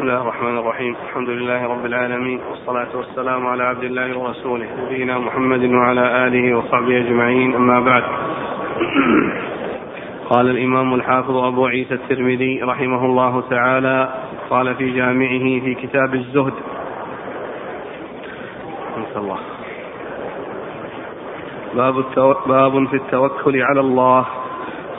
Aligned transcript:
بسم 0.00 0.08
الله 0.08 0.22
الرحمن 0.22 0.58
الرحيم. 0.58 0.96
الحمد 1.08 1.28
لله 1.28 1.66
رب 1.66 1.86
العالمين 1.86 2.40
والصلاة 2.50 2.96
والسلام 2.96 3.46
على 3.46 3.62
عبد 3.62 3.84
الله 3.84 4.18
ورسوله 4.18 4.66
نبينا 4.84 5.18
محمد 5.18 5.64
وعلى 5.64 6.26
آله 6.26 6.56
وصحبه 6.56 6.98
أجمعين 6.98 7.54
أما 7.54 7.80
بعد. 7.80 8.02
قال 10.30 10.50
الإمام 10.50 10.94
الحافظ 10.94 11.36
أبو 11.36 11.66
عيسى 11.66 11.94
الترمذي 11.94 12.62
رحمه 12.62 13.04
الله 13.04 13.42
تعالى 13.50 14.14
قال 14.50 14.74
في 14.74 14.90
جامعه 14.90 15.60
في 15.64 15.74
كتاب 15.74 16.14
الزهد. 16.14 16.54
الله. 19.16 19.38
باب. 21.74 21.94
باب 22.46 22.86
في 22.86 22.96
التوكل 22.96 23.62
على 23.62 23.80
الله. 23.80 24.26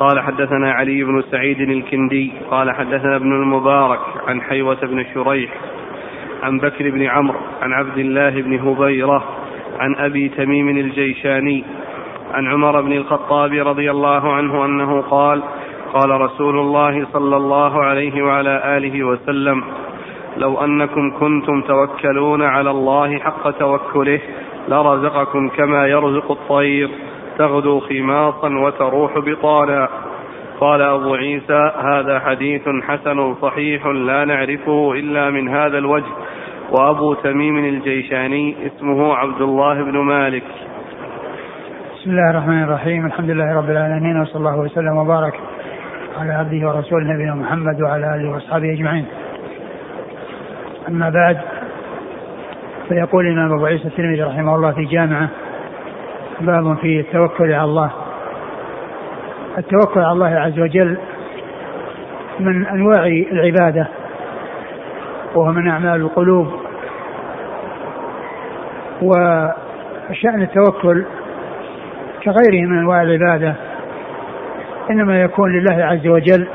قال 0.02 0.20
حدثنا 0.20 0.72
علي 0.72 1.04
بن 1.04 1.24
سعيد 1.32 1.60
الكندي 1.62 2.32
قال 2.52 2.72
حدثنا 2.72 3.16
ابن 3.16 3.34
المبارك 3.34 4.00
عن 4.28 4.42
حيوة 4.42 4.78
بن 4.84 5.06
شريح 5.14 5.52
عن 6.44 6.60
بكر 6.60 6.90
بن 6.90 7.06
عمرو 7.06 7.40
عن 7.62 7.74
عبد 7.74 7.98
الله 7.98 8.30
بن 8.30 8.60
هبيرة 8.60 9.24
عن 9.80 9.96
أبي 9.96 10.30
تميم 10.30 10.70
الجيشاني 10.70 11.64
عن 12.34 12.48
عمر 12.48 12.82
بن 12.82 12.92
الخطاب 12.92 13.54
رضي 13.54 13.92
الله 13.92 14.34
عنه 14.34 14.66
أنه 14.66 15.02
قال 15.02 15.44
قال 15.94 16.22
رسول 16.22 16.60
الله 16.60 17.08
صلى 17.14 17.38
الله 17.38 17.84
عليه 17.84 18.22
وعلى 18.22 18.78
آله 18.78 19.04
وسلم 19.04 19.64
لو 20.38 20.64
أنكم 20.64 21.12
كنتم 21.20 21.62
توكلون 21.62 22.42
على 22.42 22.70
الله 22.72 23.20
حق 23.20 23.52
توكله 23.52 24.20
لرزقكم 24.68 25.50
كما 25.50 25.88
يرزق 25.88 26.32
الطير. 26.32 26.90
تغدو 27.42 27.80
خماصا 27.80 28.50
وتروح 28.64 29.20
بطانا. 29.20 29.90
قال 30.60 30.82
أبو 30.82 31.16
عيسى 31.16 31.72
هذا 31.84 32.20
حديث 32.20 32.62
حسن 32.88 33.36
صحيح 33.42 33.86
لا 33.86 34.26
نعرفه 34.26 34.94
إلا 34.94 35.30
من 35.30 35.50
هذا 35.50 35.78
الوجه. 35.78 36.14
وأبو 36.72 37.14
تميم 37.14 37.58
الجيشاني 37.58 38.56
اسمه 38.68 39.16
عبد 39.16 39.42
الله 39.42 39.84
بن 39.84 39.98
مالك. 39.98 40.44
بسم 41.96 42.10
الله 42.12 42.30
الرحمن 42.30 42.64
الرحيم. 42.64 43.06
الحمد 43.06 43.30
لله 43.30 43.58
رب 43.58 43.70
العالمين 43.70 44.22
وصلى 44.22 44.36
الله 44.36 44.58
وسلم 44.60 44.98
وبارك 44.98 45.40
على 46.20 46.34
عبده 46.34 46.68
ورسوله 46.68 47.14
نبينا 47.14 47.36
محمد 47.36 47.82
وعلى 47.82 48.16
آله 48.16 48.32
وأصحابه 48.32 48.74
أجمعين. 48.74 49.06
أما 50.88 51.10
بعد 51.10 51.38
فيقول 52.90 53.28
الإمام 53.28 53.54
أبو 53.54 53.66
عيسى 53.66 53.88
الترمذي 53.88 54.24
رحمه 54.24 54.56
الله 54.56 54.72
في 54.72 54.86
جامعه 54.86 55.30
باب 56.42 56.78
في 56.78 57.00
التوكل 57.00 57.54
على 57.54 57.64
الله. 57.64 57.92
التوكل 59.58 60.00
على 60.00 60.12
الله 60.12 60.40
عز 60.40 60.60
وجل 60.60 60.98
من 62.40 62.66
أنواع 62.66 63.06
العبادة 63.06 63.88
وهو 65.36 65.52
من 65.52 65.68
أعمال 65.68 66.02
القلوب. 66.02 66.48
وشأن 69.02 70.42
التوكل 70.42 71.06
كغيره 72.24 72.68
من 72.68 72.78
أنواع 72.78 73.02
العبادة 73.02 73.56
إنما 74.92 75.22
يكون 75.22 75.52
لله 75.52 75.86
عز 75.86 76.08
وجل 76.08 76.48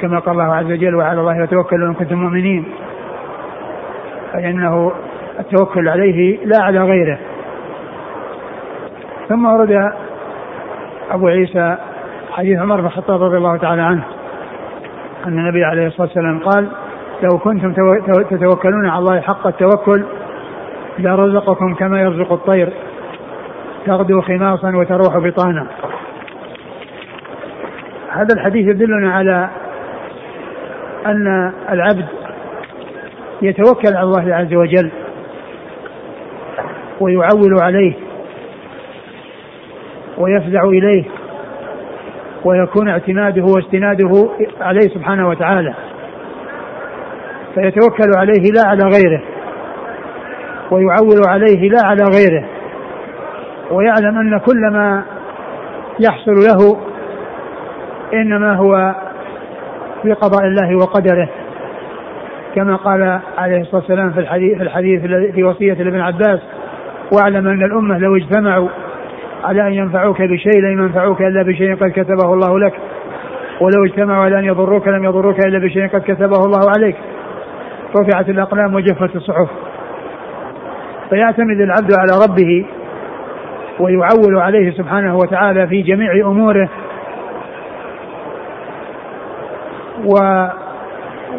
كما 0.00 0.18
قال 0.18 0.40
الله 0.40 0.54
عز 0.54 0.72
وجل 0.72 0.94
وعلى 0.94 1.20
الله 1.20 1.42
وتوكلوا 1.42 1.88
إن 1.88 1.94
كنتم 1.94 2.16
مؤمنين 2.18 2.64
فإنه 4.32 4.92
التوكل 5.40 5.88
عليه 5.88 6.46
لا 6.46 6.62
على 6.62 6.78
غيره. 6.78 7.18
ثم 9.28 9.46
ورد 9.46 9.92
أبو 11.10 11.28
عيسى 11.28 11.76
حديث 12.30 12.58
عمر 12.58 12.80
بن 12.80 12.86
الخطاب 12.86 13.22
رضي 13.22 13.36
الله 13.36 13.56
تعالى 13.56 13.82
عنه 13.82 14.04
أن 15.26 15.38
النبي 15.38 15.64
عليه 15.64 15.86
الصلاة 15.86 16.06
والسلام 16.06 16.38
قال 16.38 16.68
لو 17.22 17.38
كنتم 17.38 17.72
تتوكلون 18.30 18.86
على 18.86 18.98
الله 18.98 19.20
حق 19.20 19.46
التوكل 19.46 20.04
لرزقكم 20.98 21.74
كما 21.74 22.00
يرزق 22.00 22.32
الطير 22.32 22.72
تغدو 23.86 24.20
خماصا 24.20 24.76
وتروح 24.76 25.18
بطانا. 25.18 25.66
هذا 28.10 28.34
الحديث 28.34 28.68
يدلنا 28.68 29.12
على 29.12 29.48
أن 31.06 31.52
العبد 31.70 32.06
يتوكل 33.42 33.96
على 33.96 34.02
الله 34.02 34.34
عز 34.34 34.54
وجل 34.54 34.90
ويعول 37.00 37.62
عليه 37.62 38.03
ويفزع 40.18 40.62
إليه 40.64 41.04
ويكون 42.44 42.88
اعتماده 42.88 43.44
واستناده 43.44 44.28
عليه 44.60 44.88
سبحانه 44.88 45.28
وتعالى. 45.28 45.74
فيتوكل 47.54 48.10
عليه 48.16 48.42
لا 48.52 48.68
على 48.68 48.82
غيره 48.84 49.22
ويعول 50.70 51.22
عليه 51.28 51.68
لا 51.70 51.86
على 51.86 52.02
غيره 52.02 52.44
ويعلم 53.70 54.18
أن 54.18 54.38
كل 54.38 54.72
ما 54.72 55.02
يحصل 56.00 56.32
له 56.34 56.80
إنما 58.14 58.56
هو 58.56 58.94
في 60.02 60.12
قضاء 60.12 60.44
الله 60.44 60.76
وقدره. 60.76 61.28
كما 62.54 62.76
قال 62.76 63.20
عليه 63.38 63.60
الصلاة 63.60 63.80
والسلام 63.80 64.12
في 64.12 64.20
الحديث 64.20 64.56
في 64.56 64.62
الحديث 64.62 65.00
في 65.34 65.44
وصية 65.44 65.72
لابن 65.72 66.00
عباس 66.00 66.40
واعلم 67.12 67.48
أن 67.48 67.64
الأمة 67.64 67.98
لو 67.98 68.16
اجتمعوا 68.16 68.68
على 69.44 69.68
أن 69.68 69.72
ينفعوك 69.72 70.22
بشيء 70.22 70.60
لن 70.60 70.82
ينفعوك 70.82 71.22
إلا 71.22 71.42
بشيء 71.42 71.74
قد 71.74 71.90
كتبه 71.90 72.34
الله 72.34 72.58
لك. 72.58 72.72
ولو 73.60 73.84
اجتمعوا 73.84 74.24
على 74.24 74.38
أن 74.38 74.44
يضروك 74.44 74.88
لم 74.88 75.04
يضروك 75.04 75.46
إلا 75.46 75.58
بشيء 75.58 75.88
قد 75.88 76.00
كتبه 76.00 76.38
الله 76.46 76.70
عليك. 76.76 76.96
رفعت 78.00 78.28
الأقلام 78.28 78.74
وجفت 78.74 79.16
الصحف. 79.16 79.48
فيعتمد 81.10 81.60
العبد 81.60 81.92
على 81.98 82.12
ربه 82.26 82.66
ويعول 83.80 84.38
عليه 84.38 84.70
سبحانه 84.70 85.16
وتعالى 85.16 85.66
في 85.66 85.82
جميع 85.82 86.12
أموره. 86.26 86.68
و 90.04 90.14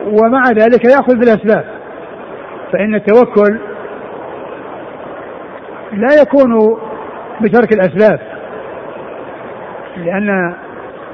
ومع 0.05 0.43
ذلك 0.49 0.85
يأخذ 0.85 1.19
بالأسباب. 1.19 1.66
فإن 2.72 2.95
التوكل 2.95 3.59
لا 5.93 6.09
يكون 6.22 6.77
بترك 7.41 7.73
الأسباب. 7.73 8.19
لأن 9.97 10.53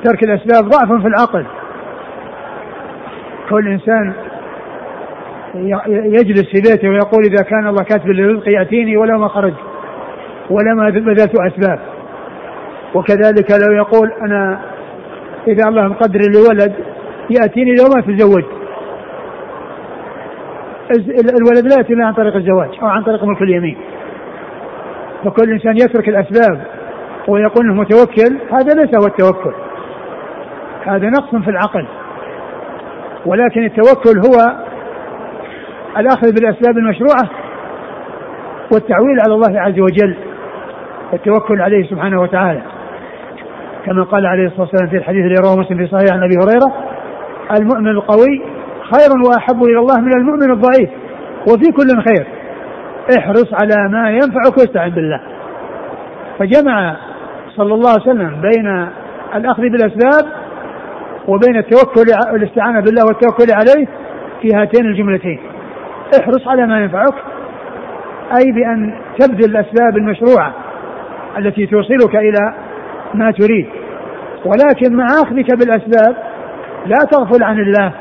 ترك 0.03 0.23
الأسباب 0.23 0.69
ضعف 0.69 1.01
في 1.01 1.07
العقل. 1.07 1.45
كل 3.49 3.67
إنسان 3.67 4.13
يجلس 5.87 6.49
في 6.51 6.61
بيته 6.61 6.89
ويقول 6.89 7.23
إذا 7.25 7.43
كان 7.43 7.67
الله 7.67 7.83
كاتب 7.83 8.07
للرزق 8.07 8.49
يأتيني 8.49 8.97
ولو 8.97 9.17
ما 9.17 9.27
خرج. 9.27 9.53
ولما 10.49 10.89
بذلت 10.89 11.39
أسباب. 11.39 11.79
وكذلك 12.95 13.51
لو 13.51 13.73
يقول 13.75 14.11
أنا 14.21 14.59
إذا 15.47 15.67
الله 15.67 15.87
مقدر 15.87 16.19
لي 16.19 16.39
ولد 16.49 16.73
يأتيني 17.29 17.75
لو 17.75 17.85
ما 17.95 18.01
تزوج. 18.01 18.43
الولد 21.39 21.67
لا 21.67 21.75
يأتي 21.77 21.93
عن 22.03 22.13
طريق 22.13 22.35
الزواج 22.35 22.69
أو 22.81 22.87
عن 22.87 23.03
طريق 23.03 23.23
ملك 23.23 23.41
اليمين. 23.41 23.77
فكل 25.25 25.51
إنسان 25.51 25.75
يترك 25.75 26.09
الأسباب 26.09 26.61
ويقول 27.27 27.65
إنه 27.65 27.73
متوكل 27.73 28.37
هذا 28.51 28.73
ليس 28.73 28.95
هو 28.95 29.07
التوكل. 29.07 29.53
هذا 30.85 31.09
نقص 31.09 31.35
في 31.43 31.49
العقل. 31.49 31.87
ولكن 33.25 33.63
التوكل 33.63 34.19
هو 34.19 34.55
الأخذ 35.97 36.33
بالأسباب 36.33 36.77
المشروعة 36.77 37.29
والتعويل 38.73 39.19
على 39.25 39.33
الله 39.33 39.61
عز 39.61 39.79
وجل 39.79 40.15
والتوكل 41.11 41.61
عليه 41.61 41.89
سبحانه 41.89 42.21
وتعالى. 42.21 42.61
كما 43.85 44.03
قال 44.03 44.25
عليه 44.25 44.45
الصلاة 44.45 44.61
والسلام 44.61 44.89
في 44.89 44.97
الحديث 44.97 45.25
الذي 45.25 45.35
رواه 45.43 45.55
مسلم 45.55 45.77
في 45.77 45.87
صحيح 45.87 46.13
عن 46.13 46.23
أبي 46.23 46.35
هريرة 46.37 46.73
المؤمن 47.59 47.87
القوي 47.87 48.41
خير 48.81 49.09
وأحب 49.27 49.63
إلى 49.63 49.79
الله 49.79 50.01
من 50.01 50.13
المؤمن 50.13 50.51
الضعيف 50.51 50.89
وفي 51.47 51.71
كل 51.71 52.01
خير. 52.01 52.40
احرص 53.17 53.53
على 53.53 53.89
ما 53.89 54.09
ينفعك 54.09 54.57
واستعن 54.57 54.89
بالله. 54.89 55.21
فجمع 56.39 56.95
صلى 57.55 57.73
الله 57.73 57.89
عليه 57.89 58.01
وسلم 58.01 58.41
بين 58.41 58.87
الأخذ 59.35 59.61
بالأسباب 59.61 60.31
وبين 61.27 61.57
التوكل 61.57 62.05
والاستعانه 62.33 62.79
بالله 62.79 63.05
والتوكل 63.05 63.53
عليه 63.53 63.87
في 64.41 64.47
هاتين 64.55 64.85
الجملتين. 64.85 65.39
احرص 66.19 66.47
على 66.47 66.67
ما 66.67 66.79
ينفعك 66.79 67.13
أي 68.37 68.51
بأن 68.51 68.93
تبذل 69.19 69.45
الأسباب 69.45 69.97
المشروعة 69.97 70.53
التي 71.37 71.65
توصلك 71.65 72.15
إلى 72.15 72.53
ما 73.13 73.31
تريد. 73.31 73.69
ولكن 74.45 74.95
مع 74.95 75.05
أخذك 75.05 75.57
بالأسباب 75.57 76.15
لا 76.85 76.97
تغفل 77.11 77.43
عن 77.43 77.59
الله 77.59 77.91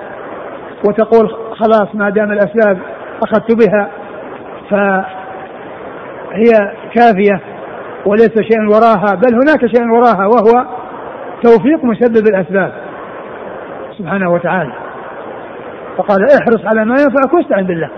وتقول 0.88 1.31
خلاص 1.55 1.94
ما 1.94 2.11
دام 2.11 2.32
الأسباب 2.32 2.79
أخذت 3.23 3.53
بها 3.53 3.91
فهي 4.70 6.52
كافية 6.94 7.40
وليس 8.06 8.34
شيء 8.40 8.69
وراها 8.69 9.14
بل 9.14 9.34
هناك 9.34 9.67
شيء 9.67 9.88
وراها 9.88 10.26
وهو 10.26 10.67
توفيق 11.43 11.84
مسبب 11.84 12.28
الأسباب 12.28 12.72
سبحانه 13.99 14.31
وتعالى. 14.31 14.72
فقال 15.96 16.25
احرص 16.25 16.67
على 16.67 16.84
ما 16.84 16.94
ينفعك 17.00 17.34
واستعن 17.34 17.64
بالله. 17.64 17.90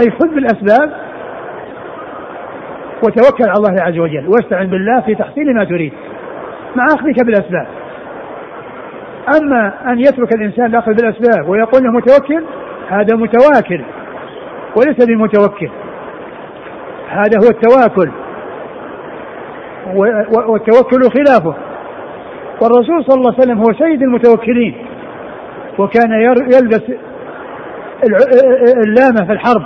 أي 0.00 0.10
خذ 0.10 0.34
بالأسباب 0.34 0.92
وتوكل 3.02 3.44
على 3.48 3.58
الله 3.58 3.82
عز 3.82 3.98
وجل 3.98 4.28
واستعن 4.28 4.66
بالله 4.66 5.00
في 5.00 5.14
تحصيل 5.14 5.54
ما 5.54 5.64
تريد. 5.64 5.92
مع 6.76 6.84
أخذك 6.84 7.24
بالأسباب. 7.24 7.66
أما 9.40 9.72
أن 9.92 9.98
يترك 9.98 10.34
الإنسان 10.34 10.66
الأخذ 10.66 10.92
بالأسباب 10.94 11.48
ويقول 11.48 11.82
له 11.82 11.90
متوكل 11.90 12.44
هذا 12.88 13.16
متواكل. 13.16 13.84
وليس 14.76 15.06
بمتوكل. 15.06 15.70
هذا 17.08 17.38
هو 17.44 17.48
التواكل. 17.50 18.10
والتوكل 20.48 21.00
خلافه. 21.02 21.54
والرسول 22.62 23.04
صلى 23.04 23.14
الله 23.14 23.32
عليه 23.32 23.38
وسلم 23.38 23.58
هو 23.58 23.72
سيد 23.78 24.02
المتوكلين. 24.02 24.86
وكان 25.78 26.12
يلبس 26.52 26.82
اللامة 28.86 29.26
في 29.26 29.32
الحرب. 29.32 29.64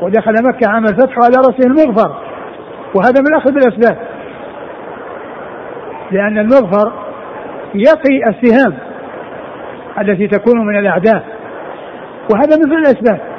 ودخل 0.00 0.32
مكة 0.44 0.68
عام 0.70 0.84
الفتح 0.84 1.18
على 1.18 1.36
رأسه 1.36 1.66
المغفر. 1.66 2.16
وهذا 2.94 3.20
من 3.20 3.26
الأخذ 3.26 3.52
بالأسباب 3.52 3.98
لأن 6.10 6.38
المغفر 6.38 6.92
يقي 7.74 8.28
السهام 8.28 8.74
التي 10.00 10.28
تكون 10.28 10.66
من 10.66 10.78
الأعداء. 10.78 11.24
وهذا 12.32 12.56
من 12.66 12.78
الأسباب. 12.78 13.33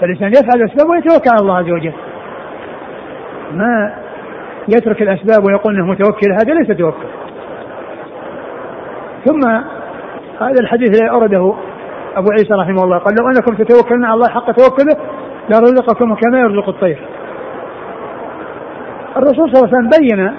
فالإنسان 0.00 0.28
يفعل 0.28 0.62
الأسباب 0.62 0.90
ويتوكل 0.90 1.30
على 1.30 1.40
الله 1.40 1.56
عز 1.56 1.70
وجل. 1.70 1.92
ما 3.52 3.94
يترك 4.68 5.02
الأسباب 5.02 5.44
ويقول 5.44 5.74
أنه 5.74 5.86
متوكل 5.86 6.32
هذا 6.32 6.54
ليس 6.54 6.78
توكل. 6.78 7.08
ثم 9.24 9.48
هذا 10.40 10.60
الحديث 10.60 10.88
الذي 10.88 11.10
أورده 11.10 11.54
أبو 12.16 12.30
عيسى 12.30 12.54
رحمه 12.54 12.84
الله 12.84 12.98
قال 12.98 13.14
لو 13.14 13.28
أنكم 13.28 13.54
تتوكلون 13.64 14.04
على 14.04 14.14
الله 14.14 14.28
حق 14.28 14.52
توكله 14.52 14.96
لرزقكم 15.48 16.14
كما 16.14 16.38
يرزق 16.40 16.68
الطير. 16.68 16.98
الرسول 19.16 19.50
صلى 19.52 19.62
الله 19.62 19.68
عليه 19.68 19.76
وسلم 19.76 19.90
بين 20.00 20.34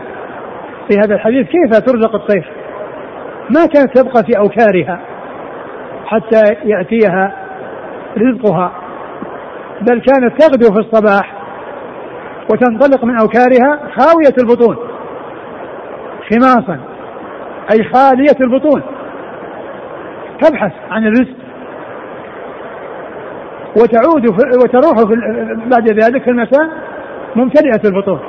في 0.87 0.99
هذا 0.99 1.15
الحديث 1.15 1.47
كيف 1.47 1.79
ترزق 1.79 2.15
الطير؟ 2.15 2.51
ما 3.49 3.65
كانت 3.73 3.97
تبقى 3.97 4.23
في 4.23 4.37
أوكارها 4.37 4.99
حتى 6.05 6.43
يأتيها 6.63 7.31
رزقها. 8.17 8.71
بل 9.81 10.01
كانت 10.01 10.41
تغدو 10.41 10.73
في 10.73 10.79
الصباح 10.79 11.33
وتنطلق 12.51 13.05
من 13.05 13.19
أوكارها 13.19 13.79
خاوية 13.97 14.35
البطون 14.39 14.77
خماصا 16.29 16.79
أي 17.73 17.83
خالية 17.83 18.37
البطون 18.41 18.81
تبحث 20.41 20.71
عن 20.91 21.07
الرزق. 21.07 21.35
وتعود 23.81 24.27
وتروح 24.63 24.97
في 24.97 25.15
بعد 25.65 25.89
ذلك 25.89 26.23
في 26.23 26.29
المساء 26.29 26.69
ممتلئة 27.35 27.81
البطون. 27.85 28.19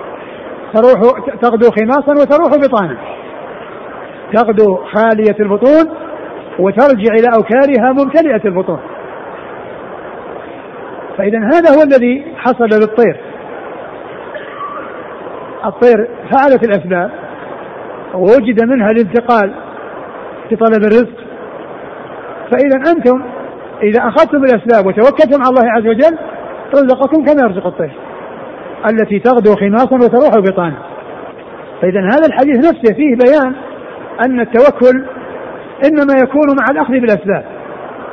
تروح 0.75 1.01
تغدو 1.43 1.71
خماصا 1.71 2.13
وتروح 2.13 2.51
بطانا. 2.57 2.97
تغدو 4.35 4.77
خالية 4.77 5.37
البطون 5.41 5.95
وترجع 6.59 7.13
إلى 7.13 7.29
أوكارها 7.37 7.93
ممتلئة 7.93 8.45
البطون. 8.45 8.79
فإذا 11.19 11.39
هذا 11.39 11.77
هو 11.77 11.83
الذي 11.83 12.25
حصل 12.37 12.65
للطير. 12.65 13.21
الطير 15.65 16.09
فعلت 16.33 16.65
الأسباب 16.65 17.11
ووجد 18.15 18.65
منها 18.65 18.91
الانتقال 18.91 19.55
في 20.49 20.57
طلب 20.57 20.85
الرزق. 20.85 21.27
فإذا 22.51 22.93
أنتم 22.93 23.23
إذا 23.83 24.09
أخذتم 24.09 24.41
بالأسباب 24.41 24.87
وتوكلتم 24.87 25.43
على 25.43 25.49
الله 25.49 25.71
عز 25.73 25.87
وجل 25.87 26.19
رزقكم 26.75 27.25
كما 27.25 27.43
يرزق 27.43 27.67
الطير 27.67 27.93
التي 28.91 29.19
تغدو 29.19 29.55
خماصا 29.55 29.97
وتروح 29.97 30.39
بطانا 30.39 30.79
فإذا 31.83 32.01
هذا 32.01 32.27
الحديث 32.27 32.57
نفسه 32.57 32.95
فيه 32.95 33.17
بيان 33.17 33.55
أن 34.27 34.41
التوكل 34.41 35.05
إنما 35.85 36.15
يكون 36.23 36.47
مع 36.59 36.65
الأخذ 36.71 36.93
بالأسباب 36.93 37.45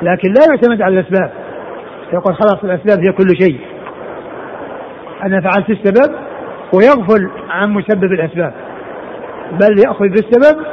لكن 0.02 0.34
لا 0.34 0.42
يعتمد 0.50 0.82
على 0.82 1.00
الأسباب. 1.00 1.32
يقول 2.14 2.36
خلاص 2.36 2.64
الأسباب 2.64 3.00
هي 3.00 3.12
كل 3.12 3.28
شيء. 3.42 3.60
أنا 5.24 5.42
فعلت 5.42 5.70
السبب 5.70 6.16
ويغفل 6.74 7.30
عن 7.50 7.70
مسبب 7.70 8.04
الأسباب. 8.04 8.54
بل 9.52 9.80
يأخذ 9.88 10.08
بالسبب 10.08 10.66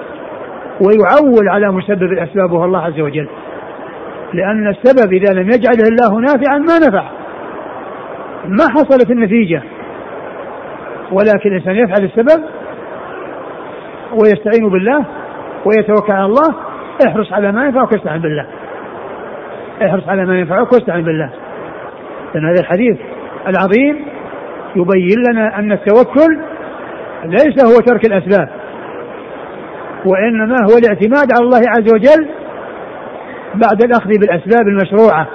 ويعول 0.80 1.48
على 1.48 1.72
مسبب 1.72 2.02
الأسباب 2.02 2.52
وهو 2.52 2.64
الله 2.64 2.80
عز 2.80 3.00
وجل. 3.00 3.28
لأن 4.32 4.68
السبب 4.68 5.12
إذا 5.12 5.32
لم 5.32 5.48
يجعله 5.48 5.88
الله 5.88 6.20
نافعا 6.20 6.58
ما 6.58 6.78
نفع. 6.88 7.04
ما 8.44 8.64
حصلت 8.70 9.10
النتيجة. 9.10 9.62
ولكن 11.12 11.48
الإنسان 11.50 11.76
يفعل 11.76 12.04
السبب 12.04 12.44
ويستعين 14.12 14.70
بالله 14.70 15.04
ويتوكل 15.64 16.12
على 16.12 16.24
الله 16.24 16.54
احرص 17.06 17.32
على 17.32 17.52
ما 17.52 17.64
ينفعك 17.64 17.92
واستعن 17.92 18.20
بالله. 18.20 18.46
احرص 19.82 20.08
على 20.08 20.26
ما 20.26 20.38
ينفعك 20.38 20.72
واستعن 20.72 21.02
بالله. 21.02 21.30
لأن 22.34 22.44
هذا 22.44 22.60
الحديث 22.60 22.96
العظيم 23.46 24.04
يبين 24.76 25.18
لنا 25.30 25.58
أن 25.58 25.72
التوكل 25.72 26.38
ليس 27.24 27.64
هو 27.64 27.80
ترك 27.80 28.06
الأسباب 28.06 28.48
وإنما 30.06 30.56
هو 30.56 30.78
الاعتماد 30.78 31.32
على 31.32 31.44
الله 31.44 31.60
عز 31.68 31.92
وجل 31.94 32.28
بعد 33.54 33.82
الأخذ 33.82 34.08
بالأسباب 34.08 34.68
المشروعة 34.68 35.28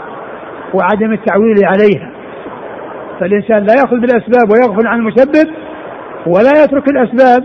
وعدم 0.74 1.14
التعويل 1.14 1.56
عليها. 1.64 2.12
فالإنسان 3.20 3.64
لا 3.64 3.74
يأخذ 3.74 4.00
بالأسباب 4.00 4.50
ويغفل 4.50 4.88
عن 4.88 5.00
المسبب 5.00 5.54
ولا 6.28 6.64
يترك 6.64 6.88
الأسباب 6.88 7.44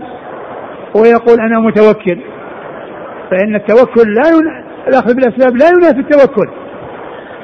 ويقول 0.95 1.39
أنا 1.39 1.59
متوكل. 1.59 2.21
فإن 3.31 3.55
التوكل 3.55 4.13
لا. 4.13 4.61
الأخذ 4.87 5.15
بالأسباب 5.15 5.55
لا 5.55 5.65
ينافي 5.67 5.99
التوكل. 5.99 6.60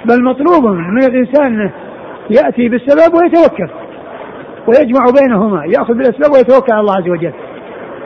بل 0.06 0.24
مطلوب 0.24 0.66
من 0.66 1.04
الإنسان 1.04 1.72
يأتي 2.30 2.70
بالسبب 2.70 3.16
ويتوكل 3.16 3.70
ويجمع 4.68 5.06
بينهما 5.22 5.66
يأخذ 5.66 5.94
بالأسباب 5.94 6.32
ويتوكل 6.34 6.72
على 6.74 6.82
الله 6.82 6.96
عز 6.98 7.10
وجل. 7.10 7.34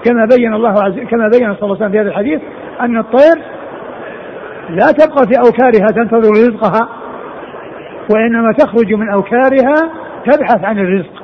كما 0.06 0.28
بين 0.38 0.54
الله 0.54 0.84
عز 0.84 1.00
كما 1.10 1.30
بين 1.34 1.56
صلى 1.56 1.64
الله 1.64 1.76
عليه 1.76 1.86
وسلم 1.86 1.92
في 1.92 2.00
هذا 2.00 2.10
الحديث 2.10 2.42
أن 2.82 2.98
الطير 2.98 3.44
لا 4.70 4.92
تبقى 4.92 5.28
في 5.28 5.40
أوكارها 5.46 5.88
تنتظر 5.88 6.32
رزقها 6.32 6.90
وإنما 8.14 8.54
تخرج 8.54 8.94
من 8.94 9.10
أوكارها 9.10 9.92
تبحث 10.26 10.64
عن 10.64 10.80
الرزق 10.80 11.24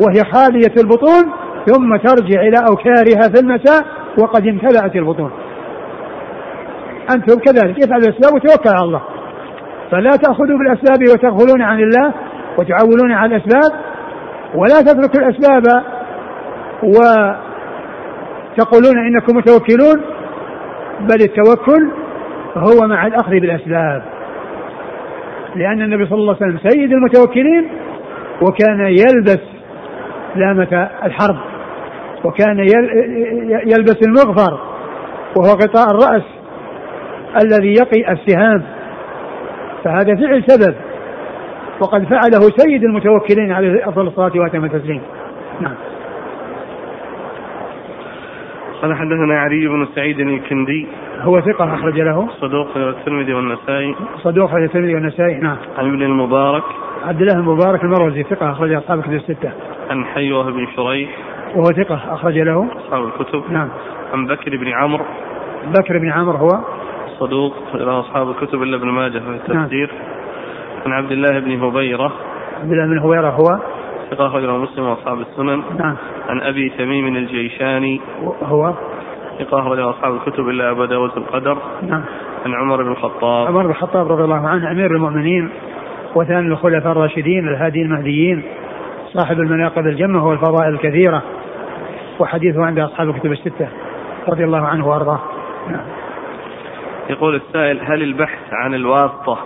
وهي 0.00 0.24
خالية 0.32 0.74
البطون 0.82 1.32
ثم 1.66 1.96
ترجع 1.96 2.40
إلى 2.40 2.56
أوكارها 2.70 3.28
في 3.34 3.40
المساء 3.40 3.86
وقد 4.18 4.46
امتلأت 4.46 4.96
البطون. 4.96 5.30
أنتم 7.14 7.40
كذلك 7.40 7.84
افعلوا 7.84 8.08
الأسباب 8.08 8.34
وتوكل 8.34 8.70
على 8.70 8.84
الله. 8.84 9.02
فلا 9.90 10.10
تأخذوا 10.10 10.58
بالأسباب 10.58 10.98
وتغفلون 11.12 11.62
عن 11.62 11.80
الله 11.80 12.14
وتعولون 12.58 13.12
على 13.12 13.36
الأسباب 13.36 13.72
ولا 14.54 14.80
تتركوا 14.80 15.20
الأسباب 15.20 15.62
وتقولون 18.56 18.98
إنكم 19.06 19.36
متوكلون 19.36 20.02
بل 21.00 21.20
التوكل 21.22 21.90
هو 22.56 22.86
مع 22.86 23.06
الأخذ 23.06 23.30
بالأسباب. 23.30 24.02
لأن 25.56 25.82
النبي 25.82 26.06
صلى 26.06 26.18
الله 26.18 26.36
عليه 26.40 26.46
وسلم 26.46 26.70
سيد 26.70 26.92
المتوكلين 26.92 27.68
وكان 28.42 28.80
يلبس 28.80 29.40
لامة 30.36 30.90
الحرب 31.04 31.36
وكان 32.24 32.58
يلبس 33.66 33.98
المغفر 34.02 34.60
وهو 35.36 35.52
غطاء 35.52 35.90
الرأس 35.90 36.22
الذي 37.42 37.72
يقي 37.72 38.12
السهام. 38.12 38.62
فهذا 39.84 40.16
فعل 40.16 40.44
سبب. 40.46 40.74
وقد 41.80 42.04
فعله 42.04 42.40
سيد 42.56 42.84
المتوكلين 42.84 43.52
عليه 43.52 43.88
أفضل 43.88 44.06
الصلاة 44.06 44.32
وأتم 44.34 44.64
التسليم. 44.64 45.02
نعم. 45.60 45.74
قال 48.82 48.94
حدثنا 48.94 49.40
علي 49.40 49.66
بن 49.68 49.86
سعيد 49.94 50.20
الكندي. 50.20 50.86
هو 51.20 51.40
ثقة 51.40 51.74
أخرج 51.74 52.00
له. 52.00 52.28
صدوق 52.40 52.76
الترمذي 52.76 53.34
والنسائي. 53.34 53.94
صدوق 54.22 54.54
الترمذي 54.54 54.94
والنسائي 54.94 55.34
نعم. 55.34 55.56
عن 55.78 55.88
ابن 55.88 56.02
المبارك. 56.02 56.62
عبد 57.04 57.20
الله 57.20 57.34
المبارك 57.34 57.84
المروزي 57.84 58.22
ثقة 58.22 58.50
أخرج 58.50 58.72
أصحاب 58.72 58.98
الكتب 58.98 59.14
الستة. 59.14 59.52
عن 59.90 60.04
حيوة 60.04 60.50
بن 60.50 60.66
شريح. 60.76 61.10
وهو 61.54 61.64
ثقة 61.64 62.14
أخرج 62.14 62.38
له. 62.38 62.66
أصحاب 62.76 63.04
الكتب. 63.04 63.42
نعم. 63.52 63.68
عن 64.12 64.26
بكر 64.26 64.56
بن 64.56 64.68
عمرو. 64.68 65.04
بكر 65.66 65.98
بن 65.98 66.10
عمرو 66.10 66.36
هو. 66.36 66.79
صدوق 67.20 67.54
إلى 67.74 67.90
أصحاب 67.90 68.30
الكتب 68.30 68.62
إلا 68.62 68.76
ابن 68.76 68.88
ماجه 68.88 69.18
في 69.18 69.30
التفسير. 69.30 69.90
نعم. 69.92 70.92
عن 70.92 70.92
عبد 70.92 71.12
الله 71.12 71.38
بن 71.38 71.62
هبيرة. 71.64 72.12
عبد 72.62 72.72
الله 72.72 72.86
بن 72.86 72.98
هبيرة 72.98 73.30
هو؟ 73.30 73.58
ثقة 74.10 74.26
أخرجه 74.26 74.56
مسلم 74.56 74.84
وأصحاب 74.84 75.20
السنن. 75.20 75.62
نعم. 75.78 75.96
عن 76.28 76.40
أبي 76.40 76.72
تميم 76.78 77.16
الجيشاني. 77.16 78.00
هو؟ 78.42 78.74
ثقة 79.38 79.60
أخرجه 79.60 79.90
أصحاب 79.90 80.14
الكتب 80.14 80.48
إلا 80.48 80.70
أبا 80.70 80.86
داود 80.86 81.10
القدر. 81.16 81.58
نعم. 81.82 82.02
عن 82.46 82.54
عمر 82.54 82.82
بن 82.82 82.90
الخطاب. 82.90 83.46
عمر 83.46 83.62
بن 83.62 83.70
الخطاب 83.70 84.12
رضي 84.12 84.24
الله 84.24 84.48
عنه 84.48 84.70
أمير 84.70 84.90
المؤمنين 84.90 85.50
وثاني 86.14 86.46
الخلفاء 86.46 86.92
الراشدين 86.92 87.48
الهادي 87.48 87.82
المهديين. 87.82 88.42
صاحب 89.12 89.40
المناقب 89.40 89.86
الجمة 89.86 90.26
والفضائل 90.26 90.74
الكثيرة. 90.74 91.22
وحديثه 92.18 92.64
عند 92.64 92.78
أصحاب 92.78 93.08
الكتب 93.08 93.32
الستة 93.32 93.68
رضي 94.28 94.44
الله 94.44 94.66
عنه 94.66 94.88
وأرضاه. 94.88 95.20
نعم. 95.68 95.99
يقول 97.10 97.34
السائل 97.34 97.80
هل 97.80 98.02
البحث 98.02 98.52
عن 98.52 98.74
الواسطة 98.74 99.38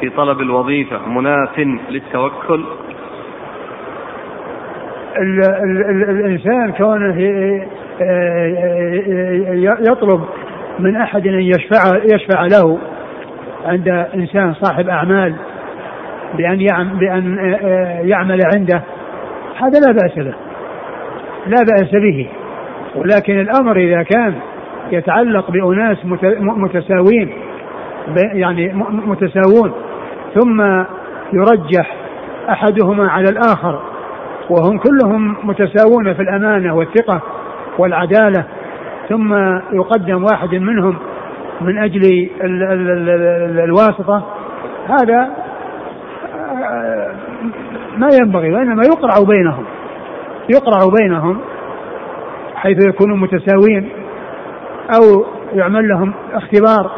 في 0.00 0.10
طلب 0.10 0.40
الوظيفة 0.40 1.08
مناف 1.08 1.58
للتوكل؟ 1.90 2.64
ال 5.18 5.40
ال 5.40 5.84
ال 5.90 6.10
الإنسان 6.10 6.72
كونه 6.72 7.20
يطلب 9.90 10.24
من 10.78 10.96
أحد 10.96 11.26
أن 11.26 11.40
يشفع, 11.40 11.96
يشفع 12.14 12.46
له 12.46 12.78
عند 13.66 13.88
إنسان 14.14 14.54
صاحب 14.54 14.88
أعمال 14.88 15.34
بأن 16.34 16.58
بأن 16.98 17.38
يعمل 18.08 18.40
عنده 18.54 18.82
هذا 19.56 19.80
لا 19.86 19.92
بأس 19.92 20.18
له 20.18 20.34
لا 21.46 21.62
بأس 21.62 21.90
به. 21.92 22.28
ولكن 22.96 23.40
الأمر 23.40 23.76
إذا 23.76 24.02
كان 24.02 24.34
يتعلق 24.90 25.50
بأناس 25.50 25.98
متساوين 26.34 27.32
يعني 28.32 28.72
متساوون. 28.90 29.72
ثم 30.34 30.60
يرجح 31.32 31.96
أحدهما 32.50 33.08
على 33.08 33.28
الآخر 33.28 33.80
وهم 34.50 34.78
كلهم 34.78 35.36
متساوون 35.42 36.14
في 36.14 36.22
الأمانة 36.22 36.76
والثقة 36.76 37.22
والعدالة. 37.78 38.44
ثم 39.08 39.34
يقدم 39.72 40.24
واحد 40.24 40.54
منهم 40.54 40.96
من 41.60 41.78
أجل 41.78 42.30
الواسطة. 43.64 44.26
هذا 44.88 45.28
ما 47.96 48.08
ينبغي 48.22 48.52
وإنما 48.52 48.82
يقرع 48.86 49.14
بينهم 49.28 49.64
يقرع 50.54 50.78
بينهم 51.00 51.40
حيث 52.54 52.86
يكونوا 52.88 53.16
متساوين. 53.16 53.88
أو 54.94 55.24
يعمل 55.52 55.88
لهم 55.88 56.14
اختبار 56.32 56.90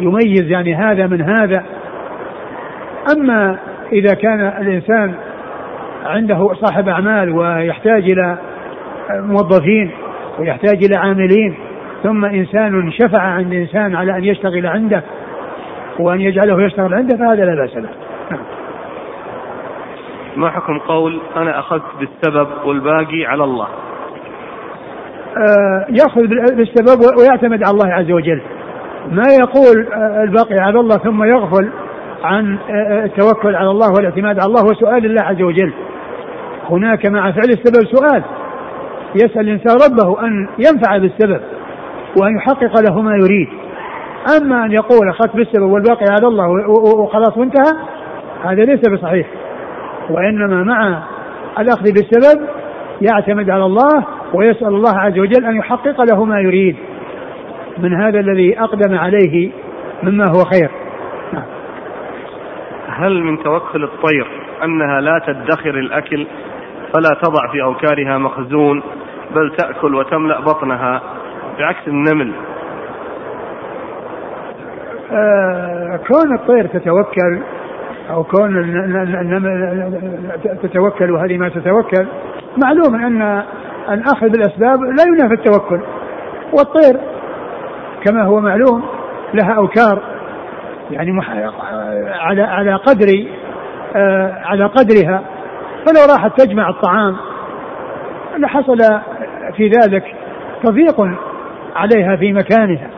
يميز 0.00 0.50
يعني 0.50 0.74
هذا 0.74 1.06
من 1.06 1.20
هذا 1.20 1.64
أما 3.16 3.58
إذا 3.92 4.14
كان 4.14 4.40
الإنسان 4.40 5.14
عنده 6.04 6.54
صاحب 6.54 6.88
أعمال 6.88 7.30
ويحتاج 7.30 8.10
إلى 8.10 8.38
موظفين 9.10 9.90
ويحتاج 10.38 10.84
إلى 10.84 10.96
عاملين 10.96 11.54
ثم 12.02 12.24
إنسان 12.24 12.92
شفع 12.92 13.20
عند 13.20 13.52
إنسان 13.52 13.96
على 13.96 14.16
أن 14.16 14.24
يشتغل 14.24 14.66
عنده 14.66 15.02
وأن 15.98 16.20
يجعله 16.20 16.62
يشتغل 16.62 16.94
عنده 16.94 17.16
فهذا 17.16 17.44
لا 17.44 17.54
بأس 17.54 17.76
له. 17.76 17.88
ما 20.36 20.50
حكم 20.50 20.78
قول 20.78 21.20
أنا 21.36 21.58
أخذت 21.58 21.82
بالسبب 22.00 22.48
والباقي 22.64 23.24
على 23.26 23.44
الله 23.44 23.68
يأخذ 25.88 26.26
بالسبب 26.56 27.18
ويعتمد 27.18 27.62
على 27.64 27.70
الله 27.70 27.92
عز 27.92 28.10
وجل. 28.10 28.42
ما 29.12 29.32
يقول 29.40 29.86
آه، 29.92 30.22
الباقي 30.22 30.58
على 30.58 30.80
الله 30.80 30.96
ثم 30.96 31.24
يغفل 31.24 31.70
عن 32.24 32.58
آه، 32.70 33.04
التوكل 33.04 33.54
على 33.54 33.70
الله 33.70 33.92
والاعتماد 33.96 34.38
على 34.38 34.46
الله 34.46 34.64
وسؤال 34.64 35.04
الله 35.06 35.22
عز 35.22 35.42
وجل. 35.42 35.72
هناك 36.70 37.06
مع 37.06 37.32
فعل 37.32 37.48
السبب 37.48 37.86
سؤال. 37.96 38.22
يسأل 39.14 39.40
الإنسان 39.40 39.76
ربه 39.90 40.26
أن 40.26 40.48
ينفع 40.58 40.98
بالسبب 40.98 41.40
وأن 42.20 42.36
يحقق 42.36 42.80
له 42.80 43.02
ما 43.02 43.14
يريد. 43.14 43.48
أما 44.38 44.64
أن 44.64 44.72
يقول 44.72 45.08
أخذت 45.08 45.36
بالسبب 45.36 45.70
والباقي 45.70 46.06
على 46.10 46.26
الله 46.26 46.48
وخلاص 47.00 47.38
وانتهى 47.38 47.72
هذا 48.44 48.64
ليس 48.64 48.80
بصحيح. 48.88 49.26
وإنما 50.10 50.64
مع 50.64 51.02
الأخذ 51.58 51.82
بالسبب 51.82 52.46
يعتمد 53.02 53.50
على 53.50 53.64
الله 53.64 54.04
ويسأل 54.34 54.68
الله 54.68 54.98
عز 54.98 55.18
وجل 55.18 55.44
أن 55.44 55.56
يحقق 55.56 56.00
له 56.02 56.24
ما 56.24 56.40
يريد 56.40 56.76
من 57.78 57.94
هذا 57.94 58.20
الذي 58.20 58.60
أقدم 58.60 58.98
عليه 58.98 59.50
مما 60.02 60.24
هو 60.24 60.44
خير 60.44 60.70
نعم. 61.32 61.44
هل 62.88 63.22
من 63.22 63.42
توكل 63.42 63.84
الطير 63.84 64.26
أنها 64.64 65.00
لا 65.00 65.20
تدخر 65.26 65.78
الأكل 65.78 66.26
فلا 66.94 67.20
تضع 67.22 67.52
في 67.52 67.62
أوكارها 67.62 68.18
مخزون 68.18 68.82
بل 69.34 69.52
تأكل 69.56 69.94
وتملأ 69.94 70.40
بطنها 70.40 71.02
بعكس 71.58 71.88
النمل 71.88 72.32
آه 75.12 76.00
كون 76.08 76.34
الطير 76.34 76.66
تتوكل 76.66 77.42
أو 78.10 78.24
كون 78.24 78.56
النمل 79.20 80.30
تتوكل 80.62 81.10
وهذه 81.10 81.38
ما 81.38 81.48
تتوكل 81.48 82.06
معلوم 82.64 82.94
أن 82.94 83.42
الأخذ 83.90 84.28
بالأسباب 84.28 84.80
لا 84.82 85.04
ينافي 85.06 85.34
التوكل. 85.34 85.80
والطير 86.52 87.00
كما 88.04 88.24
هو 88.24 88.40
معلوم 88.40 88.84
لها 89.34 89.54
أوكار 89.56 90.02
يعني 90.90 91.20
على 92.20 92.42
على 92.42 92.74
قدر 92.74 93.26
آه 93.96 94.40
على 94.44 94.64
قدرها. 94.64 95.22
فلو 95.86 96.14
راحت 96.14 96.40
تجمع 96.40 96.68
الطعام 96.68 97.16
لحصل 98.38 98.78
في 99.56 99.68
ذلك 99.68 100.04
تضييق 100.62 101.00
عليها 101.76 102.16
في 102.16 102.32
مكانها. 102.32 102.90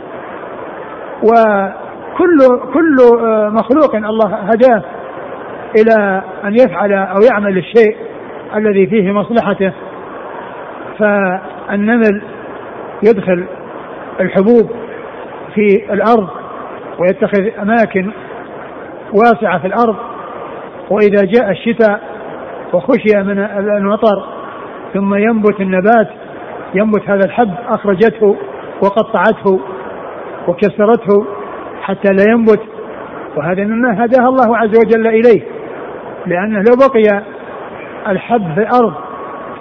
وكل 1.23 2.39
كل 2.75 2.97
آه، 3.27 3.49
مخلوق 3.49 3.97
الله 3.97 4.35
هداه 4.35 4.83
إلى 5.81 6.23
أن 6.45 6.55
يفعل 6.55 6.93
أو 6.93 7.19
يعمل 7.33 7.59
الشيء 7.59 7.97
الذي 8.57 8.87
فيه 8.87 9.13
مصلحته. 9.13 9.73
فالنمل 10.99 12.23
يدخل 13.03 13.47
الحبوب 14.21 14.71
في 15.55 15.93
الأرض 15.93 16.29
ويتخذ 16.99 17.61
أماكن 17.63 18.11
واسعة 19.13 19.59
في 19.59 19.67
الأرض 19.67 19.97
وإذا 20.91 21.25
جاء 21.25 21.51
الشتاء 21.51 22.01
وخشي 22.73 23.17
من 23.17 23.39
المطر 23.77 24.25
ثم 24.95 25.15
ينبت 25.15 25.61
النبات 25.61 26.09
ينبت 26.75 27.11
هذا 27.11 27.25
الحب 27.25 27.55
أخرجته 27.69 28.37
وقطعته 28.83 29.61
وكسرته 30.49 31.27
حتى 31.83 32.13
لا 32.13 32.25
ينبت. 32.33 32.61
وهذا 33.37 33.65
مما 33.65 34.05
هداها 34.05 34.29
الله 34.29 34.57
عز 34.57 34.79
وجل 34.79 35.07
إليه 35.07 35.43
لأنه 36.27 36.59
لو 36.59 36.77
بقي 36.77 37.23
الحب 38.09 38.55
في 38.55 38.61
الأرض 38.61 38.95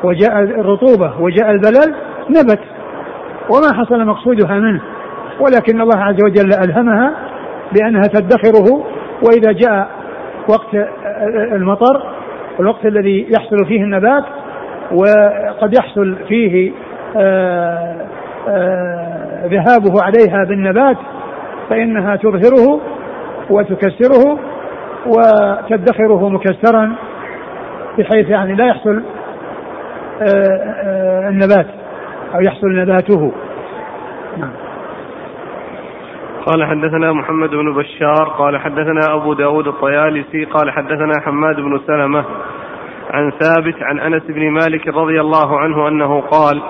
وجاء 0.05 0.39
الرطوبة 0.39 1.21
وجاء 1.21 1.51
البلل 1.51 1.95
نبت. 2.29 2.59
وما 3.49 3.73
حصل 3.73 4.05
مقصودها 4.05 4.59
منه. 4.59 4.81
ولكن 5.39 5.81
الله 5.81 6.03
عز 6.03 6.23
وجل 6.23 6.53
ألهمها 6.63 7.11
بأنها 7.73 8.01
تدخره 8.01 8.83
وإذا 9.23 9.51
جاء 9.51 9.87
وقت 10.49 10.87
المطر 11.51 12.03
الوقت 12.59 12.85
الذي 12.85 13.27
يحصل 13.37 13.65
فيه 13.65 13.83
النبات 13.83 14.23
وقد 14.91 15.77
يحصل 15.77 16.15
فيه 16.27 16.71
آآ 17.17 18.07
آآ 18.47 19.47
ذهابه 19.47 20.03
عليها 20.03 20.43
بالنبات 20.49 20.97
فإنها 21.69 22.15
تظهره 22.15 22.81
وتكسره 23.49 24.39
وتدخره 25.05 26.29
مكسرا 26.29 26.95
بحيث 27.97 28.29
يعني 28.29 28.55
لا 28.55 28.65
يحصل 28.65 29.03
النبات 31.29 31.67
أو 32.35 32.41
يحصل 32.41 32.67
نباته. 32.67 33.31
نعم. 34.37 34.51
قال 36.45 36.65
حدثنا 36.65 37.13
محمد 37.13 37.49
بن 37.49 37.73
بشار 37.73 38.29
قال 38.37 38.57
حدثنا 38.57 39.15
أبو 39.15 39.33
داود 39.33 39.67
الطيالسي 39.67 40.45
قال 40.45 40.71
حدثنا 40.71 41.13
حماد 41.25 41.55
بن 41.55 41.79
سلمة 41.87 42.25
عن 43.11 43.31
ثابت 43.31 43.75
عن 43.81 43.99
أنس 43.99 44.23
بن 44.23 44.49
مالك 44.49 44.87
رضي 44.87 45.21
الله 45.21 45.59
عنه 45.59 45.87
أنه 45.87 46.21
قال 46.21 46.61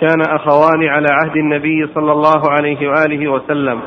كان 0.00 0.20
أخوان 0.20 0.88
على 0.88 1.06
عهد 1.10 1.36
النبي 1.36 1.86
صلى 1.94 2.12
الله 2.12 2.50
عليه 2.50 2.88
وآله 2.88 3.28
وسلم 3.28 3.80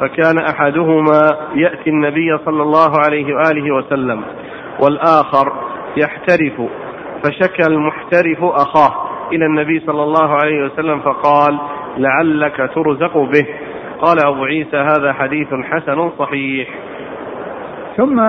فكان 0.00 0.38
أحدهما 0.38 1.20
يأتي 1.54 1.90
النبي 1.90 2.38
صلى 2.44 2.62
الله 2.62 2.92
عليه 3.06 3.34
وآله 3.34 3.74
وسلم 3.74 4.22
والآخر 4.80 5.52
يحترف. 5.96 6.60
فشكى 7.24 7.66
المحترف 7.66 8.44
أخاه 8.44 8.94
إلى 9.32 9.46
النبي 9.46 9.80
صلى 9.86 10.02
الله 10.02 10.34
عليه 10.34 10.64
وسلم 10.64 11.00
فقال 11.00 11.58
لعلك 11.96 12.70
ترزق 12.74 13.18
به. 13.18 13.46
قال 14.00 14.26
أبو 14.26 14.44
عيسى 14.44 14.76
هذا 14.76 15.12
حديث 15.12 15.48
حسن 15.48 16.10
صحيح. 16.18 16.68
ثم 17.96 18.20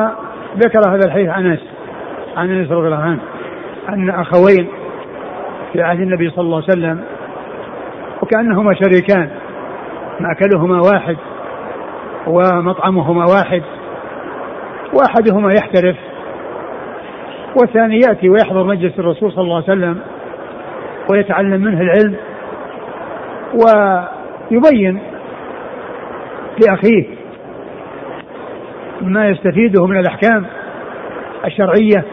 ذكر 0.57 0.89
هذا 0.89 1.05
الحديث 1.05 1.29
أنس 1.29 1.59
عن 2.37 2.51
أنس 2.51 2.71
رضي 2.71 2.87
الله 2.87 3.01
عنه 3.01 3.19
أن 3.89 4.09
أخوين 4.09 4.67
في 5.73 5.81
عهد 5.81 5.99
النبي 5.99 6.29
صلى 6.29 6.41
الله 6.41 6.55
عليه 6.55 6.65
وسلم 6.65 7.03
وكأنهما 8.21 8.73
شريكان 8.73 9.29
مأكلهما 10.19 10.81
واحد 10.81 11.17
ومطعمهما 12.27 13.25
واحد 13.25 13.63
وأحدهما 14.93 15.53
يحترف 15.53 15.95
والثاني 17.55 17.99
يأتي 18.07 18.29
ويحضر 18.29 18.63
مجلس 18.63 18.99
الرسول 18.99 19.31
صلى 19.31 19.43
الله 19.43 19.55
عليه 19.55 19.63
وسلم 19.65 19.99
ويتعلم 21.11 21.61
منه 21.61 21.81
العلم 21.81 22.15
ويبين 23.53 24.99
لأخيه 26.65 27.05
ما 29.01 29.29
يستفيده 29.29 29.85
من 29.85 29.99
الأحكام 29.99 30.45
الشرعية 31.45 32.05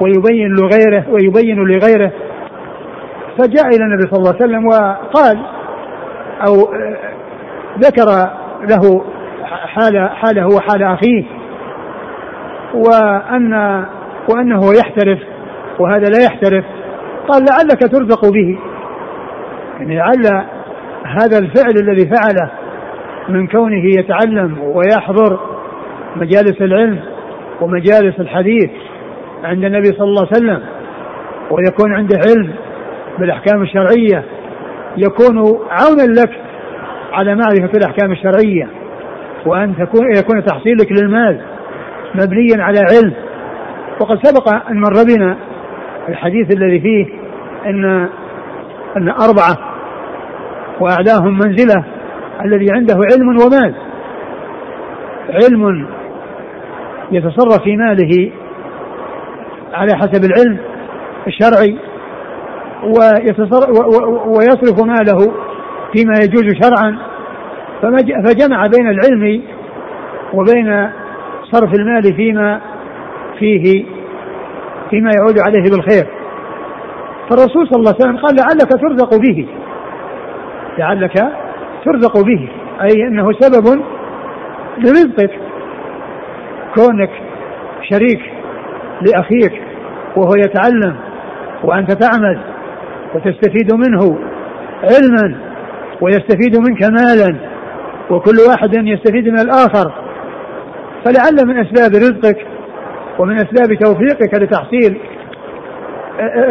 ويبين 0.00 0.48
لغيره 0.48 1.04
ويبين 1.10 1.56
لغيره. 1.56 2.12
فجاء 3.38 3.68
إلى 3.68 3.84
النبي 3.84 4.02
صلى 4.10 4.18
الله 4.18 4.34
عليه 4.34 4.44
وسلم 4.44 4.66
وقال 4.66 5.42
أو 6.48 6.54
ذكر 7.78 8.30
له 8.60 9.04
حال 9.44 10.08
حاله 10.10 10.46
وحال 10.46 10.82
أخيه 10.82 11.24
وأن 12.74 13.84
وأنه 14.28 14.60
يحترف 14.78 15.18
وهذا 15.78 16.08
لا 16.08 16.24
يحترف. 16.24 16.64
قال 17.28 17.44
لعلك 17.50 17.92
ترزق 17.92 18.32
به. 18.32 18.58
يعني 19.80 19.96
لعل 19.96 20.46
هذا 21.04 21.38
الفعل 21.38 21.74
الذي 21.82 22.10
فعله 22.10 22.50
من 23.28 23.46
كونه 23.46 23.84
يتعلم 23.98 24.58
ويحضر 24.60 25.40
مجالس 26.16 26.60
العلم 26.60 27.00
ومجالس 27.60 28.20
الحديث 28.20 28.70
عند 29.44 29.64
النبي 29.64 29.86
صلى 29.86 30.04
الله 30.04 30.28
عليه 30.32 30.36
وسلم 30.36 30.62
ويكون 31.50 31.94
عنده 31.94 32.16
علم 32.26 32.52
بالأحكام 33.18 33.62
الشرعية. 33.62 34.24
يكون 34.96 35.38
عونا 35.70 36.20
لك 36.20 36.30
على 37.12 37.34
معرفة 37.34 37.78
الأحكام 37.78 38.12
الشرعية 38.12 38.68
وأن 39.46 39.74
تكون 39.76 40.16
يكون 40.18 40.44
تحصيلك 40.44 40.92
للمال 40.92 41.40
مبنيا 42.14 42.62
على 42.62 42.78
علم. 42.78 43.25
وقد 44.00 44.26
سبق 44.26 44.54
أن 44.70 44.80
مر 44.80 45.04
بنا 45.14 45.36
الحديث 46.08 46.56
الذي 46.56 46.80
فيه 46.80 47.06
أن 47.66 48.08
أن 48.96 49.08
أربعة 49.08 49.56
واعلاهم 50.80 51.38
منزلة 51.38 51.84
الذي 52.44 52.66
عنده 52.72 52.94
علم 52.94 53.28
ومال. 53.28 53.74
علم 55.28 55.86
يتصرف 57.10 57.62
في 57.62 57.76
ماله 57.76 58.30
على 59.74 59.96
حسب 59.96 60.24
العلم 60.24 60.58
الشرعي 61.26 61.78
ويصرف 64.26 64.84
ماله 64.84 65.18
فيما 65.92 66.14
يجوز 66.24 66.44
شرعا. 66.62 66.98
فجمع 68.24 68.66
بين 68.66 68.88
العلم 68.88 69.42
وبين 70.34 70.90
صرف 71.52 71.74
المال 71.74 72.14
فيما 72.16 72.60
فيه 73.38 73.84
فيما 74.90 75.10
يعود 75.18 75.38
عليه 75.38 75.70
بالخير. 75.70 76.06
فالرسول 77.30 77.68
صلى 77.68 77.78
الله 77.78 77.94
عليه 77.94 78.04
وسلم 78.04 78.16
قال 78.16 78.36
لعلك 78.36 78.70
ترزق 78.82 79.16
به. 79.16 79.48
لعلك 80.78 81.32
ترزق 81.84 82.20
به. 82.20 82.48
أي 82.82 83.08
أنه 83.08 83.32
سبب 83.32 83.82
لرزقك. 84.78 85.30
كونك 86.74 87.10
شريك 87.90 88.20
لأخيك 89.02 89.62
وهو 90.16 90.34
يتعلم 90.36 90.96
وأنت 91.64 91.92
تعمل 91.92 92.40
وتستفيد 93.14 93.74
منه 93.74 94.18
علما 94.82 95.36
ويستفيد 96.00 96.56
منك 96.56 96.82
مالا 96.82 97.36
وكل 98.10 98.36
واحد 98.48 98.74
يستفيد 98.74 99.28
من 99.28 99.38
الآخر. 99.38 99.92
فلعل 101.04 101.46
من 101.46 101.66
أسباب 101.66 101.94
رزقك 101.94 102.46
ومن 103.18 103.34
أسباب 103.34 103.74
توفيقك 103.74 104.42
لتحصيل 104.42 105.00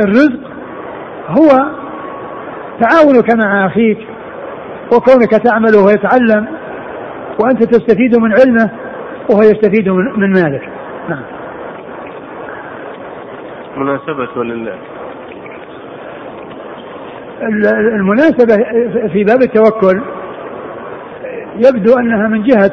الرزق 0.04 0.40
هو 1.28 1.48
تعاونك 2.80 3.36
مع 3.36 3.66
أخيك 3.66 3.98
وكونك 4.94 5.32
تعمل 5.32 5.76
وهو 5.76 5.90
يتعلم 5.90 6.48
وأنت 7.40 7.64
تستفيد 7.64 8.18
من 8.18 8.34
علمه 8.34 8.70
وهو 9.30 9.42
يستفيد 9.42 9.90
من 9.90 10.34
مالك. 10.34 10.70
نعم. 11.10 11.24
مناسبة 13.78 14.44
لله. 14.44 14.76
المناسبة 17.96 18.56
في 19.14 19.24
باب 19.24 19.42
التوكل 19.42 20.02
يبدو 21.56 22.00
أنها 22.00 22.28
من 22.28 22.44
جهة 22.44 22.72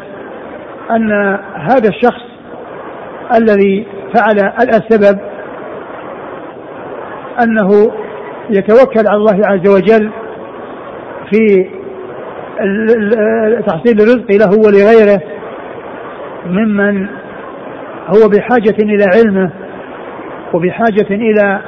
أن 0.90 1.38
هذا 1.54 1.88
الشخص 1.88 2.31
الذي 3.38 3.86
فعل 4.14 4.52
السبب 4.60 5.18
أنه 7.42 7.92
يتوكل 8.50 9.08
على 9.08 9.16
الله 9.16 9.46
عز 9.46 9.68
وجل 9.68 10.10
في 11.32 11.66
تحصيل 13.66 14.00
الرزق 14.00 14.30
له 14.30 14.58
ولغيره 14.58 15.20
ممن 16.46 17.06
هو 18.08 18.28
بحاجة 18.28 18.76
إلى 18.82 19.04
علمه 19.14 19.50
وبحاجة 20.52 21.10
إلى 21.10 21.60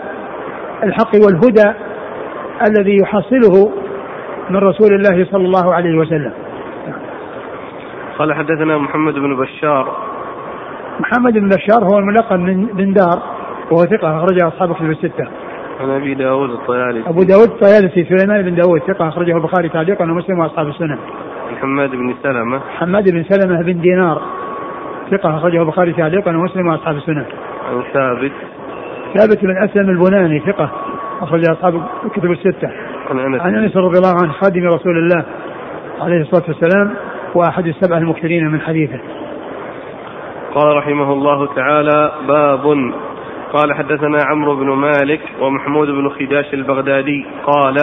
الحق 0.82 1.14
والهدى 1.14 1.72
الذي 2.66 2.96
يحصله 3.02 3.72
من 4.50 4.56
رسول 4.56 4.94
الله 4.94 5.26
صلى 5.32 5.44
الله 5.44 5.74
عليه 5.74 5.98
وسلم. 5.98 6.32
قال 8.18 8.34
حدثنا 8.34 8.78
محمد 8.78 9.14
بن 9.14 9.36
بشار 9.36 10.13
محمد 11.00 11.32
بن 11.32 11.48
بشار 11.48 11.84
هو 11.84 11.98
الملقب 11.98 12.38
من 12.38 12.66
بن 12.66 12.92
دار 12.92 13.22
وهو 13.70 13.84
ثقة 13.84 14.18
أخرجه 14.18 14.48
أصحاب 14.48 14.74
كتب 14.74 14.90
الستة. 14.90 15.28
عن 15.80 15.90
أبي 15.90 16.14
داود 16.14 16.50
الطيالسي. 16.50 17.08
أبو 17.08 17.22
داود 17.22 17.48
الطيالسي 17.48 18.04
سليمان 18.04 18.42
بن 18.42 18.54
داود 18.54 18.80
ثقة 18.80 19.08
أخرجه 19.08 19.36
البخاري 19.36 19.68
تعليقا 19.68 20.04
ومسلم 20.04 20.38
وأصحاب 20.38 20.68
السنن. 20.68 20.98
حماد 21.60 21.90
بن 21.90 22.14
سلمة. 22.22 22.60
حماد 22.78 23.10
بن 23.10 23.24
سلمة 23.24 23.62
بن 23.62 23.80
دينار 23.80 24.22
ثقة 25.10 25.36
أخرجه 25.36 25.62
البخاري 25.62 25.92
تعليقا 25.92 26.36
ومسلم 26.36 26.66
وأصحاب 26.66 26.96
السنن. 26.96 27.24
عن 27.70 27.82
ثابت. 27.92 28.32
ثابت 29.14 29.44
بن 29.44 29.56
أسلم 29.64 29.90
البناني 29.90 30.40
ثقة 30.40 30.70
أخرج 31.20 31.48
أصحاب 31.48 31.82
الكتب 32.04 32.30
الستة. 32.30 32.70
عن 33.10 33.18
أنس. 33.18 33.40
عن 33.40 33.54
أنس 33.54 33.76
رضي 33.76 33.98
الله 33.98 34.14
عنه 34.22 34.32
خادم 34.32 34.66
رسول 34.66 34.98
الله 34.98 35.24
عليه 36.00 36.20
الصلاة 36.20 36.44
والسلام 36.48 36.94
وأحد 37.34 37.66
السبع 37.66 37.98
المكثرين 37.98 38.48
من 38.48 38.60
حديثه. 38.60 38.98
قال 40.54 40.76
رحمه 40.76 41.12
الله 41.12 41.46
تعالى 41.54 42.12
باب. 42.28 42.64
قال 43.52 43.74
حدثنا 43.74 44.18
عمرو 44.30 44.56
بن 44.56 44.66
مالك 44.66 45.20
ومحمود 45.40 45.88
بن 45.88 46.08
خداش 46.08 46.54
البغدادي. 46.54 47.26
قال 47.46 47.76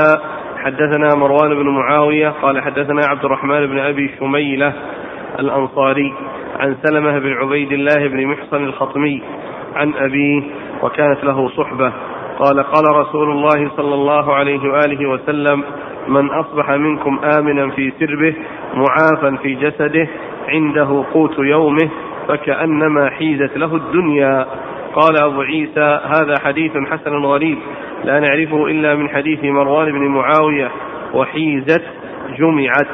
حدثنا 0.57 1.15
مروان 1.15 1.55
بن 1.55 1.69
معاوية. 1.69 2.29
قال 2.41 2.61
حدثنا 2.61 3.01
عبد 3.07 3.25
الرحمن 3.25 3.67
بن 3.67 3.79
أبي 3.79 4.11
شميلة 4.19 4.73
الأنصاري 5.39 6.13
عن 6.59 6.75
سلمة 6.83 7.19
بن 7.19 7.33
عبيد 7.33 7.71
الله 7.71 8.07
بن 8.07 8.27
محصن 8.27 8.63
الخطمي 8.63 9.21
عن 9.75 9.93
أبيه 9.93 10.43
وكانت 10.83 11.23
له 11.23 11.49
صحبة. 11.49 11.93
قال 12.39 12.63
قال 12.63 12.95
رسول 12.95 13.31
الله 13.31 13.71
صلى 13.77 13.93
الله 13.93 14.33
عليه 14.33 14.71
وآله 14.71 15.09
وسلم 15.09 15.63
من 16.07 16.29
أصبح 16.29 16.69
منكم 16.69 17.19
آمنا 17.37 17.69
في 17.69 17.93
سربه 17.99 18.35
معافا 18.73 19.37
في 19.43 19.55
جسده 19.55 20.07
عنده 20.47 21.05
قوت 21.13 21.39
يومه 21.39 21.89
فكأنما 22.27 23.09
حيزت 23.09 23.57
له 23.57 23.75
الدنيا. 23.75 24.45
قال 24.95 25.23
أبو 25.23 25.41
عيسى 25.41 25.99
هذا 26.03 26.35
حديث 26.45 26.71
حسن 26.91 27.15
غريب 27.15 27.57
لا 28.03 28.19
نعرفه 28.19 28.67
إلا 28.67 28.95
من 28.95 29.09
حديث 29.09 29.43
مروان 29.43 29.91
بن 29.91 30.07
معاوية 30.07 30.71
وحيزت 31.13 31.83
جمعت. 32.39 32.87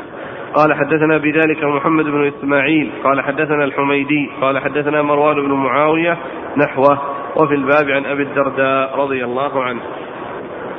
قال 0.54 0.74
حدثنا 0.74 1.18
بذلك 1.18 1.64
محمد 1.64 2.06
بن 2.06 2.28
إسماعيل 2.28 2.92
قال 3.04 3.22
حدثنا 3.22 3.64
الحميدي 3.64 4.30
قال 4.42 4.60
حدثنا 4.60 5.02
مروان 5.02 5.36
بن 5.36 5.52
معاوية 5.52 6.18
نحوه 6.58 7.00
وفي 7.36 7.54
الباب 7.56 7.90
عن 7.90 8.06
أبي 8.06 8.24
الدرداء 8.24 9.00
رضي 9.00 9.24
الله 9.24 9.64
عنه. 9.64 9.82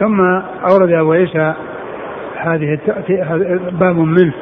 ثم 0.00 0.20
أورد 0.70 0.90
أبو 0.90 1.12
عيسى 1.12 1.54
هذه 2.37 2.78
باب 3.80 3.96
منه 3.96 4.32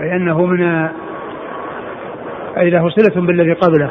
لأنه 0.00 0.46
من 0.46 0.88
أي 2.58 2.70
له 2.70 2.88
صلة 2.88 3.26
بالذي 3.26 3.52
قبله 3.52 3.90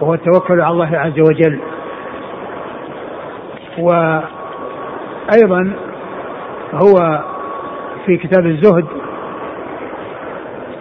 وهو 0.00 0.14
التوكل 0.14 0.60
على 0.60 0.72
الله 0.72 0.98
عز 0.98 1.20
وجل. 1.20 1.58
وأيضا 3.78 5.72
هو 6.72 7.20
في 8.06 8.16
كتاب 8.16 8.46
الزهد 8.46 8.84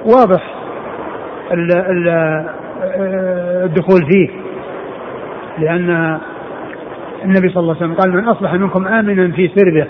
واضح 0.06 0.56
الدخول 3.63 4.02
فيه 4.12 4.30
لأن 5.60 6.20
النبي 7.24 7.50
صلى 7.50 7.60
الله 7.62 7.76
عليه 7.76 7.86
وسلم 7.86 7.94
قال 7.94 8.12
من 8.12 8.26
أصبح 8.26 8.54
منكم 8.54 8.88
آمنا 8.88 9.32
في 9.32 9.48
سربه. 9.56 9.88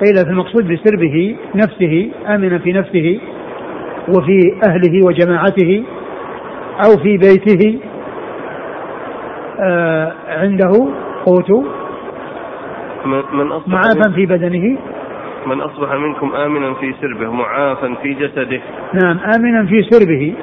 قيل 0.00 0.16
في 0.24 0.30
المقصود 0.30 0.68
بسربه 0.68 1.36
نفسه 1.54 2.10
آمنا 2.26 2.58
في 2.58 2.72
نفسه. 2.72 3.20
وفي 4.16 4.54
أهله 4.68 5.06
وجماعته 5.06 5.84
أو 6.84 7.02
في 7.02 7.16
بيته 7.16 7.78
آه 9.60 10.12
عنده 10.28 10.88
قوت 11.26 11.50
من 13.32 13.52
أصبح 13.52 13.68
معافا 13.68 14.12
في 14.14 14.26
بدنه. 14.26 14.78
من 15.46 15.60
أصبح 15.60 15.94
منكم 15.94 16.34
آمنا 16.34 16.74
في 16.74 16.94
سربه 17.00 17.32
معافا 17.32 17.94
في 18.02 18.14
جسده. 18.14 18.60
نعم 19.02 19.18
آمنا 19.18 19.66
في 19.66 19.82
سربه 19.82 20.34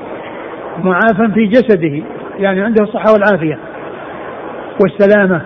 معافا 0.83 1.27
في 1.33 1.45
جسده 1.45 2.03
يعني 2.39 2.61
عنده 2.61 2.83
الصحة 2.83 3.13
والعافية 3.13 3.59
والسلامة 4.81 5.41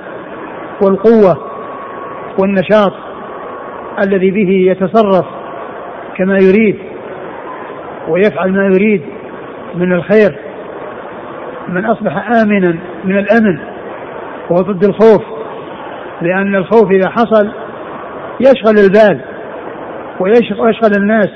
والقوة 0.83 1.37
والنشاط 2.41 2.93
الذي 4.05 4.31
به 4.31 4.71
يتصرف 4.71 5.25
كما 6.17 6.37
يريد. 6.41 6.90
ويفعل 8.07 8.51
ما 8.51 8.65
يريد 8.65 9.01
من 9.75 9.93
الخير 9.93 10.39
من 11.67 11.85
أصبح 11.85 12.29
آمنا 12.41 12.77
من 13.03 13.17
الأمن 13.17 13.59
وهو 14.49 14.61
ضد 14.61 14.83
الخوف 14.83 15.23
لأن 16.21 16.55
الخوف 16.55 16.91
إذا 16.91 17.09
حصل 17.09 17.51
يشغل 18.39 18.79
البال 18.79 19.21
ويشغل 20.19 20.91
الناس 20.97 21.29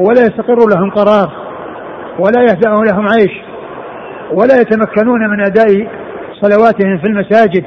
ولا 0.00 0.20
يستقر 0.20 0.56
لهم 0.74 0.90
قرار 0.90 1.32
ولا 2.18 2.42
يهدأ 2.42 2.70
لهم 2.92 3.06
عيش 3.08 3.32
ولا 4.32 4.60
يتمكنون 4.60 5.30
من 5.30 5.40
أداء 5.40 5.88
صلواتهم 6.40 6.98
في 6.98 7.06
المساجد 7.06 7.64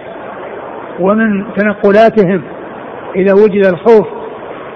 ومن 0.99 1.53
تنقلاتهم. 1.57 2.43
إذا 3.15 3.33
وجد 3.33 3.65
الخوف 3.65 4.07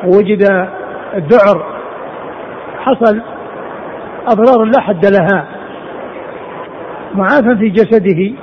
ووجد 0.04 0.67
الذعر 1.15 1.72
حصل 2.85 3.21
أضرار 4.27 4.63
لا 4.65 4.81
حد 4.81 5.05
لها. 5.05 5.45
معافى 7.15 7.55
في 7.59 7.69
جسده. 7.69 8.33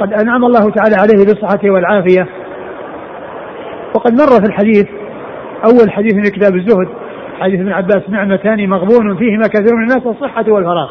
قد 0.00 0.12
أنعم 0.12 0.44
الله 0.44 0.70
تعالى 0.70 0.96
عليه 0.96 1.24
بالصحة 1.26 1.70
والعافية. 1.70 2.28
وقد 3.94 4.12
مر 4.12 4.40
في 4.40 4.48
الحديث 4.48 4.86
أول 5.64 5.90
حديث 5.90 6.14
من 6.14 6.22
كتاب 6.22 6.54
الزهد 6.54 6.88
حديث 7.40 7.60
ابن 7.60 7.72
عباس 7.72 8.02
نعمتان 8.08 8.68
مغبون 8.68 9.16
فيهما 9.16 9.48
كثير 9.48 9.76
من 9.76 9.82
الناس 9.82 10.06
الصحة 10.06 10.44
والفراغ. 10.48 10.90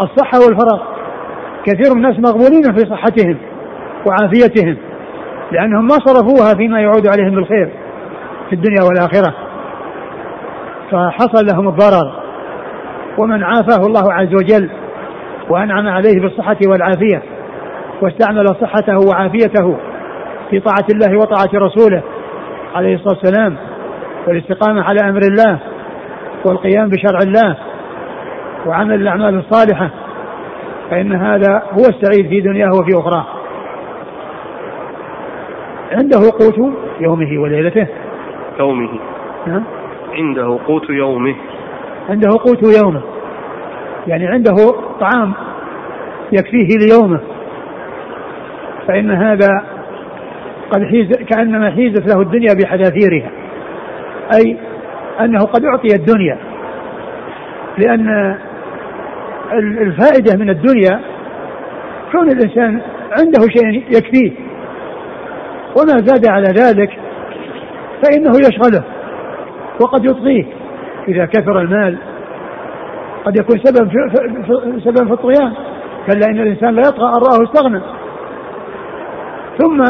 الصحة 0.00 0.38
والفراغ. 0.38 0.82
كثير 1.64 1.94
من 1.94 2.04
الناس 2.04 2.18
مغبونين 2.18 2.62
في 2.62 2.90
صحتهم 2.90 3.38
وعافيتهم 4.06 4.76
لأنهم 5.52 5.84
ما 5.84 5.94
صرفوها 6.06 6.54
فيما 6.56 6.80
يعود 6.80 7.06
عليهم 7.06 7.34
بالخير 7.34 7.70
في 8.48 8.54
الدنيا 8.54 8.82
والآخرة. 8.82 9.47
فحصل 10.90 11.46
لهم 11.46 11.68
الضرر 11.68 12.12
ومن 13.18 13.42
عافاه 13.42 13.86
الله 13.86 14.12
عز 14.12 14.34
وجل 14.34 14.70
وأنعم 15.50 15.88
عليه 15.88 16.20
بالصحة 16.20 16.58
والعافية 16.66 17.22
واستعمل 18.02 18.46
صحته 18.60 18.98
وعافيته 19.08 19.76
في 20.50 20.60
طاعة 20.60 20.86
الله 20.90 21.18
وطاعة 21.18 21.50
رسوله 21.54 22.02
عليه 22.74 22.94
الصلاة 22.94 23.18
والسلام 23.22 23.56
والاستقامة 24.26 24.82
على 24.82 25.00
أمر 25.00 25.20
الله 25.20 25.58
والقيام 26.46 26.88
بشرع 26.88 27.18
الله 27.22 27.56
وعمل 28.66 28.94
الأعمال 28.94 29.38
الصالحة 29.38 29.90
فإن 30.90 31.12
هذا 31.12 31.62
هو 31.72 31.82
السعيد 31.88 32.28
في 32.28 32.40
دنياه 32.40 32.70
وفي 32.70 33.00
أخراه. 33.00 33.26
عنده 35.92 36.18
قوت 36.18 36.74
يومه 37.00 37.42
وليلته. 37.42 37.86
يومه. 38.58 38.98
نعم. 39.46 39.64
عنده 40.12 40.58
قوت 40.66 40.90
يومه. 40.90 41.34
عنده 42.08 42.28
قوت 42.30 42.76
يومه. 42.82 43.02
يعني 44.06 44.26
عنده 44.26 44.54
طعام 45.00 45.34
يكفيه 46.32 46.78
ليومه. 46.78 47.20
فإن 48.88 49.10
هذا 49.10 49.64
قد 50.70 50.84
حيز 50.84 51.12
كأنما 51.12 51.70
حيزت 51.70 52.14
له 52.14 52.22
الدنيا 52.22 52.54
بحذافيرها. 52.54 53.30
أي 54.34 54.56
أنه 55.20 55.38
قد 55.38 55.64
أعطي 55.64 55.94
الدنيا. 55.94 56.38
لأن 57.78 58.38
الفائدة 59.58 60.36
من 60.38 60.50
الدنيا 60.50 61.00
كون 62.12 62.30
الإنسان 62.30 62.80
عنده 63.18 63.40
شيء 63.40 63.84
يكفيه. 63.88 64.32
وما 65.76 65.98
زاد 66.04 66.28
على 66.28 66.46
ذلك 66.46 66.90
فإنه 68.02 68.32
يشغله. 68.36 68.97
وقد 69.80 70.04
يطغيه 70.04 70.44
إذا 71.08 71.26
كثر 71.26 71.60
المال 71.60 71.98
قد 73.24 73.38
يكون 73.40 73.58
سبب 73.64 73.90
في 73.90 74.80
سبب 74.84 75.06
في 75.06 75.12
الطغيان. 75.12 75.52
كلا 76.06 76.26
إن 76.26 76.40
الإنسان 76.40 76.74
لا 76.74 76.82
يطغى 76.88 77.08
أن 77.08 77.22
رآه 77.22 77.44
استغنى. 77.44 77.80
ثم 79.58 79.82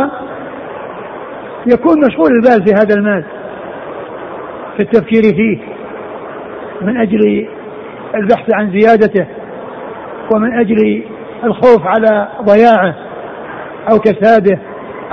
يكون 1.67 2.01
مشغول 2.07 2.31
البال 2.33 2.67
في 2.67 2.75
هذا 2.75 2.95
المال 2.95 3.25
في 4.77 4.83
التفكير 4.83 5.23
فيه 5.23 5.59
من 6.81 6.97
أجل 6.97 7.49
البحث 8.15 8.55
عن 8.55 8.71
زيادته 8.71 9.27
ومن 10.35 10.59
أجل 10.59 11.03
الخوف 11.45 11.87
على 11.87 12.29
ضياعه 12.43 12.95
أو 13.91 13.99
كساده 13.99 14.59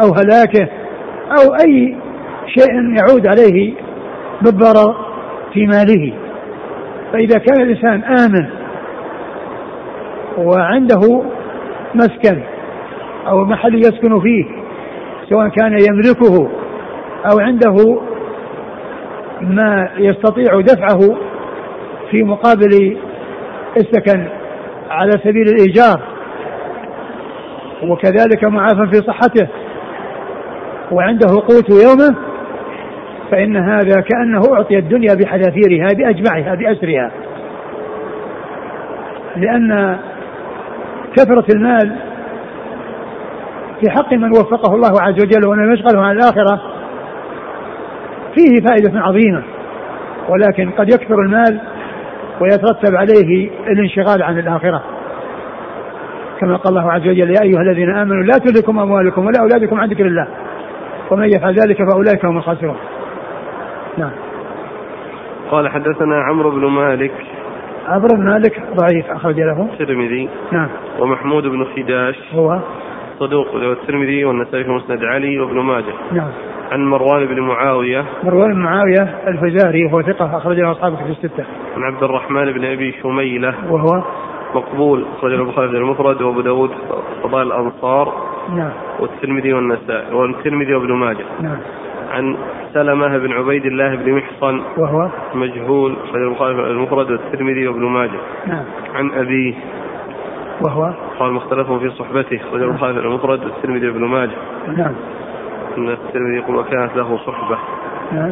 أو 0.04 0.14
هلاكه 0.14 0.70
أو 1.40 1.56
أي 1.56 1.98
شيء 2.48 2.98
يعود 2.98 3.28
عليه 3.28 3.74
بالضرر 4.42 4.96
في 5.54 5.66
ماله. 5.66 6.14
فإذا 7.14 7.40
كان 7.40 7.62
الإنسان 7.62 8.04
آمن 8.04 8.46
وعنده 10.38 11.24
مسكن 11.96 12.42
أو 13.28 13.46
محل 13.46 13.76
يسكن 13.76 14.20
فيه 14.20 14.46
سواء 15.30 15.48
كان 15.48 15.78
يملكه 15.90 16.50
أو 17.32 17.40
عنده 17.40 18.00
ما 19.42 19.90
يستطيع 19.98 20.62
دفعه 20.62 21.16
في 22.12 22.24
مقابل 22.24 22.98
السكن 23.78 24.28
على 24.90 25.12
سبيل 25.12 25.48
الإيجار 25.48 26.02
وكذلك 27.84 28.44
معافى 28.44 28.88
في 28.92 29.08
صحته 29.08 29.48
وعنده 30.92 31.28
قوت 31.28 31.70
يومه 31.70 32.16
فإن 33.32 33.58
هذا 33.58 34.02
كأنه 34.02 34.42
أعطي 34.54 34.78
الدنيا 34.78 35.14
بحذافيرها 35.16 35.88
بأجمعها 35.98 36.56
بأسرها 36.56 37.12
لأن 39.36 39.98
كثرة 41.18 41.46
المال 41.56 41.96
في 43.82 43.92
حق 43.92 44.14
من 44.14 44.32
وفقه 44.32 44.76
الله 44.76 45.02
عز 45.02 45.24
وجل 45.24 45.48
ولم 45.48 45.74
يشغله 45.74 46.02
عن 46.02 46.16
الآخرة 46.16 46.62
فيه 48.36 48.68
فائدة 48.68 49.00
عظيمة. 49.02 49.44
ولكن 50.30 50.72
قد 50.72 50.90
يكثر 50.94 51.22
المال 51.22 51.60
ويترتب 52.42 52.96
عليه 52.96 53.50
الانشغال 53.68 54.24
عن 54.24 54.40
الآخرة. 54.40 54.84
كما 56.40 56.56
قال 56.56 56.78
الله 56.78 56.92
عز 56.92 57.02
وجل 57.02 57.30
يا 57.30 57.42
أيها 57.44 57.62
الذين 57.62 57.90
آمنوا 57.90 58.24
لا 58.24 58.38
تلكم 58.38 58.80
أموالكم 58.80 59.26
ولا 59.26 59.40
أولادكم 59.42 59.80
عن 59.80 59.90
ذكر 59.90 60.06
الله 60.06 60.28
ومن 61.12 61.28
يفعل 61.28 61.54
ذلك 61.54 61.78
فأولئك 61.92 62.26
هم 62.26 62.38
الخاسرون. 62.38 62.76
نعم. 63.98 64.12
قال 65.52 65.70
حدثنا 65.70 66.22
عمرو 66.22 66.52
بن 66.52 66.66
مالك. 66.66 67.14
عمرو 67.88 68.18
بن 68.18 68.26
مالك 68.26 68.64
ضعيف 68.76 69.12
أخرج 69.12 69.40
له. 69.40 69.68
الترمذي. 69.80 70.30
نعم. 70.52 70.68
ومحمود 71.00 71.44
بن 71.44 71.66
خداش. 71.66 72.16
هو؟ 72.34 72.60
صدوق 73.20 73.56
له 73.56 73.72
الترمذي 73.72 74.26
والنسائي 74.26 74.64
في 74.64 74.70
مسند 74.70 75.04
علي 75.04 75.40
وابن 75.40 75.60
ماجه. 75.60 75.94
نعم. 76.12 76.32
عن 76.72 76.86
مروان 76.86 77.26
بن 77.26 77.40
معاوية. 77.40 78.06
مروان 78.24 78.54
بن 78.54 78.60
معاوية 78.60 79.18
الفزاري 79.28 79.86
وهو 79.86 80.02
ثقة 80.02 80.38
أخرج 80.38 80.60
له 80.60 80.72
أصحابه 80.72 80.96
في 80.96 81.10
الستة. 81.10 81.46
عن 81.76 81.84
عبد 81.84 82.04
الرحمن 82.04 82.52
بن 82.52 82.66
أبي 82.66 82.96
شميلة. 83.04 83.54
وهو؟ 83.70 84.04
مقبول 84.56 85.06
أخرج 85.18 85.34
البخاري 85.34 85.70
في 85.70 85.78
المفرد 85.78 86.22
وأبو 86.22 86.42
داود 86.42 86.72
فضائل 87.24 87.48
الأنصار. 87.48 88.14
نعم. 88.56 88.72
والترمذي 89.00 89.54
والنسائي 89.54 90.16
والترمذي 90.16 90.74
وابن 90.74 90.94
ماجه. 90.94 91.26
نعم. 91.42 91.58
عن 92.16 92.38
سلمة 92.74 93.18
بن 93.18 93.32
عبيد 93.32 93.66
الله 93.66 93.96
بن 93.96 94.14
محصن. 94.14 94.62
وهو؟ 94.78 95.10
مجهول 95.34 95.96
البخاري 96.16 96.54
المفرد 96.54 97.12
والترمذي 97.12 97.68
وابن 97.68 97.86
ماجه. 97.86 98.20
نعم. 98.48 98.64
عن 98.96 99.12
أبيه 99.12 99.54
وهو؟ 100.62 100.94
قال 101.20 101.34
مختلف 101.34 101.72
في 101.72 101.90
صحبته 101.90 102.40
أخرج 102.50 102.62
البخاري 102.62 102.94
في 102.94 103.00
المفرد 103.00 103.44
والترمذي 103.44 103.88
وابن 103.88 104.06
ماجه. 104.06 104.38
نعم. 104.78 104.94
أن 105.78 105.90
الترمذي 105.90 106.38
يقول 106.38 106.56
وكانت 106.56 106.96
له 106.96 107.18
صحبة. 107.18 107.58
نعم. 108.12 108.32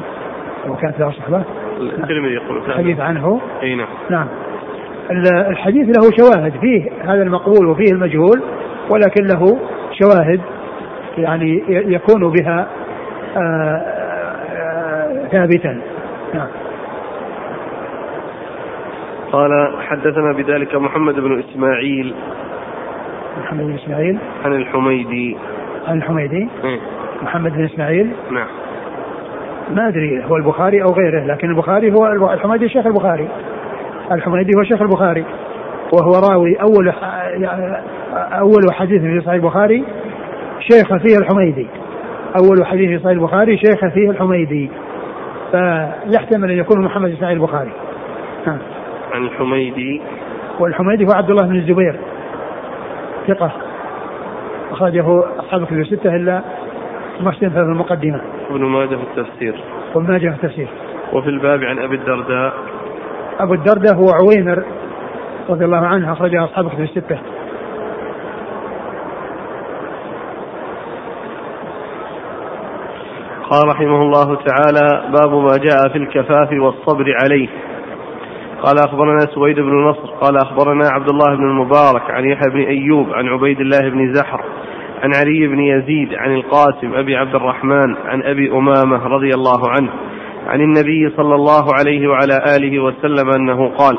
وكانت 0.68 1.00
له 1.00 1.12
صحبة؟ 1.12 1.44
الترمذي 1.80 2.34
يقول 2.34 2.58
الحديث 2.58 3.00
عنه؟ 3.00 3.42
أي 3.64 3.76
نعم. 3.76 3.88
نعم. 4.10 4.28
ال- 5.12 5.48
الحديث 5.50 5.98
له 5.98 6.12
شواهد 6.18 6.54
فيه 6.62 6.92
هذا 7.02 7.24
المقبول 7.24 7.68
وفيه 7.68 7.92
المجهول 7.92 8.42
ولكن 8.90 9.24
له 9.24 9.60
شواهد 10.02 10.42
يعني 11.18 11.64
يكون 11.70 12.32
بها 12.32 12.68
ثابتا. 15.32 15.82
نعم. 16.34 16.48
قال 19.32 19.74
حدثنا 19.82 20.34
بذلك 20.34 20.76
محمد 20.76 21.16
بن 21.16 21.40
إسماعيل. 21.40 22.16
محمد 23.42 23.64
بن 23.64 23.74
إسماعيل. 23.74 24.18
عن 24.46 24.54
الحميدي. 24.54 25.38
عن 25.88 25.98
الحميدي. 25.98 26.50
إيه؟ 26.64 26.80
محمد 27.22 27.54
بن 27.54 27.64
إسماعيل. 27.64 28.12
نعم. 28.32 28.48
ما 29.76 29.88
أدري 29.88 30.26
هو 30.26 30.36
البخاري 30.36 30.84
أو 30.84 30.90
غيره 30.90 31.26
لكن 31.26 31.50
البخاري 31.50 31.94
هو 31.94 32.34
الحميدي 32.34 32.70
شيخ 32.70 32.86
البخاري. 32.86 33.28
الحميدي 34.12 34.52
هو 34.58 34.64
شيخ 34.64 34.82
البخاري. 34.82 35.26
وهو 35.94 36.12
راوي 36.30 36.56
أول 36.62 36.94
أول 38.14 38.74
حديث 38.74 39.02
في 39.02 39.22
صحيح 39.22 39.34
البخاري 39.34 39.84
شيخ 40.60 40.98
فيه 40.98 41.18
الحميدي. 41.18 41.68
أول 42.42 42.66
حديث 42.66 42.90
في 42.90 42.98
صحيح 42.98 43.12
البخاري 43.12 43.58
شيخ 43.58 43.94
فيه 43.94 44.10
الحميدي. 44.10 44.70
فيحتمل 45.52 46.52
أن 46.52 46.58
يكون 46.58 46.82
محمد 46.82 47.10
بن 47.10 47.16
إسماعيل 47.16 47.38
البخاري. 47.38 47.72
ها. 48.48 48.58
عن 49.14 49.24
الحميدي. 49.24 50.02
والحميدي 50.60 51.06
هو 51.06 51.12
عبد 51.12 51.30
الله 51.30 51.48
بن 51.48 51.56
الزبير. 51.56 52.00
ثقة. 53.28 53.52
أخرجه 54.72 55.24
أصحاب 55.40 55.66
كتب 55.66 55.80
الستة 55.80 56.16
إلا 56.16 56.42
مسلم 57.20 57.50
في 57.50 57.60
المقدمة. 57.60 58.22
ابن 58.50 58.66
ماجه 58.66 58.96
في 58.96 59.04
التفسير. 59.04 59.64
وابن 59.96 60.12
ماجه 60.12 60.30
في 60.30 60.36
التفسير. 60.36 60.68
وفي 61.14 61.30
الباب 61.30 61.60
عن 61.60 61.80
أبي 61.80 61.96
الدرداء. 61.96 62.54
أبو 63.40 63.54
الدرداء 63.54 63.96
هو 63.96 64.08
عويمر 64.10 64.64
رضي 65.50 65.66
الله 65.66 65.88
عنه 65.88 66.14
أخرجه 66.14 66.44
أصحاب 66.44 66.70
كتب 66.70 66.82
الستة. 66.82 67.18
قال 73.54 73.68
رحمه 73.68 74.02
الله 74.02 74.36
تعالى 74.36 75.12
باب 75.12 75.34
ما 75.34 75.58
جاء 75.58 75.90
في 75.92 75.98
الكفاف 75.98 76.52
والصبر 76.52 77.06
عليه. 77.24 77.48
قال 78.64 78.76
أخبرنا 78.88 79.20
سويد 79.20 79.60
بن 79.60 79.84
نصر 79.84 80.08
قال 80.22 80.38
أخبرنا 80.38 80.90
عبد 80.92 81.10
الله 81.10 81.36
بن 81.36 81.44
المبارك 81.44 82.12
عن 82.12 82.26
يحيى 82.26 82.52
بن 82.54 82.62
أيوب 82.62 83.14
عن 83.14 83.28
عبيد 83.28 83.60
الله 83.60 83.90
بن 83.90 84.14
زحر 84.14 84.42
عن 85.04 85.12
علي 85.16 85.48
بن 85.48 85.60
يزيد 85.60 86.14
عن 86.14 86.34
القاسم 86.34 86.94
أبي 86.94 87.16
عبد 87.16 87.36
الرحمن 87.36 87.96
عن 88.06 88.24
أبي 88.24 88.52
أمامة 88.52 89.08
رضي 89.08 89.30
الله 89.36 89.70
عنه 89.70 89.90
عن 90.48 90.62
النبي 90.62 91.10
صلى 91.18 91.36
الله 91.36 91.66
عليه 91.80 92.08
وعلى 92.08 92.56
آله 92.58 92.80
وسلم 92.80 93.30
أنه 93.30 93.70
قال 93.70 93.98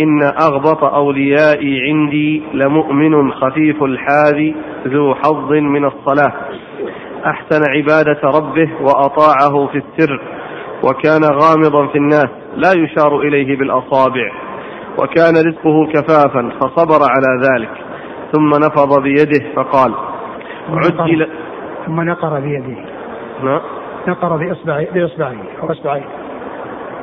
إن 0.00 0.22
أغبط 0.42 0.84
أوليائي 0.84 1.80
عندي 1.80 2.42
لمؤمن 2.54 3.32
خفيف 3.32 3.82
الحاذ 3.82 4.52
ذو 4.86 5.14
حظ 5.14 5.52
من 5.52 5.84
الصلاة. 5.84 6.32
أحسن 7.26 7.62
عبادة 7.70 8.20
ربه 8.24 8.70
وأطاعه 8.80 9.66
في 9.66 9.78
السر 9.78 10.20
وكان 10.84 11.24
غامضا 11.24 11.86
في 11.86 11.98
الناس 11.98 12.28
لا 12.56 12.72
يشار 12.76 13.20
إليه 13.20 13.58
بالأصابع 13.58 14.32
وكان 14.98 15.34
رزقه 15.34 15.86
كفافا 15.94 16.50
فصبر 16.60 17.06
على 17.10 17.48
ذلك 17.48 17.70
ثم 18.32 18.48
نفض 18.48 19.02
بيده 19.02 19.44
فقال 19.56 19.94
عجل 20.70 21.28
ثم 21.86 22.00
نقر 22.00 22.40
بيده. 22.40 22.76
نعم 23.42 23.60
نقر 24.08 24.36
بإصبعه 24.36 24.86
بإصبعه 24.94 25.34
أو 25.62 25.72
إصبعيه 25.72 26.04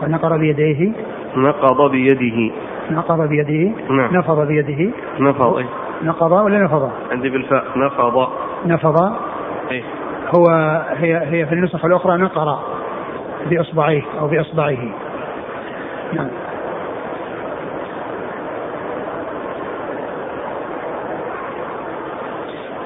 ونقر 0.04 0.38
بيديه. 0.38 0.92
نقض 1.36 1.92
بيده. 1.92 2.52
نقض 2.92 3.30
بيده. 3.30 3.72
نعم. 3.90 4.16
نفض 4.18 4.48
بيده. 4.48 4.92
نفض. 5.20 5.64
نقض 6.04 6.32
ولا 6.32 6.60
نفض؟ 6.60 6.92
عندي 7.12 7.30
بالفاء. 7.30 7.64
نفض. 7.76 8.28
نفض. 8.66 9.14
أي 9.72 9.84
هو 10.36 10.48
هي 10.98 11.18
هي 11.18 11.46
في 11.46 11.54
النسخ 11.54 11.86
الأخرى 11.86 12.18
نقر 12.18 12.60
بإصبعيه 13.50 14.04
أو 14.20 14.28
بإصبعه. 14.28 14.78
نعم. 16.14 16.30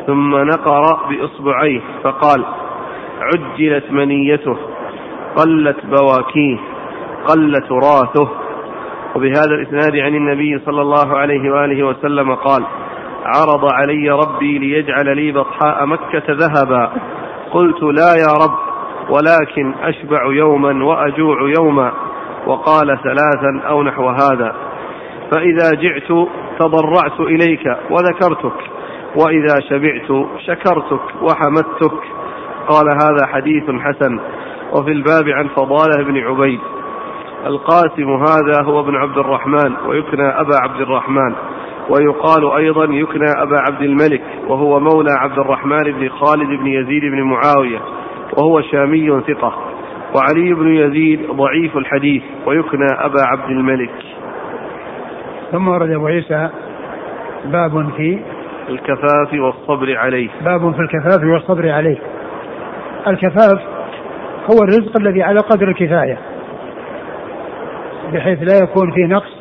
ثم 0.07 0.35
نقر 0.35 0.81
بإصبعيه 1.09 1.81
فقال 2.03 2.45
عجلت 3.21 3.91
منيته 3.91 4.57
قلت 5.35 5.85
بواكيه 5.85 6.57
قل 7.27 7.53
تراثه 7.69 8.29
وبهذا 9.15 9.51
الإسناد 9.51 9.95
عن 9.95 10.15
النبي 10.15 10.59
صلى 10.65 10.81
الله 10.81 11.17
عليه 11.17 11.51
وآله 11.51 11.83
وسلم 11.83 12.35
قال 12.35 12.65
عرض 13.25 13.65
علي 13.65 14.09
ربي 14.09 14.57
ليجعل 14.57 15.15
لي 15.15 15.31
بطحاء 15.31 15.85
مكة 15.85 16.23
ذهبا. 16.29 16.91
قلت 17.51 17.83
لا 17.83 18.15
يا 18.15 18.33
رب 18.43 18.57
ولكن 19.09 19.73
أشبع 19.81 20.25
يوما 20.25 20.85
وأجوع 20.85 21.37
يوما 21.57 21.91
وقال 22.47 22.97
ثلاثا 23.03 23.67
أو 23.67 23.83
نحو 23.83 24.09
هذا 24.09 24.55
فإذا 25.31 25.71
جعت 25.73 26.27
تضرعت 26.59 27.19
إليك 27.19 27.77
وذكرتك 27.89 28.71
وإذا 29.15 29.59
شبعت 29.69 30.27
شكرتك 30.45 31.01
وحمدتك. 31.21 31.99
قال 32.67 32.89
هذا 32.89 33.27
حديث 33.27 33.63
حسن. 33.63 34.19
وفي 34.73 34.91
الباب 34.91 35.29
عن 35.29 35.47
فضالة 35.47 36.03
بن 36.03 36.17
عبيد 36.17 36.59
القاسم 37.45 38.09
هذا 38.09 38.63
هو 38.63 38.79
ابن 38.79 38.95
عبد 38.95 39.17
الرحمن 39.17 39.75
ويكنى 39.87 40.27
أبا 40.27 40.55
عبد 40.63 40.81
الرحمن. 40.81 41.35
ويقال 41.89 42.51
أيضا 42.57 42.83
يكنى 42.83 43.31
أبا 43.37 43.57
عبد 43.59 43.81
الملك 43.81 44.21
وهو 44.47 44.79
مولى 44.79 45.11
عبد 45.11 45.39
الرحمن 45.39 45.83
بن 45.83 46.09
خالد 46.09 46.59
بن 46.59 46.67
يزيد 46.67 47.01
بن 47.01 47.21
معاوية 47.21 47.79
وهو 48.37 48.61
شامي 48.61 49.21
ثقة 49.27 49.53
وعلي 50.15 50.53
بن 50.53 50.67
يزيد 50.67 51.31
ضعيف 51.31 51.77
الحديث 51.77 52.23
ويكنى 52.45 52.87
أبا 52.99 53.21
عبد 53.21 53.49
الملك. 53.49 53.91
ثم 55.51 55.67
ورد 55.67 55.89
أبو 55.89 56.07
عيسى 56.07 56.49
باب 57.45 57.89
في 57.97 58.19
الكفاف 58.69 59.33
والصبر 59.33 59.97
عليه. 59.97 60.29
باب 60.41 60.73
في 60.73 60.79
الكفاف 60.79 61.23
والصبر 61.23 61.69
عليه. 61.69 61.97
الكفاف 63.07 63.59
هو 64.51 64.63
الرزق 64.63 64.99
الذي 64.99 65.23
على 65.23 65.39
قدر 65.39 65.67
الكفاية 65.67 66.17
بحيث 68.13 68.39
لا 68.41 68.63
يكون 68.63 68.91
فيه 68.91 69.05
نقص 69.05 69.40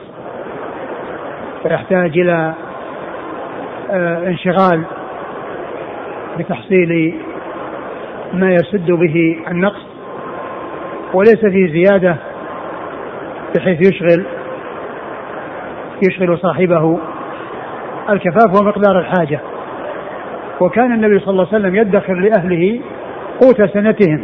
فيحتاج 1.63 2.19
إلى 2.19 2.55
آه، 3.91 4.27
انشغال 4.29 4.85
بتحصيل 6.39 7.15
ما 8.33 8.53
يسد 8.53 8.91
به 8.91 9.37
النقص 9.51 9.87
وليس 11.15 11.41
فيه 11.41 11.73
زيادة 11.73 12.17
بحيث 13.57 13.81
يشغل 13.81 14.25
يشغل 16.03 16.39
صاحبه 16.39 16.99
الكفاف 18.11 18.57
هو 18.57 18.67
مقدار 18.67 18.99
الحاجة. 18.99 19.41
وكان 20.61 20.93
النبي 20.93 21.19
صلى 21.19 21.31
الله 21.31 21.47
عليه 21.47 21.59
وسلم 21.59 21.77
يدخر 21.77 22.15
لأهله 22.15 22.81
قوت 23.41 23.63
سنتهم 23.63 24.21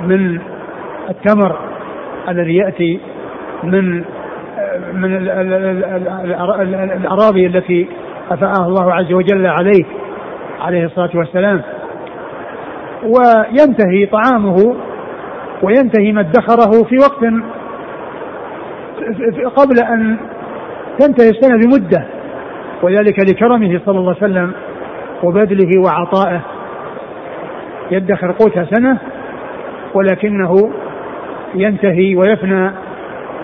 من 0.00 0.40
التمر 1.10 1.56
الذي 2.28 2.56
يأتي 2.56 3.00
من 3.62 4.04
من 4.96 5.16
الأراضي 6.96 7.46
التي 7.46 7.88
أفاءها 8.30 8.66
الله 8.66 8.94
عز 8.94 9.12
وجل 9.12 9.46
عليه 9.46 9.84
عليه 10.60 10.84
الصلاة 10.84 11.10
والسلام 11.14 11.62
وينتهي 13.02 14.06
طعامه 14.06 14.76
وينتهي 15.62 16.12
ما 16.12 16.20
ادخره 16.20 16.84
في 16.84 16.96
وقت 16.98 17.24
قبل 19.56 19.78
أن 19.82 20.16
تنتهي 20.98 21.28
السنة 21.30 21.56
بمدة 21.56 22.06
وذلك 22.82 23.18
لكرمه 23.30 23.80
صلى 23.86 23.98
الله 23.98 24.16
عليه 24.22 24.32
وسلم 24.32 24.52
وبذله 25.22 25.70
وعطائه 25.84 26.40
يدخر 27.90 28.32
قوت 28.32 28.58
سنة 28.74 28.98
ولكنه 29.94 30.72
ينتهي 31.54 32.16
ويفنى 32.16 32.70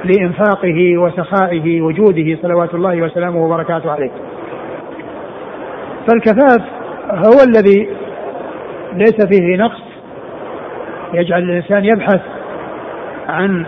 لإنفاقه 0.04 0.98
وسخائه 0.98 1.82
وجوده 1.82 2.38
صلوات 2.42 2.74
الله 2.74 3.02
وسلامه 3.02 3.44
وبركاته 3.44 3.90
عليه. 3.90 4.10
فالكفاف 6.08 6.62
هو 7.10 7.42
الذي 7.48 7.88
ليس 8.92 9.26
فيه 9.26 9.56
نقص 9.56 9.82
يجعل 11.14 11.42
الإنسان 11.42 11.84
يبحث 11.84 12.20
عن 13.28 13.66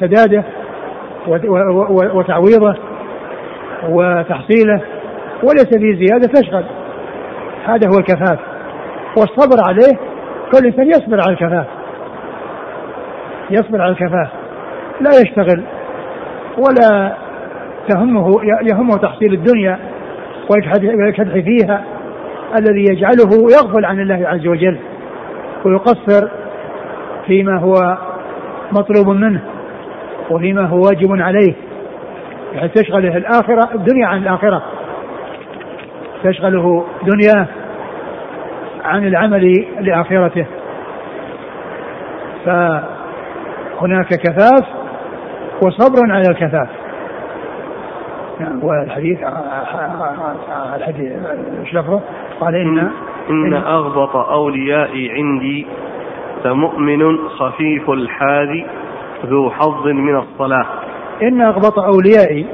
سداده 0.00 0.44
وتعويضه 2.14 2.74
وتحصيله 3.88 4.80
وليس 5.42 5.68
فيه 5.78 6.06
زيادة 6.06 6.28
تشغل 6.34 6.64
هذا 7.64 7.88
هو 7.88 7.98
الكفاف. 7.98 8.38
والصبر 9.16 9.62
عليه 9.68 9.98
كل 10.52 10.66
إنسان 10.66 10.86
يصبر 10.88 11.20
على 11.20 11.32
الكفاف. 11.32 11.66
يصبر 13.50 13.82
على 13.82 13.92
الكفاف. 13.92 14.28
لا 15.00 15.10
يشتغل 15.22 15.64
ولا 16.58 17.16
تهمه 17.88 18.40
يهمه 18.62 18.96
تحصيل 18.96 19.32
الدنيا 19.32 19.78
ويكدح 20.50 21.44
فيها 21.44 21.84
الذي 22.58 22.84
يجعله 22.90 23.30
يغفل 23.52 23.84
عن 23.84 24.00
الله 24.00 24.28
عز 24.28 24.46
وجل 24.46 24.78
ويقصر 25.64 26.28
فيما 27.26 27.60
هو 27.60 27.98
مطلوب 28.72 29.08
منه 29.08 29.40
وفيما 30.30 30.66
هو 30.66 30.76
واجب 30.76 31.22
عليه. 31.22 31.54
بحيث 32.54 32.72
تشغله 32.72 33.16
الآخرة 33.16 33.74
الدنيا 33.74 34.06
عن 34.06 34.18
الآخرة. 34.18 34.62
تشغله 36.24 36.86
دنياه 37.02 37.46
عن 38.84 39.06
العمل 39.06 39.66
لآخرته. 39.80 40.46
فهناك 43.80 44.08
كفاف 44.08 44.64
وصبر 45.62 46.12
على 46.12 46.28
الكفاف 46.30 46.68
نعم 48.40 48.64
والحديث 48.64 49.18
الحديث 50.76 51.12
إيش 51.60 51.74
لفظه؟ 51.74 52.00
قال 52.40 52.54
ان 52.54 52.90
ان 53.30 53.54
أغبط 53.54 54.16
أوليائي 54.16 55.10
عندي 55.10 55.66
لمؤمن 56.44 57.28
خفيف 57.28 57.90
الحاذ 57.90 58.48
ذو 59.26 59.50
حظ 59.50 59.86
من 59.86 60.16
الصلاة. 60.16 60.66
إن 61.22 61.40
أغبط 61.40 61.78
أوليائي 61.78 62.46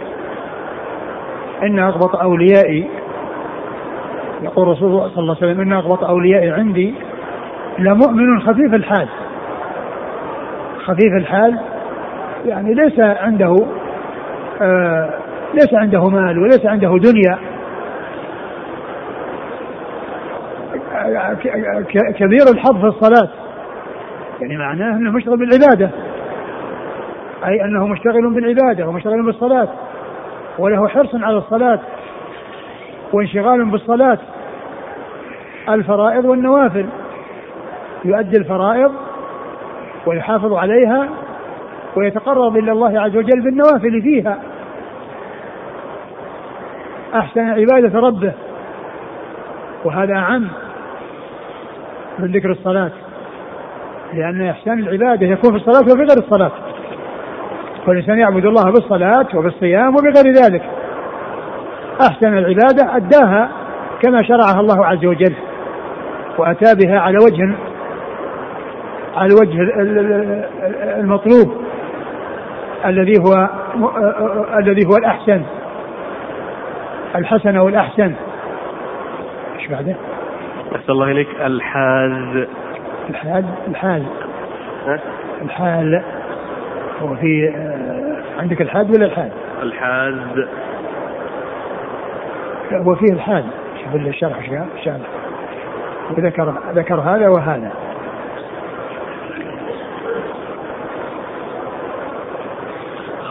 إن 1.63 1.79
أغبط 1.79 2.17
أوليائي 2.17 2.89
يقول 4.43 4.69
رسول 4.69 4.89
الله 4.89 5.09
صلى 5.09 5.19
الله 5.19 5.37
عليه 5.43 5.53
وسلم 5.53 5.61
إن 5.61 5.73
أغبط 5.73 6.05
أوليائي 6.05 6.51
عندي 6.51 6.95
لمؤمن 7.79 8.41
خفيف 8.41 8.75
الحال. 8.75 9.09
خفيف 10.85 11.13
الحال 11.17 11.61
يعني 12.47 12.75
ليس 12.75 13.01
عنده 13.01 13.57
آه 14.63 15.11
ليس 15.55 15.75
عنده 15.75 16.09
مال 16.09 16.39
وليس 16.39 16.67
عنده 16.67 16.97
دنيا. 16.99 17.39
كبير 22.15 22.43
الحظ 22.53 22.81
في 22.81 22.87
الصلاة. 22.87 23.29
يعني 24.41 24.57
معناه 24.57 24.97
أنه 24.97 25.11
مشتغل 25.11 25.37
بالعبادة. 25.37 25.91
أي 27.47 27.65
أنه 27.65 27.87
مشتغل 27.87 28.35
بالعبادة 28.35 28.89
ومشتغل 28.89 29.27
بالصلاة. 29.27 29.69
وله 30.59 30.89
حرص 30.89 31.15
على 31.15 31.37
الصلاة. 31.37 31.81
وانشغال 33.13 33.71
بالصلاة. 33.71 34.19
الفرائض 35.69 36.25
والنوافل. 36.25 36.87
يؤدي 38.05 38.37
الفرائض 38.37 38.93
ويحافظ 40.07 40.53
عليها 40.53 41.09
ويتقرب 41.97 42.57
إلى 42.57 42.73
الله 42.73 43.01
عز 43.01 43.17
وجل 43.17 43.41
بالنوافل 43.41 44.03
فيها. 44.03 44.39
أحسن 47.15 47.41
عبادة 47.41 48.01
ربه. 48.01 48.33
وهذا 49.85 50.15
أعم 50.15 50.49
من 52.19 52.33
ذكر 52.33 52.51
الصلاة. 52.51 52.91
لأن 54.15 54.43
إحسان 54.43 54.79
العبادة 54.79 55.27
يكون 55.27 55.51
في 55.51 55.57
الصلاة 55.57 55.83
وفي 55.83 56.03
غير 56.03 56.19
الصلاة. 56.19 56.53
فالانسان 57.87 58.19
يعبد 58.19 58.47
الله 58.47 58.65
بالصلاة 58.65 59.27
وبالصيام 59.35 59.89
وبغير 59.89 60.35
ذلك. 60.45 60.63
أحسن 62.01 62.39
العبادة 62.39 62.97
أداها 62.97 63.49
كما 64.03 64.23
شرعها 64.23 64.61
الله 64.61 64.87
عز 64.87 65.07
وجل. 65.07 65.35
وأتى 66.39 66.75
بها 66.75 67.01
على 67.01 67.17
وجه 67.25 67.55
الوجه 69.21 69.63
المطلوب 71.01 71.63
الذي 72.87 73.15
هو 73.21 73.49
الذي 74.59 74.87
هو 74.87 74.97
الأحسن 74.97 75.43
الحسن 77.15 77.57
والأحسن 77.57 78.13
إيش 79.59 79.69
بعده؟ 79.71 79.95
أحسن 80.77 80.93
الله 80.93 81.11
إليك. 81.11 81.29
الحاز 81.41 82.47
الحاز 83.11 83.45
الحاز 83.69 84.03
الحال. 85.43 86.03
هو 87.03 87.17
في 87.17 87.53
آه، 87.57 88.41
عندك 88.41 88.61
الحاد 88.61 88.91
ولا 88.91 89.07
الحال؟ 89.07 89.31
الحاز 89.63 90.15
هو 92.73 92.95
فيه 92.95 93.13
الحال 93.13 93.45
شوف 93.85 93.95
الشرح 93.95 94.39
إيش 94.77 94.89
وذكر 96.11 96.55
ذكر 96.75 97.01
هذا 97.01 97.29
وهذا. 97.29 97.71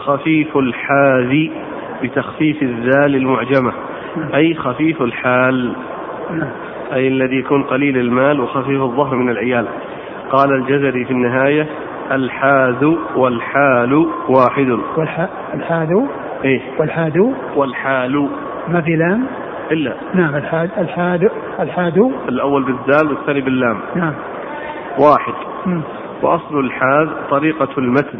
خفيف 0.02 0.56
الحاذ 0.56 1.48
بتخفيف 2.02 2.62
الذال 2.62 3.16
المعجمة. 3.16 3.72
أي 4.34 4.54
خفيف 4.54 5.02
الحال. 5.02 5.72
أي 6.92 7.08
الذي 7.08 7.36
يكون 7.36 7.62
قليل 7.62 7.96
المال 7.98 8.40
وخفيف 8.40 8.82
الظهر 8.82 9.16
من 9.16 9.30
العيال. 9.30 9.66
قال 10.30 10.52
الجزري 10.52 11.04
في 11.04 11.10
النهاية 11.10 11.66
الحاذ 12.12 12.84
والحال 13.16 14.06
واحد. 14.28 14.78
والحاذ 14.96 15.90
إيه. 16.44 16.60
والحاد 16.78 17.34
والحال. 17.56 18.28
ما 18.68 18.80
في 18.80 18.96
لام؟ 18.96 19.26
إلا. 19.70 19.94
نعم 20.14 20.36
الحاد 20.36 20.70
الحاد 20.78 21.30
الحاد 21.60 22.12
الأول 22.28 22.62
بالذال 22.62 23.08
والثاني 23.08 23.40
باللام. 23.40 23.76
نعم. 23.96 24.14
واحد. 24.98 25.34
م. 25.66 25.80
وأصل 26.22 26.60
الحاذ 26.60 27.08
طريقة 27.30 27.68
المتن. 27.78 28.18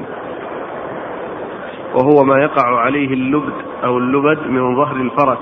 وهو 1.94 2.24
ما 2.24 2.42
يقع 2.42 2.80
عليه 2.80 3.08
اللبد 3.08 3.52
أو 3.84 3.98
اللبد 3.98 4.46
من 4.46 4.76
ظهر 4.76 4.96
الفرس. 4.96 5.38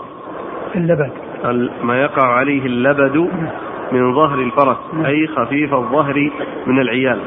اللبد. 0.74 1.12
ما 1.82 2.02
يقع 2.02 2.26
عليه 2.26 2.66
اللبد 2.66 3.16
من 3.92 4.14
ظهر 4.14 4.38
الفرس 4.38 4.76
أي 5.06 5.26
خفيف 5.26 5.74
الظهر 5.74 6.30
من 6.66 6.80
العيال. 6.80 7.20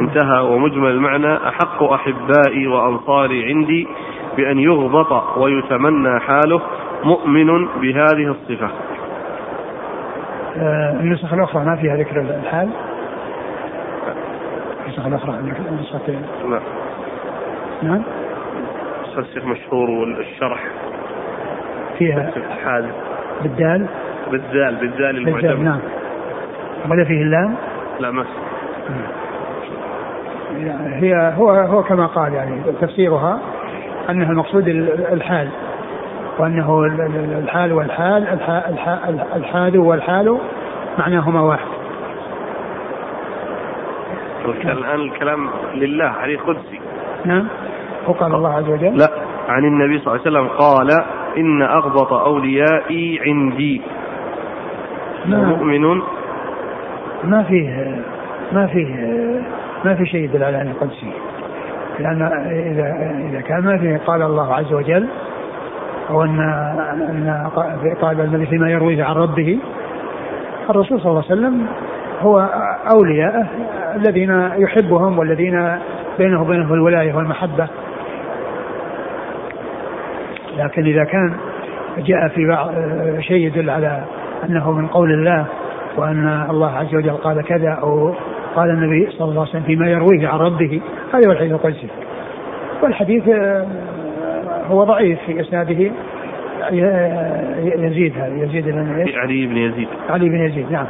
انتهى 0.00 0.40
ومجمل 0.40 0.90
المعنى. 0.90 1.36
أحق 1.48 1.82
أحبائي 1.82 2.66
وأنصاري 2.66 3.44
عندي 3.44 3.88
بأن 4.36 4.58
يغبط 4.58 5.36
ويتمنى 5.36 6.20
حاله 6.20 6.60
مؤمن 7.04 7.66
بهذه 7.80 8.30
الصفة. 8.30 8.70
آه 10.56 10.92
النسخ 11.00 11.32
الأخرى 11.32 11.64
ما 11.64 11.76
فيها 11.76 11.96
ذكر 11.96 12.20
الحال؟ 12.20 12.68
النسخ 14.86 15.06
الأخرى 15.06 15.34
النسختين. 15.70 16.22
نعم. 16.50 16.60
نعم؟ 17.82 18.02
الشيخ 19.16 19.44
مشهور 19.44 19.90
والشرح 19.90 20.64
فيها 21.98 22.30
حال 22.64 22.90
بالدال 23.42 23.86
بالدال 24.30 24.74
بالدال 24.74 25.16
المعجم 25.16 25.62
نعم 25.62 25.80
ولا 26.90 27.04
فيه 27.04 27.22
اللام؟ 27.22 27.54
لا 28.00 28.10
ما 28.10 28.24
هي 30.86 31.34
هو 31.36 31.50
هو 31.50 31.82
كما 31.82 32.06
قال 32.06 32.32
يعني 32.32 32.60
تفسيرها 32.80 33.40
انها 34.10 34.30
المقصود 34.30 34.68
الحال 35.12 35.48
وأنه 36.38 36.84
الحال 37.38 37.72
والحال 37.72 38.28
الحال 39.36 39.78
والحال 39.78 40.38
معناهما 40.98 41.40
واحد. 41.40 41.68
الان 44.64 45.00
الكلام 45.00 45.50
لله 45.74 46.10
حديث 46.10 46.40
قدسي. 46.40 46.80
نعم. 47.24 47.48
وقال 48.08 48.34
الله 48.34 48.54
عز 48.54 48.68
وجل؟ 48.68 48.98
لا. 48.98 49.08
عن 49.48 49.64
النبي 49.64 49.98
صلى 49.98 50.06
الله 50.06 50.20
عليه 50.26 50.30
وسلم 50.30 50.48
قال 50.48 50.90
إن 51.36 51.62
أغبط 51.62 52.12
أوليائي 52.12 53.20
عندي. 53.26 53.82
ما 55.26 55.44
مؤمن 55.44 56.02
ما 57.24 57.42
فيه 57.42 57.96
ما 58.52 58.66
فيه 58.66 58.94
ما 59.84 59.94
في 59.94 60.06
شيء 60.06 60.24
يدل 60.24 60.44
على 60.44 60.62
أنه 60.62 60.74
قدسي 60.80 61.12
لأن 61.98 62.22
إذا 62.46 62.96
إذا 63.30 63.40
كان 63.40 63.64
ما 63.64 63.78
فيه 63.78 64.00
قال 64.06 64.22
الله 64.22 64.54
عز 64.54 64.72
وجل 64.72 65.08
أو 66.10 66.22
أن 66.22 66.40
أن 66.40 67.50
قال 68.02 68.20
الذي 68.20 68.46
فيما 68.46 68.70
يرويه 68.70 69.04
عن 69.04 69.14
ربه 69.14 69.58
الرسول 70.70 71.00
صلى 71.00 71.10
الله 71.10 71.24
عليه 71.30 71.40
وسلم 71.40 71.66
هو 72.20 72.48
أولياءه 72.90 73.46
الذين 73.96 74.50
يحبهم 74.56 75.18
والذين 75.18 75.78
بينه 76.18 76.42
وبينه 76.42 76.74
الولاية 76.74 77.14
والمحبة. 77.14 77.68
لكن 80.58 80.84
إذا 80.84 81.04
كان 81.04 81.34
جاء 81.98 82.28
في 82.28 82.46
بعض 82.46 82.70
شيء 83.20 83.46
يدل 83.46 83.70
على 83.70 84.04
أنه 84.44 84.72
من 84.72 84.86
قول 84.86 85.12
الله 85.12 85.46
وأن 85.96 86.46
الله 86.50 86.70
عز 86.70 86.94
وجل 86.94 87.10
قال 87.10 87.44
كذا 87.44 87.70
أو 87.70 88.14
قال 88.56 88.70
النبي 88.70 89.10
صلى 89.10 89.28
الله 89.28 89.40
عليه 89.40 89.50
وسلم 89.50 89.62
فيما 89.62 89.90
يرويه 89.90 90.28
عن 90.28 90.38
ربه 90.38 90.80
هذا 91.14 91.28
هو 91.28 91.32
الحديث 91.32 91.52
القدسي. 91.52 91.88
والحديث 92.82 93.28
آه، 93.28 93.66
هو 94.70 94.84
ضعيف 94.84 95.18
في 95.26 95.40
إسناده 95.40 95.92
يزيد 97.60 98.18
هذا 98.18 98.44
يزيد 98.44 98.64
بن 98.64 99.06
علي 99.16 99.46
بن 99.46 99.56
يزيد. 99.56 99.88
علي 100.08 100.28
بن 100.28 100.40
يزيد 100.40 100.72
نعم. 100.72 100.86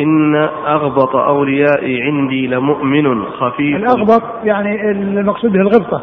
إن 0.00 0.34
أغبط 0.66 1.16
أوليائي 1.16 2.02
عندي 2.02 2.46
لمؤمن 2.46 3.24
خفيف. 3.24 3.76
الأغبط 3.76 4.22
يعني 4.44 4.90
المقصود 4.90 5.52
به 5.52 5.60
الغبطة. 5.60 6.02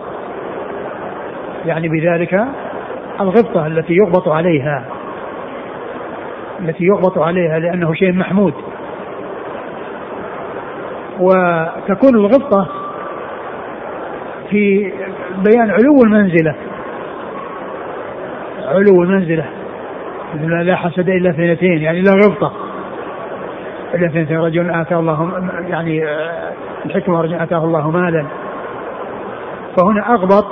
يعني 1.65 1.87
بذلك 1.87 2.45
الغبطة 3.21 3.67
التي 3.67 3.93
يغبط 3.93 4.27
عليها 4.27 4.85
التي 6.59 6.83
يغبط 6.83 7.17
عليها 7.17 7.59
لأنه 7.59 7.93
شيء 7.93 8.13
محمود. 8.13 8.53
وتكون 11.19 12.15
الغبطة 12.15 12.67
في 14.49 14.93
بيان 15.37 15.71
علو 15.71 16.03
المنزلة. 16.03 16.55
علو 18.65 19.03
المنزلة. 19.03 19.45
لا 20.63 20.75
حسد 20.75 21.09
إلا 21.09 21.29
اثنتين 21.29 21.77
يعني 21.77 22.01
لا 22.01 22.11
غبطة. 22.11 22.53
إلا 23.95 24.07
اثنتين. 24.07 24.39
رجل 24.39 24.71
آتاه 24.71 24.99
الله 24.99 25.49
يعني 25.69 26.05
آه، 26.05 26.53
الحكمة 26.85 27.21
رجل 27.21 27.33
آتاه 27.33 27.63
الله 27.63 27.91
مالا. 27.91 28.25
فهنا 29.77 30.13
أغبط 30.13 30.45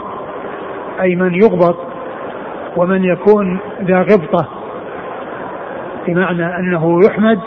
أي 1.01 1.15
من 1.15 1.36
يغبط 1.36 1.96
ومن 2.78 3.03
يكون 3.03 3.59
ذا 3.82 4.01
غبطة 4.01 4.47
بمعنى 6.07 6.59
أنه 6.59 6.99
يحمد 7.05 7.39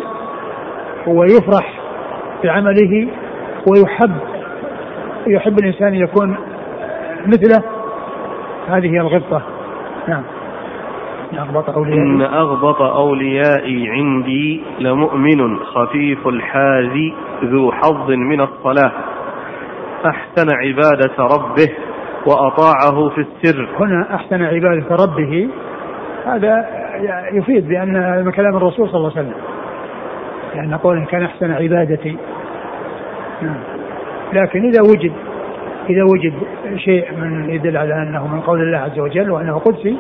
ويفرح 1.07 1.81
بعمله 2.45 3.09
ويحب 3.67 4.17
يحب 5.27 5.59
الإنسان 5.59 5.95
يكون 5.95 6.37
مثله. 7.27 7.63
هذه 8.69 8.87
هي 8.87 9.01
الغبطة. 9.01 9.43
نعم. 10.09 10.23
أغبط 11.39 11.71
أوليائي. 11.71 12.03
إن 12.03 12.23
أغبط 12.23 12.83
أوليائي 12.83 13.91
عندي 13.91 14.63
لمؤمن 14.81 15.57
خفيف 15.57 16.29
الحاذ 16.29 16.97
ذو 17.45 17.73
حظ 17.73 18.11
من 18.11 18.41
الصلاة. 18.41 18.93
أحسن 20.07 20.47
عبادة 20.57 21.25
ربه 21.25 21.69
وأطاعه 22.27 23.09
في 23.09 23.21
السر. 23.21 23.69
هنا 23.81 24.15
أحسن 24.15 24.43
عبادة 24.43 24.97
ربه 24.97 25.49
هذا 26.27 26.67
يفيد 27.33 27.69
بأن 27.69 28.33
كلام 28.37 28.57
الرسول 28.57 28.89
صلى 28.89 28.97
الله 28.97 29.13
عليه 29.17 29.21
وسلم. 29.21 29.41
لأن 30.55 30.75
قوله 30.75 31.05
كان 31.05 31.23
أحسن 31.23 31.53
عبادتي. 31.53 32.17
نعم. 33.43 33.61
لكن 34.33 34.65
إذا 34.65 34.83
وجد 34.83 35.13
إذا 35.89 36.03
وجد 36.03 36.35
شيء 36.77 37.13
من 37.17 37.51
يدل 37.51 37.77
على 37.77 38.03
أنه 38.03 38.27
من 38.27 38.41
قول 38.41 38.61
الله 38.61 38.79
عز 38.79 38.99
وجل 38.99 39.31
وأنه 39.31 39.59
قدسي 39.59 39.97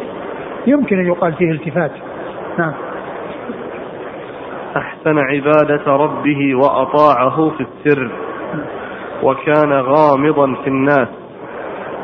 يمكن 0.66 0.98
أن 0.98 1.06
يقال 1.06 1.32
فيه 1.32 1.50
التفات. 1.50 1.92
نعم. 2.58 2.72
أحسن 4.76 5.18
عبادة 5.18 5.96
ربه 5.96 6.54
وأطاعه 6.54 7.50
في 7.50 7.60
السر. 7.60 8.10
وكان 9.22 9.72
غامضا 9.72 10.54
في 10.62 10.68
الناس. 10.68 11.08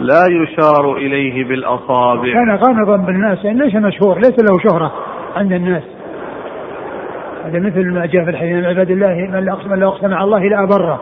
لا 0.00 0.22
يشار 0.28 0.96
إليه 0.96 1.44
بالأصابع. 1.44 2.32
كان 2.32 2.50
غامضا 2.50 2.96
بالناس. 2.96 3.44
يعني 3.44 3.58
ليس 3.58 3.74
مشهور 3.74 4.16
ليس 4.16 4.36
له 4.38 4.58
شهرة 4.70 4.92
عند 5.36 5.52
الناس. 5.52 5.82
هذا 7.44 7.58
مثل 7.58 7.92
ما 7.92 8.06
جاء 8.06 8.24
في 8.24 8.30
الحديث 8.30 8.52
من 8.52 8.64
عباد 8.64 8.90
الله 8.90 9.14
من 9.40 9.48
أقسم 9.48 9.70
من 9.70 9.82
أقسم 9.82 10.14
على 10.14 10.24
الله 10.24 10.48
لأبره 10.48 11.00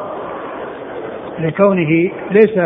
لكونه 1.39 2.11
ليس 2.31 2.57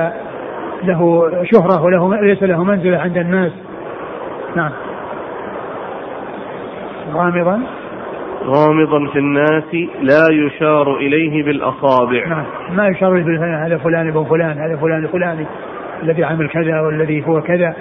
له 0.84 1.30
شهرة 1.44 1.82
وله 1.82 2.20
ليس 2.20 2.42
له 2.42 2.64
منزلة 2.64 2.98
عند 2.98 3.16
الناس. 3.16 3.52
نعم. 4.56 4.70
غامضا. 7.14 7.62
غامضا 8.44 9.12
في 9.12 9.18
الناس 9.18 9.74
لا 10.02 10.24
يشار 10.30 10.96
إليه 10.96 11.44
بالأصابع. 11.44 12.26
نعم. 12.28 12.44
ما 12.76 12.88
يشار 12.88 13.14
إليه 13.14 13.66
هذا 13.66 13.78
فلان 13.78 14.08
ابن 14.08 14.24
فلان 14.24 14.58
هذا 14.58 14.76
فلان 14.76 15.04
الفلاني 15.04 15.46
الذي 16.02 16.24
عمل 16.24 16.48
كذا 16.48 16.80
والذي 16.80 17.26
هو 17.26 17.40
كذا 17.40 17.74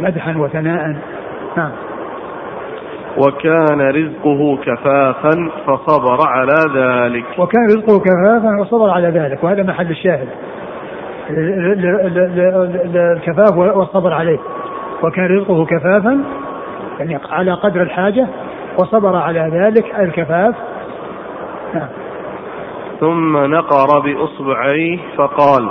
مدحا 0.00 0.38
وثناء. 0.38 0.96
نعم. 1.56 1.70
وكان 3.16 3.80
رزقه 3.80 4.56
كفافا 4.56 5.50
فصبر 5.66 6.28
على 6.28 6.54
ذلك. 6.74 7.24
وكان 7.38 7.66
رزقه 7.66 7.98
كفافا 7.98 8.60
وصبر 8.60 8.90
على 8.90 9.08
ذلك 9.08 9.44
وهذا 9.44 9.62
محل 9.62 9.90
الشاهد. 9.90 10.28
الكفاف 12.96 13.56
والصبر 13.56 14.12
عليه. 14.12 14.38
وكان 15.02 15.36
رزقه 15.36 15.64
كفافا 15.64 16.24
يعني 16.98 17.18
على 17.30 17.52
قدر 17.52 17.82
الحاجة 17.82 18.26
وصبر 18.78 19.16
على 19.16 19.50
ذلك 19.52 20.00
الكفاف. 20.00 20.54
نعم. 21.74 21.88
ثم 23.00 23.36
نقر 23.36 24.00
بإصبعيه 24.00 24.98
فقال 25.16 25.70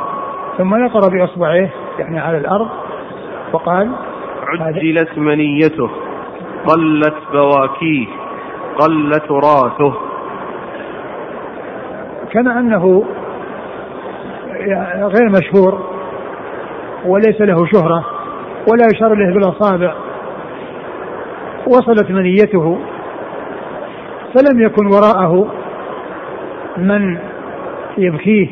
ثم 0.57 0.75
نقر 0.75 1.09
بإصبعيه 1.09 1.69
يعني 1.99 2.19
على 2.19 2.37
الأرض 2.37 2.67
وقال 3.53 3.91
عجلت 4.59 5.17
منيته 5.17 5.89
قلت 6.65 7.15
بواكيه 7.33 8.07
قل 8.79 9.11
تراثه 9.27 9.93
كما 12.31 12.59
أنه 12.59 13.05
غير 14.97 15.29
مشهور 15.29 15.95
وليس 17.05 17.41
له 17.41 17.65
شهرة 17.65 18.05
ولا 18.71 18.87
يشار 18.93 19.13
إليه 19.13 19.33
بالأصابع. 19.33 19.93
وصلت 21.67 22.11
منيته 22.11 22.79
فلم 24.33 24.61
يكن 24.61 24.85
وراءه 24.85 25.47
من 26.77 27.17
يبكيه. 27.97 28.47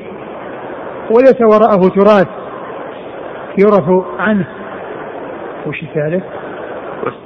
وليس 1.11 1.41
وراءه 1.41 1.89
تراث 1.89 2.27
يرث 3.57 4.05
عنه. 4.19 4.47
وش 5.67 5.83
الثالث؟ 5.83 6.23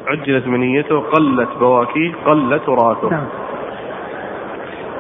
عجلت 0.08 0.48
منيته 0.48 1.00
قلت 1.00 1.50
بواكيه 1.60 2.14
قل 2.26 2.60
تراثه. 2.66 3.10
نعم. 3.10 3.28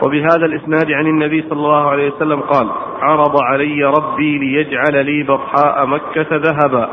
وبهذا 0.05 0.45
الإسناد 0.45 0.91
عن 0.91 1.07
النبي 1.07 1.41
صلى 1.41 1.59
الله 1.59 1.89
عليه 1.89 2.11
وسلم 2.11 2.41
قال 2.41 2.69
عرض 3.01 3.41
علي 3.43 3.83
ربي 3.83 4.37
ليجعل 4.37 5.05
لي 5.05 5.23
بطحاء 5.23 5.85
مكة 5.85 6.27
ذهبا. 6.31 6.89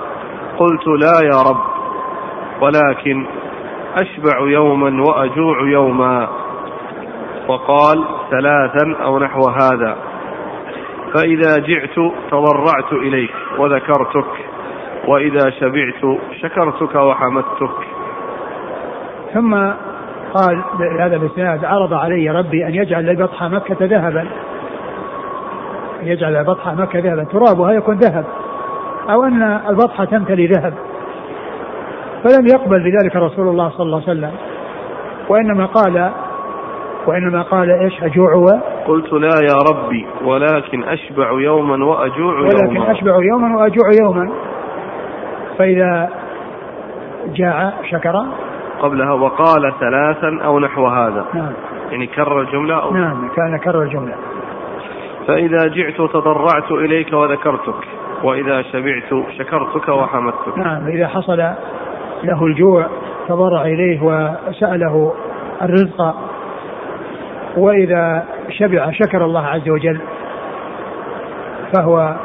قلت 0.59 0.87
لا 0.87 1.27
يا 1.33 1.43
رب 1.51 1.61
ولكن 2.61 3.27
أشبع 3.97 4.39
يوما 4.41 5.05
وأجوع 5.09 5.61
يوما. 5.61 6.29
وقال 7.49 8.05
ثلاثا 8.31 9.05
أو 9.05 9.19
نحو 9.19 9.41
هذا. 9.49 9.97
فإذا 11.15 11.59
جعت 11.59 12.13
تضرعت 12.31 12.93
إليك 12.93 13.35
وذكرتك 13.59 14.27
وإذا 15.09 15.51
شبعت 15.51 16.19
شكرتك 16.41 16.95
وحمدتك. 16.95 17.77
ثم 19.35 19.55
قال 20.35 20.63
هذا 21.01 21.17
الإسناد 21.17 21.65
عرض 21.65 21.95
علي 21.95 22.31
ربي 22.31 22.67
أن 22.67 22.75
يجعل 22.75 23.07
لبطحة 23.07 23.49
مكة 23.49 23.77
ذهبا. 23.81 24.27
يجعل 26.03 26.45
بطحة 26.45 26.75
مكة 26.75 26.99
ذهبا. 26.99 27.25
ترابها 27.25 27.73
يكون 27.73 27.97
ذهب. 27.97 28.25
أو 29.11 29.25
أن 29.25 29.43
البطحة 29.43 30.05
تمتلي 30.05 30.47
ذهب. 30.47 30.75
فلم 32.25 32.47
يقبل 32.47 32.83
بذلك 32.85 33.17
رسول 33.17 33.49
الله 33.49 33.71
صلى 33.71 33.87
الله 33.87 34.03
عليه 34.09 34.11
وسلم. 34.11 34.33
وإنما 35.29 35.67
قال 35.67 36.11
وإنما 37.07 37.43
قال 37.43 37.71
إيش 37.71 38.03
اجوع 38.03 38.35
قلت 38.87 39.13
لا 39.13 39.41
يا 39.43 39.57
ربي 39.71 40.07
ولكن 40.25 40.85
أشبع 40.85 41.31
يوما 41.31 41.85
وأجوع 41.85 42.35
يوما. 42.35 42.43
ولكن 42.43 42.83
أشبع 42.83 43.17
يوما 43.23 43.57
وأجوع 43.57 43.87
يوما. 44.03 44.33
فإذا 45.59 46.11
جاع 47.35 47.73
شكر. 47.91 48.27
قبلها 48.81 49.13
وقال 49.13 49.73
ثلاثا 49.81 50.45
أو 50.45 50.59
نحو 50.59 50.87
هذا. 50.87 51.25
نعم. 51.35 51.53
يعني 51.91 52.07
كرر 52.07 52.41
الجملة 52.41 52.83
أو؟ 52.83 52.93
نعم 52.93 53.29
كان 53.37 53.59
كرر 53.59 53.83
الجملة. 53.83 54.15
فإذا 55.27 55.69
جئت 55.69 55.97
تضرعت 55.97 56.73
إليك 56.73 57.13
وذكرتك 57.13 57.89
وإذا 58.23 58.63
شبعت 58.63 59.25
شكرتك 59.39 59.89
وحمدتك. 59.89 60.59
نعم 60.59 60.87
إذا 60.89 61.07
حصل 61.07 61.39
له 62.25 62.47
الجوع 62.47 62.87
تضرع 63.29 63.63
إليه 63.63 64.03
وسأله 64.03 65.15
الرزق. 65.63 66.15
وإذا 67.57 68.25
شبع 68.51 68.91
شكر 68.91 69.25
الله 69.25 69.47
عز 69.47 69.69
وجل 69.69 70.01
فهو 71.73 72.17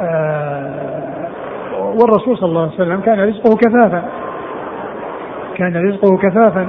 آه 0.00 0.84
والرسول 1.80 2.38
صلى 2.38 2.48
الله 2.48 2.62
عليه 2.62 2.72
وسلم 2.74 3.00
كان 3.00 3.20
رزقه 3.28 3.56
كفافا. 3.56 4.04
كان 5.56 5.88
رزقه 5.88 6.16
كفافا. 6.16 6.68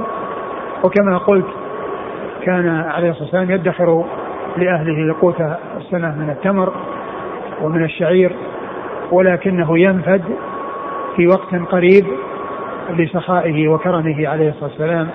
وكما 0.84 1.18
قلت 1.18 1.46
كان 2.44 2.68
عليه 2.68 3.10
الصلاة 3.10 3.24
والسلام 3.24 3.52
يدخر 3.52 4.06
لأهله 4.58 5.16
قوت 5.22 5.42
السنة 5.78 6.16
من 6.16 6.30
التمر 6.30 6.74
ومن 7.62 7.84
الشعير 7.84 8.32
ولكنه 9.12 9.80
ينفد 9.80 10.22
في 11.16 11.28
وقت 11.28 11.56
قريب 11.72 12.06
لسخائه 12.90 13.68
وكرمه 13.68 14.28
عليه 14.28 14.50
الصلاة 14.50 14.70
والسلام 14.70 15.08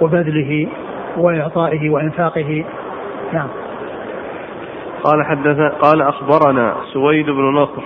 وبذله 0.00 0.66
وإعطائه 1.16 1.90
وإنفاقه 1.90 2.64
نعم 3.32 3.48
قال 5.04 5.24
حدث 5.24 5.72
قال 5.72 6.02
أخبرنا 6.02 6.76
سويد 6.92 7.30
بن 7.30 7.42
نصر 7.42 7.82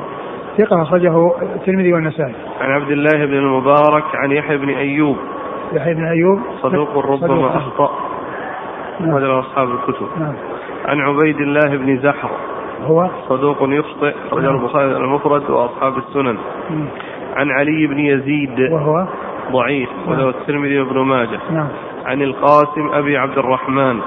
ثقة 0.58 0.82
أخرجه 0.82 1.32
الترمذي 1.42 1.92
والنسائي. 1.92 2.34
عن 2.60 2.70
عبد 2.70 2.90
الله 2.90 3.26
بن 3.26 3.34
المبارك 3.34 4.04
عن 4.14 4.32
يحيى 4.32 4.56
بن 4.56 4.68
أيوب. 4.68 5.16
يحيى 5.72 5.94
بن 5.94 6.04
أيوب 6.04 6.40
صدوق 6.62 6.98
ربما 6.98 7.56
أخطأ. 7.56 7.90
نعم. 9.00 9.14
هذا 9.14 9.38
أصحاب 9.38 9.68
الكتب. 9.68 10.06
نعم. 10.20 10.34
عن 10.84 11.00
عبيد 11.00 11.40
الله 11.40 11.76
بن 11.76 11.98
زحر 11.98 12.30
هو 12.86 13.10
صدوق 13.28 13.56
يخطئ 13.62 14.14
رجل 14.32 14.42
نعم. 14.42 14.56
البخاري 14.56 14.96
المفرد 14.96 15.50
وأصحاب 15.50 15.98
السنن 15.98 16.38
مم. 16.70 16.86
عن 17.36 17.50
علي 17.50 17.86
بن 17.86 17.98
يزيد 17.98 18.72
وهو 18.72 19.06
ضعيف 19.52 19.88
وله 20.08 20.28
الترمذي 20.28 20.80
وابن 20.80 20.98
ماجه 20.98 21.40
نعم 21.50 21.68
عن 22.06 22.22
القاسم 22.22 22.90
أبي 22.92 23.16
عبد 23.16 23.38
الرحمن. 23.38 24.00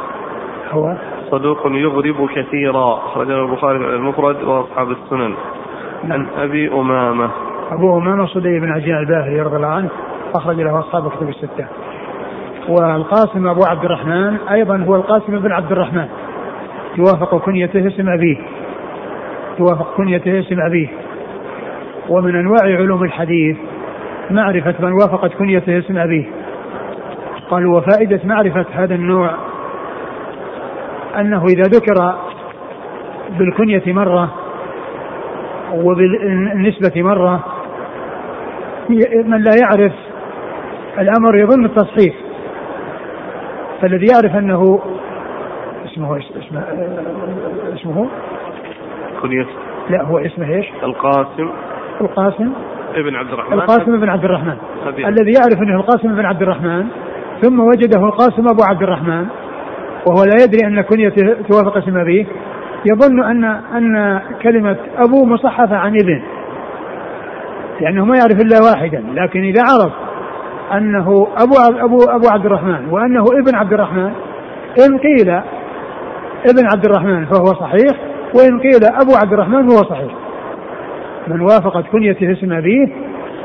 هو؟ 0.71 0.95
صدوق 1.31 1.59
يغرب 1.65 2.29
كثيرا. 2.35 2.99
رجل 3.15 3.31
البخاري 3.31 3.77
المفرد 3.77 4.43
وأصحاب 4.43 4.91
السنن. 4.91 5.33
عن 6.03 6.09
نعم. 6.09 6.27
أبي 6.37 6.71
أمامة. 6.71 7.29
أبو 7.71 7.97
أمامة 7.97 8.25
صدي 8.25 8.59
بن 8.59 8.71
عجين 8.71 8.97
الباهلي 8.97 9.41
رضي 9.41 9.55
الله 9.55 9.67
عنه 9.67 9.89
أخرج 10.35 10.61
له 10.61 10.79
أصحاب 10.79 11.09
كتب 11.09 11.29
الستة. 11.29 11.67
والقاسم 12.69 13.47
أبو 13.47 13.61
عبد 13.63 13.85
الرحمن 13.85 14.37
أيضا 14.51 14.85
هو 14.87 14.95
القاسم 14.95 15.39
بن 15.39 15.51
عبد 15.51 15.71
الرحمن. 15.71 16.07
توافق 16.95 17.37
كنيته 17.37 17.87
اسم 17.87 18.09
أبيه. 18.09 18.37
توافق 19.57 19.93
كنيته 19.97 20.39
اسم 20.39 20.61
أبيه. 20.61 20.87
ومن 22.09 22.35
أنواع 22.35 22.63
علوم 22.63 23.03
الحديث 23.03 23.57
معرفة 24.31 24.75
من 24.79 24.91
وافقت 24.91 25.33
كنيته 25.33 25.79
اسم 25.79 25.97
أبيه. 25.97 26.42
قالوا 27.49 27.77
وفائدة 27.77 28.19
معرفة 28.23 28.65
هذا 28.73 28.95
النوع 28.95 29.29
أنه 31.19 31.45
إذا 31.45 31.63
ذكر 31.63 32.15
بالكنية 33.37 33.93
مرة 33.93 34.33
وبالنسبة 35.73 37.01
مرة 37.01 37.43
من 39.25 39.43
لا 39.43 39.51
يعرف 39.61 39.93
الأمر 40.99 41.37
يظن 41.37 41.65
التصحيح. 41.65 42.15
فالذي 43.81 44.05
يعرف 44.13 44.35
أنه 44.35 44.79
اسمه 45.85 46.17
اسمه 46.17 46.63
اسمه؟ 47.73 48.07
كنية. 49.21 49.45
لا 49.89 50.03
هو 50.03 50.17
اسمه 50.17 50.49
إيش؟ 50.49 50.65
القاسم. 50.83 51.49
القاسم. 52.01 52.53
ابن 52.95 53.15
عبد 53.15 53.33
الرحمن. 53.33 53.53
القاسم 53.53 53.99
بن 53.99 54.09
عبد 54.09 54.25
الرحمن. 54.25 54.57
الذي 54.87 55.31
يعرف 55.31 55.61
أنه 55.61 55.75
القاسم 55.75 56.15
بن 56.15 56.25
عبد 56.25 56.41
الرحمن 56.41 56.87
ثم 57.43 57.59
وجده 57.59 58.05
القاسم 58.05 58.47
أبو 58.47 58.63
عبد 58.63 58.83
الرحمن 58.83 59.25
وهو 60.05 60.23
لا 60.23 60.43
يدري 60.43 60.67
أن 60.67 60.81
كنيته 60.81 61.35
توافق 61.49 61.77
اسم 61.77 61.97
أبيه 61.97 62.25
يظن 62.85 63.23
ان 63.23 63.43
أن 63.45 64.21
كلمة 64.41 64.77
أبو 64.97 65.25
مصحفة 65.25 65.75
عن 65.75 65.95
ابن. 65.95 66.21
لأنه 67.81 68.05
ما 68.05 68.17
يعرف 68.17 68.41
إلا 68.41 68.59
واحدا 68.61 69.03
لكن 69.13 69.43
إذا 69.43 69.61
عرف 69.61 69.93
أنه 70.73 71.27
ابو 71.37 71.55
ابو 71.85 71.97
أبو 72.03 72.27
عبد 72.29 72.45
الرحمن 72.45 72.87
وأنه 72.91 73.23
ابن 73.23 73.55
عبد 73.55 73.73
الرحمن 73.73 74.11
إن 74.85 74.97
قيل 74.97 75.29
ابن 76.49 76.65
عبد 76.73 76.85
الرحمن 76.85 77.25
فهو 77.25 77.45
صحيح 77.45 77.91
وإن 78.35 78.59
قيل 78.59 78.83
أبو 78.83 79.15
عبد 79.23 79.33
الرحمن 79.33 79.69
فهو 79.69 79.89
صحيح. 79.89 80.11
من 81.27 81.41
وافقت 81.41 81.85
كنيته 81.91 82.31
اسم 82.31 82.53
أبيه 82.53 82.87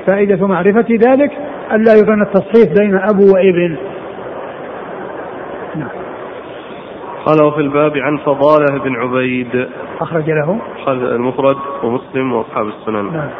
فائدة 0.09 0.47
معرفة 0.47 0.87
ذلك 0.91 1.33
الا 1.73 1.95
يظن 1.95 2.23
التصحيح 2.23 2.79
بين 2.79 2.95
أبو 2.95 3.35
وإبن. 3.35 3.77
نعم. 5.77 5.89
قال 7.25 7.47
وفي 7.47 7.61
الباب 7.61 7.93
عن 7.97 8.17
فضالة 8.17 8.79
بن 8.85 8.97
عبيد. 8.97 9.69
أخرج 10.01 10.31
له. 10.31 10.61
المفرد 10.89 11.57
ومسلم 11.83 12.33
وأصحاب 12.33 12.67
السنن. 12.67 13.13
نعم. 13.13 13.31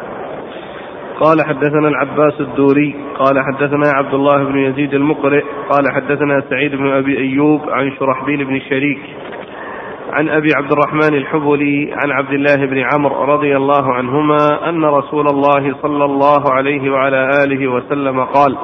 قال 1.19 1.45
حدثنا 1.45 1.87
العباس 1.87 2.41
الدوري. 2.41 2.95
قال 3.15 3.39
حدثنا 3.39 3.91
عبد 3.95 4.13
الله 4.13 4.43
بن 4.43 4.57
يزيد 4.57 4.93
المقرئ. 4.93 5.43
قال 5.69 5.83
حدثنا 5.95 6.43
سعيد 6.49 6.75
بن 6.75 6.87
أبي 6.87 7.17
أيوب 7.17 7.61
عن 7.69 7.91
شرحبيل 7.99 8.45
بن 8.45 8.59
شريك. 8.59 8.99
عن 10.13 10.29
أبي 10.29 10.49
عبد 10.55 10.71
الرحمن 10.71 11.17
الحبلي 11.17 11.93
عن 11.93 12.11
عبد 12.11 12.33
الله 12.33 12.55
بن 12.55 12.83
عمرو 12.93 13.23
رضي 13.23 13.57
الله 13.57 13.93
عنهما 13.93 14.69
أن 14.69 14.85
رسول 14.85 15.27
الله 15.27 15.75
صلى 15.81 16.05
الله 16.05 16.51
عليه 16.51 16.91
وعلى 16.91 17.29
آله 17.43 17.67
وسلم 17.67 18.23
قال 18.23 18.57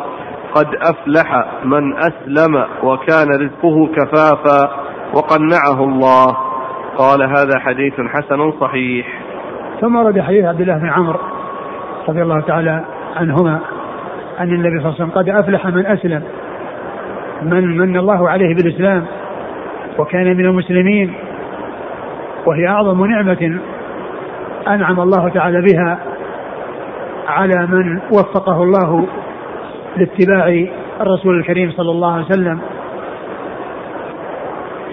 قد 0.55 0.67
أفلح 0.75 1.45
من 1.63 1.97
أسلم 1.97 2.65
وكان 2.83 3.27
رزقه 3.29 3.87
كفافا 3.87 4.69
وقنعه 5.13 5.83
الله. 5.83 6.37
قال 6.97 7.23
هذا 7.23 7.59
حديث 7.59 7.93
حسن 7.93 8.51
صحيح. 8.51 9.07
ثم 9.81 9.95
ورد 9.95 10.21
حديث 10.21 10.45
عبد 10.45 10.61
الله 10.61 10.77
بن 10.77 10.89
عمرو 10.89 11.19
رضي 12.09 12.21
الله 12.21 12.41
تعالى 12.41 12.85
عنهما 13.15 13.59
أن 14.39 14.53
النبي 14.53 14.79
صلى 14.79 14.89
الله 14.89 14.95
عليه 14.99 15.03
وسلم 15.03 15.11
قد 15.11 15.29
أفلح 15.29 15.67
من 15.67 15.85
أسلم 15.85 16.23
من 17.41 17.77
من 17.77 17.97
الله 17.97 18.29
عليه 18.29 18.55
بالإسلام 18.55 19.05
وكان 19.97 20.37
من 20.37 20.45
المسلمين. 20.45 21.13
وهي 22.45 22.67
أعظم 22.67 23.05
نعمة 23.05 23.59
أنعم 24.67 24.99
الله 24.99 25.29
تعالى 25.29 25.61
بها 25.61 25.97
على 27.27 27.67
من 27.67 27.99
وفقه 28.11 28.63
الله 28.63 29.07
لاتباع 29.97 30.67
الرسول 31.01 31.39
الكريم 31.39 31.71
صلى 31.71 31.91
الله 31.91 32.13
عليه 32.13 32.25
وسلم 32.25 32.59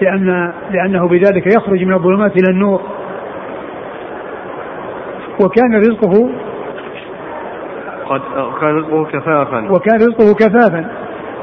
لأن 0.01 0.53
لأنه 0.71 1.07
بذلك 1.07 1.55
يخرج 1.55 1.83
من 1.83 1.93
الظلمات 1.93 2.31
إلى 2.31 2.49
النور. 2.49 2.81
وكان 5.41 5.75
رزقه 5.75 6.29
قد 8.05 8.21
كان 8.61 8.77
رزقه 8.77 9.05
كفافا. 9.05 9.71
وكان 9.71 9.95
رزقه 9.95 10.33
كفافا 10.33 10.85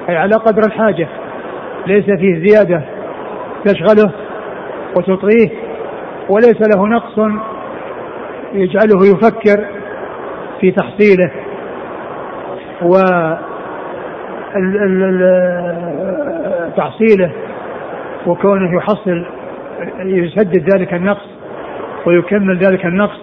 أي 0.08 0.16
على 0.16 0.34
قدر 0.34 0.62
الحاجة. 0.66 1.08
ليس 1.86 2.04
فيه 2.04 2.48
زيادة 2.48 2.82
تشغله 3.64 4.12
وتطغيه. 4.96 5.50
وليس 6.28 6.60
له 6.76 6.86
نقص 6.86 7.18
يجعله 8.52 9.06
يفكر 9.06 9.64
في 10.60 10.70
تحصيله. 10.70 11.30
و 12.82 12.92
تحصيله 16.76 17.30
وكونه 18.26 18.76
يحصل 18.76 19.24
يسدد 20.00 20.74
ذلك 20.74 20.94
النقص 20.94 21.26
ويكمل 22.06 22.58
ذلك 22.58 22.86
النقص 22.86 23.20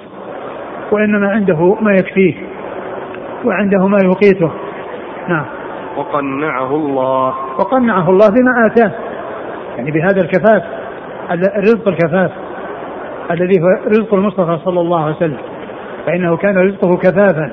وإنما 0.92 1.30
عنده 1.30 1.74
ما 1.82 1.92
يكفيه 1.92 2.34
وعنده 3.46 3.88
ما 3.88 3.98
يقيته. 4.04 4.52
نعم. 5.28 5.46
وقنعه 5.98 6.76
الله. 6.76 7.28
وقنعه 7.60 8.10
الله 8.10 8.28
بما 8.30 8.66
آتاه 8.68 8.92
يعني 9.78 9.92
بهذا 9.92 10.22
الكفاف 10.22 10.64
ال- 11.32 11.56
الرزق 11.56 11.88
الكفاف. 11.88 12.32
الذي 13.32 13.62
هو 13.62 13.68
رزق 13.88 14.14
المصطفى 14.14 14.58
صلى 14.66 14.82
الله 14.82 15.04
عليه 15.04 15.16
وسلم. 15.16 15.38
فإنه 16.06 16.38
كان 16.38 16.58
رزقه 16.58 16.98
كفافا. 16.98 17.52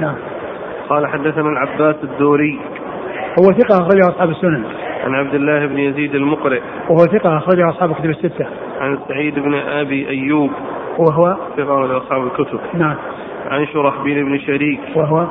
نعم. 0.00 0.14
قال 0.88 1.06
حدثنا 1.06 1.48
العباس 1.48 1.96
الدوري. 2.04 2.60
هو 3.40 3.52
ثقة 3.52 3.78
أخرجه 3.82 4.08
أصحاب 4.08 4.30
السنن. 4.30 4.64
عن 5.04 5.14
عبد 5.14 5.34
الله 5.34 5.66
بن 5.66 5.78
يزيد 5.78 6.14
المقرئ. 6.14 6.60
وهو 6.88 7.04
ثقة 7.04 7.36
أخرجه 7.36 7.70
أصحاب 7.70 7.90
الكتب 7.90 8.10
الستة. 8.10 8.46
عن 8.80 8.98
سعيد 9.08 9.38
بن 9.38 9.54
أبي 9.54 10.08
أيوب. 10.08 10.50
وهو 10.98 11.36
ثقة 11.56 11.86
لاصحاب 11.86 12.26
الكتب. 12.26 12.60
نعم. 12.74 12.96
عن 13.50 13.66
شرحبيل 13.66 14.24
بن 14.24 14.38
شريك. 14.38 14.80
وهو 14.96 15.26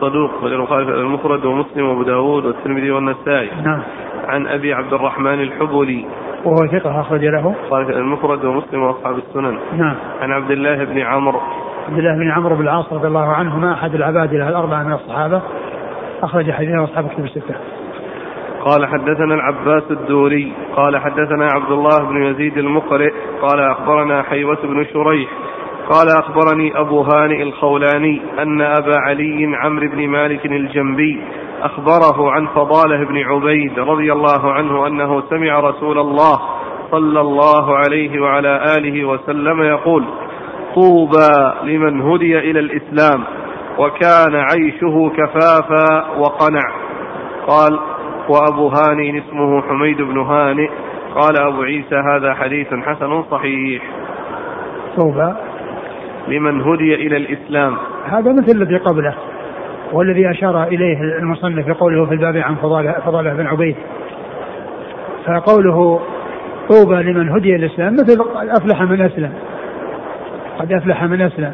صدوق 0.00 0.44
والبخاري 0.44 0.82
المفرد 0.82 1.44
ومسلم 1.44 1.88
وأبو 1.88 2.02
داود 2.02 2.44
والترمذي 2.44 2.90
والنسائي. 2.90 3.50
نعم. 3.64 3.82
عن 4.28 4.46
أبي 4.46 4.72
عبد 4.72 4.92
الرحمن 4.92 5.40
الحبلي 5.40 6.06
وهو 6.44 6.66
ثقة 6.72 7.00
أخرج 7.00 7.24
له. 7.24 7.54
المفرد 7.72 8.44
ومسلم 8.44 8.82
وأصحاب 8.82 9.18
السنن. 9.18 9.58
نعم. 9.76 9.94
عن 10.20 10.32
عبد 10.32 10.50
الله 10.50 10.84
بن 10.84 10.98
عمرو. 10.98 11.40
عبد 11.88 11.98
الله 11.98 12.14
بن 12.14 12.30
عمرو 12.30 12.56
بن 12.56 12.62
العاص 12.62 12.92
رضي 12.92 13.08
الله 13.08 13.32
عنهما 13.32 13.72
أحد 13.72 13.94
العبادلة 13.94 14.48
الأربعة 14.48 14.82
من 14.82 14.92
الصحابة. 14.92 15.42
أخرج 16.22 16.50
حديثه 16.50 16.84
أصحاب 16.84 17.06
الكتب 17.06 17.24
الستة. 17.24 17.54
قال 18.64 18.86
حدثنا 18.86 19.34
العباس 19.34 19.82
الدوري. 19.90 20.52
قال 20.76 20.98
حدثنا 20.98 21.48
عبد 21.52 21.70
الله 21.70 22.04
بن 22.10 22.22
يزيد 22.22 22.58
المقرئ. 22.58 23.10
قال 23.42 23.60
أخبرنا 23.60 24.22
حيوة 24.22 24.58
بن 24.62 24.84
شريح. 24.84 25.30
قال 25.90 26.06
أخبرني 26.18 26.80
أبو 26.80 27.02
هانئ 27.02 27.42
الخولاني 27.42 28.20
أن 28.38 28.60
أبا 28.60 28.96
علي 28.96 29.56
عمرو 29.56 29.88
بن 29.88 30.08
مالك 30.08 30.46
الجنبي 30.46 31.22
أخبره 31.66 32.30
عن 32.30 32.46
فضالة 32.46 33.04
بن 33.04 33.18
عبيد 33.18 33.78
رضي 33.78 34.12
الله 34.12 34.52
عنه 34.52 34.86
أنه 34.86 35.22
سمع 35.30 35.60
رسول 35.60 35.98
الله 35.98 36.40
صلى 36.90 37.20
الله 37.20 37.76
عليه 37.76 38.20
وعلى 38.20 38.74
آله 38.78 39.04
وسلم 39.04 39.62
يقول 39.62 40.04
طوبى 40.74 41.52
لمن 41.62 42.00
هدي 42.00 42.38
إلى 42.38 42.60
الإسلام 42.60 43.24
وكان 43.78 44.34
عيشه 44.34 45.12
كفافا 45.16 46.18
وقنع. 46.18 46.62
قال 47.46 47.78
وأبو 48.28 48.68
هانئ 48.68 49.18
اسمه 49.18 49.62
حميد 49.62 50.02
بن 50.02 50.18
هانئ 50.18 50.68
قال 51.14 51.38
أبو 51.38 51.62
عيسى 51.62 51.96
هذا 51.96 52.34
حديث 52.34 52.68
حسن 52.74 53.22
صحيح. 53.30 53.82
توبة 54.96 55.36
لمن 56.28 56.60
هدي 56.60 56.94
إلى 56.94 57.16
الإسلام. 57.16 57.76
هذا 58.04 58.32
مثل 58.32 58.56
الذي 58.56 58.76
قبله. 58.76 59.14
والذي 59.92 60.30
أشار 60.30 60.64
إليه 60.64 61.00
المصنف 61.00 61.78
قوله 61.80 62.06
في 62.06 62.14
الباب 62.14 62.36
عن 62.36 62.54
فضالة, 62.54 62.92
فضالة 62.92 63.34
بن 63.34 63.46
عبيد. 63.46 63.76
فقوله 65.26 66.00
طوبى 66.68 67.02
لمن 67.02 67.28
هدي 67.28 67.56
الإسلام 67.56 67.92
مثل 67.92 68.24
أفلح 68.50 68.82
من 68.82 69.00
أسلم. 69.00 69.32
قد 70.58 70.72
أفلح 70.72 71.04
من 71.04 71.22
أسلم. 71.22 71.52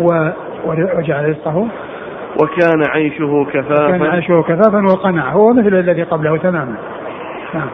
و 0.00 0.30
وجعل 0.98 1.28
رزقه. 1.28 1.68
وكان 2.42 2.82
عيشه 2.88 3.46
كفافا. 3.52 3.90
كان 3.90 4.02
عيشه 4.02 4.42
كفافا 4.42 4.82
وقنع. 4.92 5.32
هو 5.32 5.52
مثل 5.52 5.74
الذي 5.74 6.02
قبله 6.02 6.36
تماما. 6.36 6.76
نعم. 7.54 7.68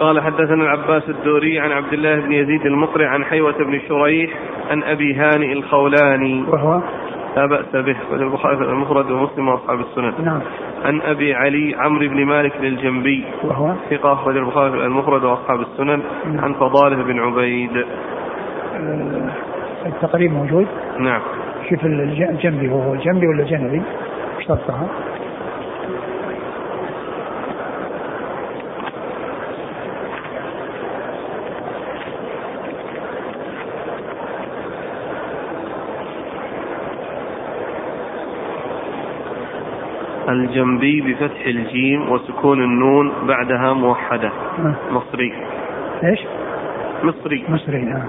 قال 0.00 0.20
حدثنا 0.20 0.64
العباس 0.64 1.08
الدوري 1.08 1.58
عن 1.58 1.72
عبد 1.72 1.92
الله 1.92 2.20
بن 2.20 2.32
يزيد 2.32 2.66
المقرع 2.66 3.08
عن 3.08 3.24
حيوة 3.24 3.58
بن 3.58 3.80
شريح 3.88 4.30
عن 4.70 4.82
أبي 4.82 5.14
هانئ 5.14 5.52
الخولاني. 5.52 6.44
وهو 6.48 6.82
لا 7.36 7.46
بأس 7.46 7.72
به 7.72 7.96
البخاري 8.12 8.56
المفرد 8.56 9.10
ومسلم 9.10 9.48
وأصحاب 9.48 9.80
السنن. 9.80 10.12
نعم. 10.24 10.40
عن 10.84 11.00
أبي 11.00 11.34
علي 11.34 11.74
عمرو 11.78 12.08
بن 12.08 12.24
مالك 12.24 12.52
الجنبي. 12.60 13.24
وهو؟ 13.44 13.74
ثقة 13.90 14.30
البخاري 14.30 14.86
المفرد 14.86 15.24
وأصحاب 15.24 15.60
السنن. 15.60 16.02
نعم. 16.26 16.44
عن 16.44 16.54
فضالة 16.54 17.02
بن 17.02 17.18
عبيد. 17.18 17.76
آه، 17.76 19.30
التقريب 19.86 20.32
موجود؟ 20.32 20.66
نعم. 20.98 21.20
شوف 21.70 21.84
الجنبي 21.84 22.70
هو 22.70 22.94
الجنبي 22.94 23.26
ولا 23.26 23.44
جنبي؟ 23.44 23.82
اشترطها. 24.38 24.88
الجنبي 40.36 41.00
بفتح 41.00 41.46
الجيم 41.46 42.10
وسكون 42.10 42.62
النون 42.62 43.12
بعدها 43.28 43.72
موحدة 43.72 44.28
آه. 44.28 44.74
مصري 44.90 45.32
إيش؟ 46.04 46.20
مصري 47.02 47.44
مصري 47.48 47.82
نعم. 47.82 48.08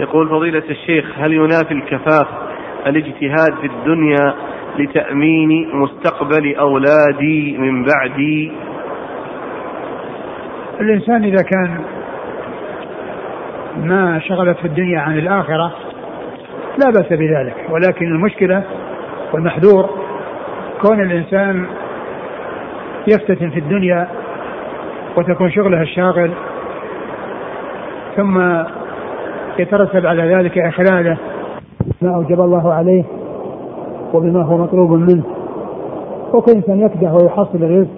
يقول 0.00 0.28
فضيلة 0.28 0.62
الشيخ 0.70 1.18
هل 1.18 1.32
ينافي 1.32 1.74
الكفاف 1.74 2.26
الاجتهاد 2.86 3.54
في 3.60 3.66
الدنيا 3.66 4.34
لتأمين 4.78 5.68
مستقبل 5.72 6.54
أولادي 6.56 7.58
من 7.58 7.84
بعدي 7.84 8.52
الإنسان 10.80 11.24
إذا 11.24 11.42
كان 11.42 11.84
ما 13.76 14.20
شغلت 14.28 14.58
في 14.58 14.64
الدنيا 14.64 15.00
عن 15.00 15.18
الآخرة 15.18 15.89
لا 16.78 16.90
بأس 16.90 17.12
بذلك 17.12 17.54
ولكن 17.70 18.06
المشكلة 18.06 18.62
والمحذور 19.34 19.90
كون 20.82 21.00
الإنسان 21.00 21.66
يفتتن 23.08 23.50
في 23.50 23.58
الدنيا 23.58 24.08
وتكون 25.16 25.50
شغله 25.50 25.82
الشاغل 25.82 26.30
ثم 28.16 28.62
يترتب 29.58 30.06
على 30.06 30.34
ذلك 30.34 30.58
إخلاله 30.58 31.16
ما 32.02 32.14
أوجب 32.14 32.40
الله 32.40 32.72
عليه 32.72 33.04
وبما 34.14 34.42
هو 34.42 34.58
مطلوب 34.58 34.92
منه. 34.92 35.22
وكل 36.34 36.52
إنسان 36.52 36.80
يكدح 36.80 37.12
ويحصل 37.12 37.62
الرزق؟ 37.62 37.90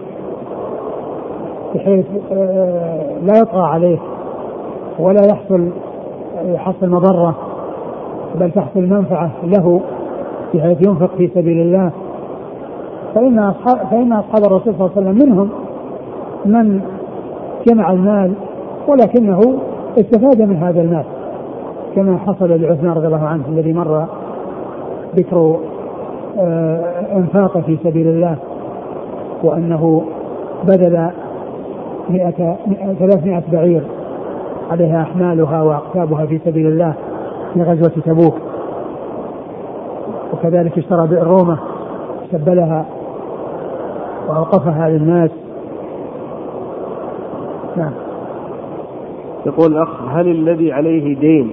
بحيث 1.75 2.07
آه، 2.33 3.19
لا 3.23 3.39
يطغى 3.39 3.63
عليه 3.63 3.99
ولا 4.99 5.21
يحصل 5.33 5.71
يحصل 6.45 6.89
مضرة. 6.89 7.52
بل 8.41 8.51
تحصل 8.51 8.81
منفعة 8.81 9.31
له 9.45 9.81
بحيث 10.55 10.87
ينفق 10.89 11.11
في 11.17 11.31
سبيل 11.35 11.61
الله. 11.61 11.91
فإن 13.15 13.39
أصحاب 13.39 13.87
فإن 13.91 14.13
أصحاب 14.13 14.45
الرسول 14.45 14.75
صلى 14.75 14.87
الله 14.87 14.91
عليه 14.97 15.09
وسلم 15.09 15.29
منهم 15.29 15.51
من 16.45 16.81
جمع 17.67 17.93
المال 17.93 18.33
ولكنه 18.89 19.41
استفاد 19.99 20.43
من 20.43 20.57
هذا 20.57 20.81
المال 20.83 21.05
كما 21.97 22.19
حصل 22.19 22.61
لعثمان 22.61 22.93
رضي 22.93 23.07
الله 23.07 23.27
عنه 23.27 23.45
الذي 23.49 23.73
مر 23.73 24.07
ذكر 25.17 25.57
آه، 26.39 26.81
إنفاقه 27.17 27.61
في 27.61 27.79
سبيل 27.85 28.07
الله 28.07 28.37
وأنه 29.43 30.03
بذل 30.65 31.11
مئة 32.11 32.57
ثلاثمائة 32.99 33.43
بعير 33.53 33.83
عليها 34.71 35.03
أحمالها 35.03 35.63
وأقتابها 35.63 36.27
في 36.27 36.41
سبيل 36.45 36.67
الله. 36.67 36.95
في 37.55 37.63
غزوة 37.63 37.93
تبوك. 38.05 38.35
وكذلك 40.33 40.79
اشترى 40.79 41.07
بئر 41.07 41.27
رومة 41.27 41.59
سبلها 42.33 42.87
وأوقفها 44.29 44.89
للناس. 44.89 45.31
نعم. 47.77 47.93
يقول 49.47 49.73
الأخ 49.73 49.89
هل 50.09 50.29
الذي 50.29 50.73
عليه 50.73 51.19
دين 51.19 51.53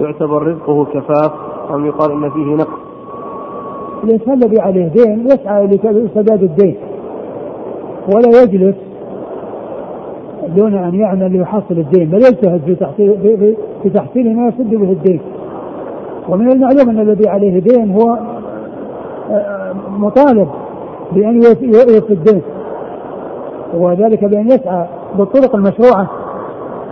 يعتبر 0.00 0.42
رزقه 0.42 0.84
كفاف؟ 0.84 1.32
أم 1.70 1.86
يقال 1.86 2.10
أن 2.10 2.30
فيه 2.30 2.54
نقص؟ 2.54 2.80
الإنسان 4.04 4.34
الذي 4.34 4.60
عليه 4.60 4.88
دين 4.88 5.26
يسعى 5.26 5.66
لسداد 5.66 6.42
الدين. 6.42 6.76
ولا 8.14 8.42
يجلس 8.42 8.85
دون 10.48 10.74
أن 10.74 10.94
يعمل 10.94 11.32
ليحصل 11.32 11.64
الدين 11.70 12.08
بل 12.10 12.18
يجتهد 12.18 12.60
في 12.66 12.74
تحصيل 12.74 13.18
في, 13.22 13.56
في 13.82 13.90
تحصيل 13.90 14.36
ما 14.36 14.48
يسد 14.48 14.70
به 14.70 14.92
الدين. 14.92 15.20
ومن 16.28 16.52
المعلوم 16.52 16.90
أن 16.90 17.00
الذي 17.00 17.28
عليه 17.28 17.58
دين 17.58 17.92
هو 17.92 18.18
آه، 19.30 19.72
مطالب 19.88 20.48
بأن 21.12 21.42
يوفي 21.42 22.12
الدين. 22.12 22.42
وذلك 23.74 24.24
بأن 24.24 24.46
يسعى 24.46 24.86
بالطرق 25.18 25.54
المشروعة 25.54 26.10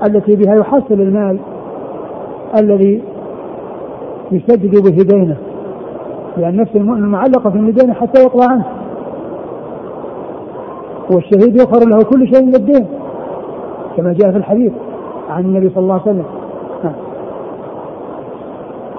التي 0.07 0.37
بها 0.37 0.55
يحصل 0.55 0.95
المال 0.95 1.39
الذي 2.61 3.03
يسدد 4.33 4.83
به 4.83 5.03
دينه. 5.03 5.37
لأن 6.37 6.57
نفس 6.57 6.77
المؤمن 6.77 7.09
معلقة 7.09 7.51
في 7.51 7.73
دينه 7.73 7.95
حتى 7.95 8.23
يقضى 8.23 8.45
عنه. 8.51 8.65
والشهيد 11.11 11.57
يغفر 11.57 11.89
له 11.89 11.99
كل 11.99 12.29
شيء 12.35 12.43
من 12.43 12.55
الدين. 12.55 12.87
كما 13.97 14.13
جاء 14.13 14.31
في 14.31 14.37
الحديث 14.37 14.73
عن 15.31 15.45
النبي 15.45 15.69
صلى 15.69 15.83
الله 15.83 15.95
عليه 15.95 16.03
وسلم. 16.03 16.25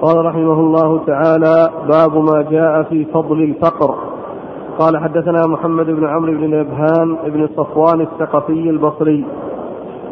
قال 0.02 0.26
رحمه 0.26 0.60
الله 0.60 1.00
تعالى 1.06 1.70
باب 1.88 2.16
ما 2.16 2.42
جاء 2.50 2.82
في 2.82 3.04
فضل 3.04 3.42
الفقر. 3.42 3.94
قال 4.78 4.98
حدثنا 4.98 5.46
محمد 5.46 5.86
بن 5.86 6.06
عمرو 6.06 6.32
بن 6.32 6.60
نبهان 6.60 7.16
بن 7.26 7.48
صفوان 7.56 8.00
الثقفي 8.00 8.70
البصري. 8.70 9.24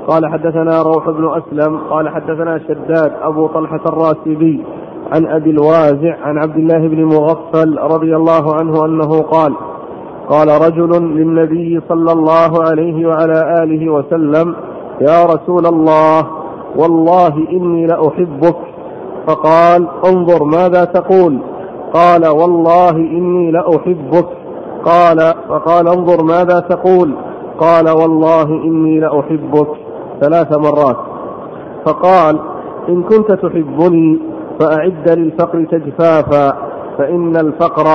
قال 0.09 0.27
حدثنا 0.27 0.83
روح 0.83 1.11
بن 1.11 1.31
أسلم. 1.31 1.79
قال 1.91 2.09
حدثنا 2.09 2.59
شداد 2.59 3.13
أبو 3.23 3.47
طلحة 3.47 3.81
الراسبي 3.87 4.65
عن 5.13 5.27
أبي 5.27 5.51
الوازع 5.51 6.17
عن 6.23 6.39
عبد 6.39 6.57
الله 6.57 6.89
بن 6.89 7.05
مغفل 7.05 7.79
رضي 7.79 8.17
الله 8.17 8.55
عنه 8.55 8.85
أنه 8.85 9.23
قال 9.23 9.55
قال 10.29 10.49
رجل 10.49 11.03
للنبي 11.03 11.81
صلى 11.89 12.13
الله 12.13 12.53
عليه 12.71 13.07
وعلى 13.07 13.63
آله 13.63 13.93
وسلم 13.93 14.55
يا 15.01 15.25
رسول 15.25 15.67
الله 15.67 16.27
والله 16.77 17.49
إني 17.53 17.87
لأحبك. 17.87 18.57
فقال 19.27 19.89
انظر 20.07 20.45
ماذا 20.45 20.85
تقول. 20.85 21.39
قال 21.93 22.27
والله 22.27 22.91
إني 22.91 23.51
لأحبك. 23.51 24.27
قال 24.85 25.35
فقال 25.49 25.89
انظر 25.89 26.25
ماذا 26.25 26.61
تقول. 26.61 27.15
قال 27.59 27.89
والله 27.89 28.43
إني 28.43 29.01
لأحبك. 29.01 29.69
ثلاث 30.21 30.59
مرات. 30.59 30.97
فقال 31.87 32.39
إن 32.89 33.03
كنت 33.03 33.33
تحبني 33.33 34.19
فأعد 34.61 35.09
للفقر 35.09 35.65
تجفافا 35.71 36.53
فإن 36.99 37.37
الفقر 37.37 37.87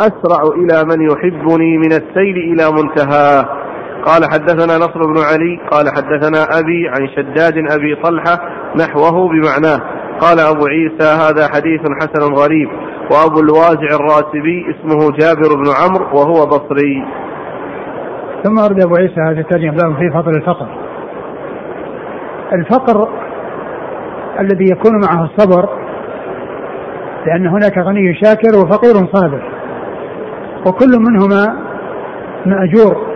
أسرع 0.00 0.42
إلى 0.54 0.84
من 0.84 1.10
يحبني 1.10 1.78
من 1.78 1.92
السيل 1.92 2.36
إلى 2.36 2.70
منتهاه. 2.72 3.65
قال 4.06 4.24
حدثنا 4.32 4.76
نصر 4.76 5.00
بن 5.06 5.18
علي 5.18 5.60
قال 5.70 5.88
حدثنا 5.88 6.58
أبي 6.58 6.88
عن 6.88 7.08
شداد 7.16 7.54
أبي 7.72 7.94
طلحة 8.02 8.38
نحوه 8.76 9.28
بمعناه. 9.28 9.80
قال 10.20 10.40
أبو 10.40 10.66
عيسى 10.66 11.08
هذا 11.22 11.48
حديث 11.48 11.80
حسن 12.00 12.34
غريب. 12.34 12.68
وأبو 13.10 13.40
الوازع 13.40 13.90
الراسبي 14.00 14.66
اسمه 14.70 15.10
جابر 15.10 15.54
بن 15.54 15.70
عمرو 15.80 16.18
وهو 16.18 16.46
بصري. 16.46 17.04
ثم 18.44 18.58
أرد 18.58 18.80
أبو 18.84 18.94
عيسى 18.96 19.20
هذا 19.20 19.40
الترجمة 19.40 19.96
في 19.98 20.10
فضل 20.10 20.36
الفقر. 20.36 20.68
الفقر 22.52 23.08
الذي 24.40 24.64
يكون 24.64 25.00
معه 25.00 25.24
الصبر 25.24 25.68
لأن 27.26 27.46
هناك 27.46 27.78
غني 27.78 28.14
شاكر 28.14 28.58
وفقير 28.58 28.94
صابر 29.12 29.42
وكل 30.66 30.92
منهما 30.98 31.56
مأجور. 32.46 33.15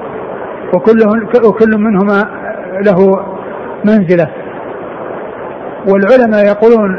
وكل 0.75 0.99
وكل 1.47 1.79
منهما 1.79 2.29
له 2.87 3.25
منزلة. 3.85 4.31
والعلماء 5.89 6.47
يقولون 6.47 6.97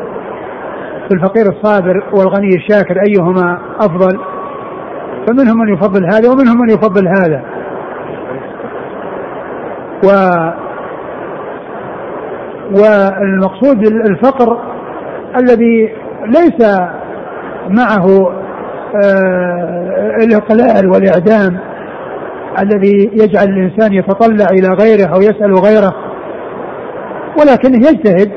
في 1.08 1.14
الفقير 1.14 1.46
الصابر 1.46 2.04
والغني 2.14 2.56
الشاكر 2.56 3.02
أيهما 3.08 3.60
أفضل؟ 3.80 4.20
فمنهم 5.28 5.60
من 5.60 5.74
يفضل 5.74 6.06
هذا 6.06 6.30
ومنهم 6.30 6.62
من 6.62 6.70
يفضل 6.70 7.08
هذا. 7.08 7.44
و 10.04 10.10
والمقصود 12.72 13.88
الفقر 13.88 14.62
الذي 15.38 15.96
ليس 16.26 16.70
معه 17.70 18.32
آه 19.04 20.18
الإقلال 20.24 20.90
والإعدام. 20.90 21.71
الذي 22.60 23.10
يجعل 23.14 23.50
الإنسان 23.50 23.94
يتطلع 23.94 24.46
إلى 24.52 24.68
غيره 24.68 25.16
أو 25.16 25.22
يسأل 25.22 25.54
غيره 25.54 25.94
ولكنه 27.40 27.88
يجتهد 27.88 28.32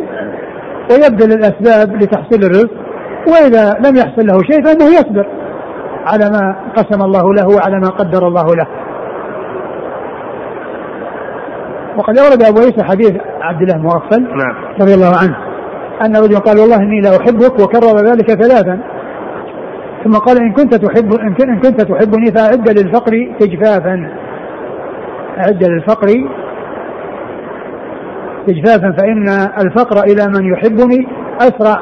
ويبذل 0.91 1.33
الأسباب 1.33 2.03
لتحصيل 2.03 2.45
الرزق 2.45 2.71
وإذا 3.29 3.75
لم 3.89 3.97
يحصل 3.97 4.27
له 4.27 4.43
شيء 4.43 4.65
فإنه 4.65 4.85
يصبر 4.85 5.27
على 6.07 6.31
ما 6.31 6.57
قسم 6.77 7.03
الله 7.03 7.35
له 7.35 7.47
وعلى 7.57 7.81
ما 7.81 7.89
قدر 7.89 8.29
الله 8.29 8.55
له. 8.55 8.67
وقد 11.97 12.19
أورد 12.19 12.43
أبو 12.43 12.59
عيسى 12.59 12.85
حديث 12.85 13.12
عبد 13.41 13.62
الله 13.62 13.83
مغفل 13.83 14.23
نعم 14.23 14.55
رضي 14.81 14.95
الله 14.95 15.17
عنه 15.23 15.37
ان 16.05 16.17
رجلا 16.17 16.39
قال 16.39 16.59
والله 16.59 16.77
إني 16.77 17.01
لا 17.01 17.11
أحبك 17.11 17.61
وكرر 17.61 17.97
ذلك 17.97 18.43
ثلاثا 18.43 18.79
ثم 20.05 20.12
قال 20.12 20.38
إن 20.38 20.52
كنت 20.52 20.74
تحب 20.74 21.12
إن 21.12 21.61
كنت 21.61 21.80
تحبني 21.80 22.32
فأعد 22.36 22.68
للفقر 22.68 23.34
تجفافا. 23.40 24.11
أعد 25.38 25.64
للفقر 25.64 26.09
إجفافا 28.48 28.92
فإن 28.98 29.28
الفقر 29.66 30.05
إلى 30.05 30.26
من 30.26 30.52
يحبني 30.52 31.09
أسرع 31.40 31.80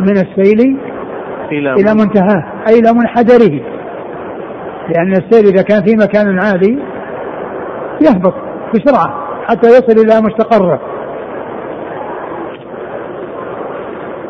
من 0.00 0.16
السيل 0.16 0.76
إلى, 1.52 1.72
إلى 1.72 1.94
منتهاه 1.94 2.44
أي 2.68 2.78
إلى 2.78 2.92
منحدره. 2.92 3.60
لأن 4.88 5.12
السيل 5.12 5.46
إذا 5.46 5.62
كان 5.62 5.82
في 5.84 5.96
مكان 5.96 6.38
عالي 6.38 6.78
يهبط 8.00 8.34
بسرعة 8.74 9.14
حتى 9.46 9.68
يصل 9.68 10.04
إلى 10.04 10.26
مستقره. 10.26 10.80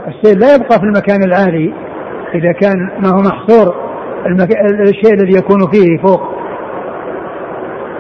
السيل 0.09 0.39
لا 0.39 0.55
يبقى 0.55 0.79
في 0.79 0.85
المكان 0.85 1.23
العالي 1.23 1.73
إذا 2.35 2.53
كان 2.53 2.91
ما 3.03 3.09
هو 3.09 3.23
محصور 3.23 3.75
المك... 4.27 4.49
الشيء 4.81 5.15
الذي 5.15 5.39
يكون 5.39 5.61
فيه 5.73 6.03
فوق. 6.03 6.21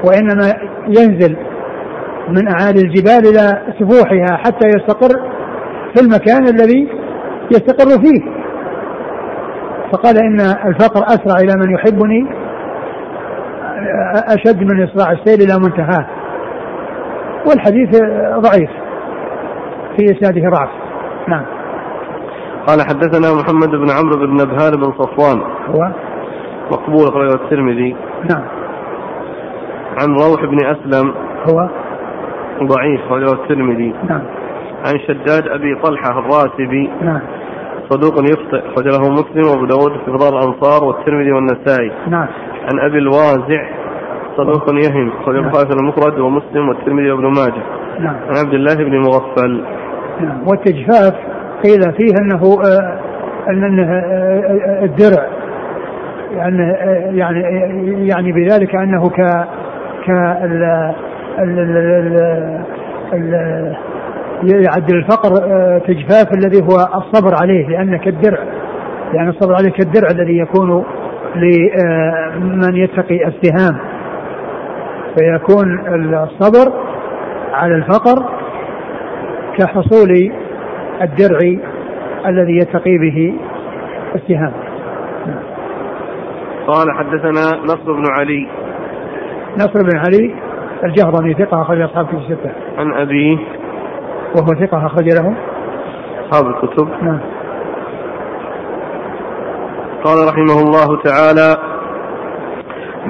وإنما 0.04 0.52
ينزل 0.88 1.36
من 2.28 2.48
أعالي 2.48 2.80
الجبال 2.80 3.28
إلى 3.28 3.62
سفوحها 3.80 4.36
حتى 4.36 4.68
يستقر 4.68 5.20
في 5.94 6.02
المكان 6.02 6.44
الذي 6.44 6.88
يستقر 7.50 8.02
فيه. 8.02 8.42
فقال 9.92 10.16
إن 10.18 10.40
الفقر 10.40 11.04
أسرع 11.04 11.36
إلى 11.40 11.52
من 11.56 11.74
يحبني 11.74 12.26
أشد 14.28 14.62
من 14.62 14.82
إسراع 14.82 15.12
السيل 15.12 15.50
إلى 15.50 15.58
منتهاه. 15.64 16.06
والحديث 17.48 18.02
ضعيف 18.38 18.70
في 19.96 20.04
إسناده 20.04 20.50
ضعف. 20.50 20.68
نعم. 21.28 21.44
قال 22.66 22.80
حدثنا 22.80 23.34
محمد 23.34 23.70
بن 23.70 23.90
عمرو 23.90 24.26
بن 24.26 24.32
نبهان 24.32 24.72
بن 24.76 24.92
صفوان. 24.92 25.40
هو؟ 25.68 25.92
مقبول 26.72 27.08
أخرجه 27.08 27.34
الترمذي. 27.34 27.96
نعم. 28.30 28.44
عن 30.00 30.14
روح 30.14 30.44
بن 30.44 30.66
أسلم. 30.66 31.14
هو؟ 31.50 31.68
ضعيف 32.62 33.00
أخرجه 33.06 33.32
الترمذي. 33.32 33.94
نعم. 34.08 34.22
عن 34.86 34.98
شداد 35.06 35.48
أبي 35.48 35.74
طلحة 35.82 36.18
الراسبي 36.18 36.90
نعم. 37.02 37.20
صدوق 37.90 38.14
يخطئ 38.14 38.62
أخرجه 38.68 39.10
مسلم 39.10 39.48
وأبو 39.50 39.64
داود 39.64 39.92
في 39.92 40.12
فضائل 40.12 40.34
الأنصار 40.34 40.84
والترمذي 40.84 41.32
والنسائي. 41.32 41.92
نعم. 42.08 42.26
عن 42.62 42.90
أبي 42.90 42.98
الوازع. 42.98 43.70
صدوق 44.36 44.74
يهم 44.74 45.12
أخرجه 45.20 45.36
نعم. 45.36 45.44
البخاري 45.44 45.68
في 45.68 45.76
المفرد 45.76 46.18
ومسلم 46.18 46.68
والترمذي 46.68 47.10
وابن 47.10 47.24
ماجه. 47.24 47.62
نعم. 47.98 48.16
عن 48.16 48.36
عبد 48.44 48.54
الله 48.54 48.74
بن 48.74 48.98
مغفل. 48.98 49.64
نعم. 50.20 50.48
والتجفاف؟ 50.48 51.14
قيل 51.64 51.92
فيه 51.92 52.14
أنه 52.20 52.58
آه، 52.66 52.98
انه 53.50 53.82
آه، 53.82 54.00
آه، 54.00 54.84
الدرع. 54.84 55.26
يعني 56.36 56.72
يعني 57.18 57.42
يعني 58.08 58.32
بذلك 58.32 58.74
أنه 58.74 59.10
ك 59.10 59.20
ك 60.04 60.08
يعدل 64.42 64.96
الفقر 64.96 65.30
تجفاف 65.78 66.32
الذي 66.34 66.62
هو 66.62 66.76
الصبر 66.76 67.34
عليه 67.42 67.68
لأنه 67.68 67.98
كالدرع. 67.98 68.38
يعني 69.14 69.30
الصبر 69.30 69.54
عليه 69.54 69.70
كالدرع 69.70 70.10
الذي 70.10 70.38
يكون 70.38 70.84
لمن 71.36 72.76
يتقي 72.76 73.26
السهام 73.26 73.78
فيكون 75.18 75.78
الصبر 76.14 76.72
على 77.52 77.74
الفقر 77.74 78.24
كحصول 79.58 80.32
الدرع 81.00 81.38
الذي 82.26 82.56
يتقي 82.56 82.98
به 82.98 83.34
السهام. 84.14 84.52
قال 86.66 86.86
حدثنا 86.98 87.64
نصر 87.64 87.92
بن 87.92 88.04
علي. 88.10 88.48
نصر 89.56 89.82
بن 89.82 89.98
علي 89.98 90.34
الجهضمي 90.84 91.34
ثقة 91.34 91.62
أخرج 91.62 91.80
أصحاب 91.80 92.06
كتب 92.06 92.18
الستة. 92.18 92.50
عن 92.78 92.92
أبيه 92.92 93.36
وهو 94.36 94.66
ثقة 94.66 94.86
أخرج 94.86 95.08
له. 95.08 95.34
أصحاب 96.30 96.46
الكتب. 96.46 96.88
نعم. 97.02 97.20
قال 100.04 100.28
رحمه 100.28 100.60
الله 100.62 101.02
تعالى 101.02 101.56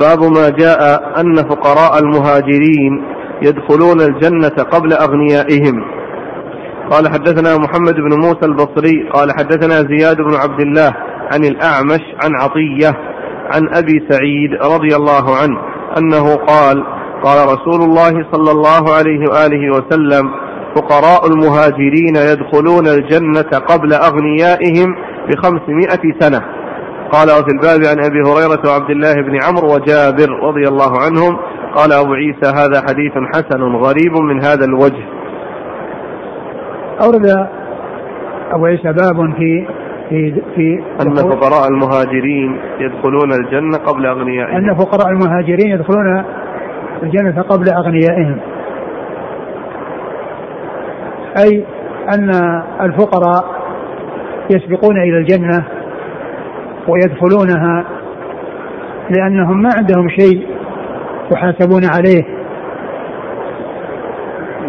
باب 0.01 0.19
ما 0.19 0.49
جاء 0.59 0.81
أن 1.21 1.37
فقراء 1.37 2.03
المهاجرين 2.03 3.05
يدخلون 3.43 4.01
الجنة 4.01 4.65
قبل 4.71 4.93
أغنيائهم. 4.93 6.02
قال 6.93 7.09
حدثنا 7.09 7.59
محمد 7.59 7.95
بن 7.95 8.17
موسى 8.17 8.45
البصري 8.45 9.09
قال 9.13 9.33
حدثنا 9.39 9.75
زياد 9.75 10.17
بن 10.17 10.35
عبد 10.35 10.61
الله 10.61 10.93
عن 11.33 11.45
الأعمش 11.45 12.01
عن 12.25 12.31
عطية 12.41 12.99
عن 13.55 13.69
أبي 13.75 14.07
سعيد 14.11 14.51
رضي 14.63 14.97
الله 14.97 15.37
عنه 15.37 15.59
أنه 15.99 16.37
قال 16.37 16.85
قال 17.25 17.47
رسول 17.47 17.83
الله 17.83 18.27
صلى 18.33 18.51
الله 18.51 18.95
عليه 18.95 19.29
وآله 19.31 19.71
وسلم 19.71 20.31
فقراء 20.77 21.27
المهاجرين 21.27 22.17
يدخلون 22.17 22.87
الجنة 22.87 23.59
قبل 23.59 23.93
أغنيائهم 23.93 24.95
بخمسمائة 25.29 26.21
سنة. 26.21 26.41
قال 27.13 27.31
وفي 27.31 27.51
الباب 27.53 27.85
عن 27.85 28.05
أبي 28.05 28.21
هريرة 28.21 28.63
وعبد 28.71 28.91
الله 28.91 29.15
بن 29.15 29.39
عمرو 29.45 29.75
وجابر 29.75 30.31
رضي 30.43 30.69
الله 30.69 31.01
عنهم 31.01 31.39
قال 31.75 31.93
أبو 31.93 32.13
عيسى 32.13 32.57
هذا 32.57 32.83
حديث 32.89 33.13
حسن 33.35 33.63
غريب 33.63 34.13
من 34.13 34.45
هذا 34.45 34.65
الوجه. 34.65 35.22
أورد 37.01 37.49
أبو 38.53 38.67
عيسى 38.67 38.93
باب 38.93 39.35
في 39.37 39.67
في 40.09 40.43
في 40.55 40.83
أن 41.03 41.15
فقراء 41.17 41.69
المهاجرين 41.69 42.61
يدخلون 42.81 43.33
الجنة 43.33 43.79
قبل 43.79 44.07
أغنيائهم. 44.07 44.57
أن 44.57 44.75
فقراء 44.75 45.09
المهاجرين 45.09 45.71
يدخلون 45.71 46.25
الجنة 47.03 47.43
قبل 47.43 47.69
أغنيائهم. 47.69 48.41
أي 51.45 51.65
أن 52.15 52.31
الفقراء 52.81 53.63
يسبقون 54.51 54.97
إلى 54.97 55.19
الجنة 55.19 55.65
ويدخلونها 56.89 57.85
لأنهم 59.11 59.63
ما 59.63 59.71
عندهم 59.77 60.09
شيء 60.09 60.47
يحاسبون 61.33 61.83
عليه. 61.85 62.42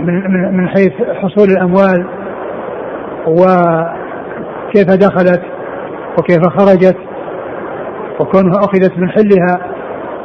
من 0.04 0.58
من 0.58 0.68
حيث 0.68 0.94
حصول 1.22 1.48
الأموال 1.50 2.06
وكيف 3.28 4.88
دخلت 4.88 5.42
وكيف 6.18 6.48
خرجت 6.48 6.98
وكونها 8.20 8.60
أخذت 8.60 8.98
من 8.98 9.10
حلها 9.10 9.60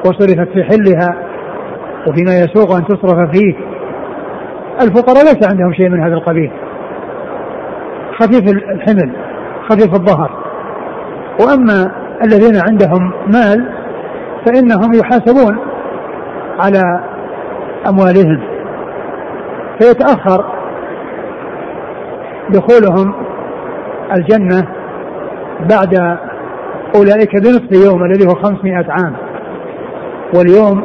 وصرفت 0.06 0.48
في 0.52 0.64
حلها 0.64 1.16
وفيما 2.06 2.38
يسوق 2.38 2.76
أن 2.76 2.84
تصرف 2.84 3.30
فيه. 3.30 3.54
الفقراء 4.82 5.24
ليس 5.24 5.48
عندهم 5.50 5.72
شيء 5.72 5.88
من 5.88 6.00
هذا 6.00 6.14
القبيل 6.14 6.50
خفيف 8.18 8.52
الحمل 8.52 9.12
خفيف 9.68 9.94
الظهر. 9.94 10.30
وأما 11.40 11.92
الذين 12.24 12.56
عندهم 12.68 13.12
مال 13.26 13.68
فإنهم 14.46 14.92
يحاسبون 14.94 15.58
على 16.58 16.82
أموالهم. 17.88 18.57
فيتأخر 19.80 20.44
دخولهم 22.50 23.14
الجنة 24.16 24.68
بعد 25.70 26.18
أولئك 26.96 27.36
بنصف 27.36 27.86
يوم 27.86 28.04
الذي 28.04 28.26
هو 28.26 28.34
خمسمائة 28.34 28.86
عام. 28.88 29.16
واليوم 30.34 30.84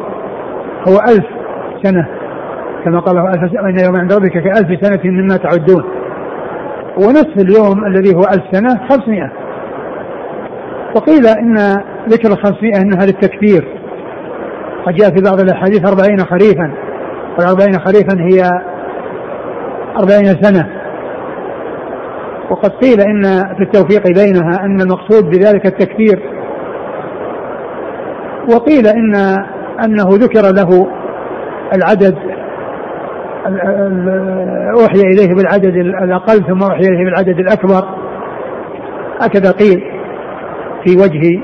هو 0.87 0.95
ألف 1.09 1.25
سنة 1.83 2.07
كما 2.85 2.99
قال 2.99 3.17
الله 3.17 3.29
ألف 3.29 3.51
سنة 3.51 3.69
إن 3.69 3.79
يوم 3.85 3.95
عند 3.95 4.13
ربك 4.13 4.31
كألف 4.31 4.85
سنة 4.85 5.11
مما 5.11 5.37
تعدون. 5.37 5.83
ونصف 6.97 7.37
اليوم 7.37 7.85
الذي 7.85 8.15
هو 8.15 8.21
ألف 8.21 8.43
سنة 8.51 8.87
خمسمائة. 8.89 9.31
وقيل 10.95 11.27
إن 11.27 11.55
ذكر 12.09 12.31
الخمسمائة 12.31 12.81
أنها 12.81 13.05
للتكبير. 13.05 13.67
قد 14.85 14.93
جاء 14.93 15.09
في 15.09 15.21
بعض 15.21 15.39
الأحاديث 15.39 15.87
أربعين 15.87 16.19
خريفا. 16.19 16.73
والأربعين 17.37 17.79
خريفا 17.79 18.21
هي 18.21 18.43
أربعين 19.99 20.43
سنة. 20.43 20.69
وقد 22.49 22.69
قيل 22.69 23.01
إن 23.01 23.23
في 23.55 23.63
التوفيق 23.63 24.03
بينها 24.07 24.65
أن 24.65 24.81
المقصود 24.81 25.23
بذلك 25.29 25.65
التكبير 25.65 26.19
وقيل 28.53 28.87
إن 28.87 29.15
أنه 29.83 30.05
ذكر 30.09 30.41
له 30.41 30.87
العدد 31.73 32.15
أوحي 34.79 35.01
إليه 35.01 35.35
بالعدد 35.35 35.75
الأقل 35.75 36.47
ثم 36.47 36.63
أوحي 36.63 36.83
إليه 36.83 37.05
بالعدد 37.05 37.39
الأكبر. 37.39 37.83
هكذا 39.21 39.51
قيل 39.51 39.83
في 40.83 40.97
وجه 40.97 41.41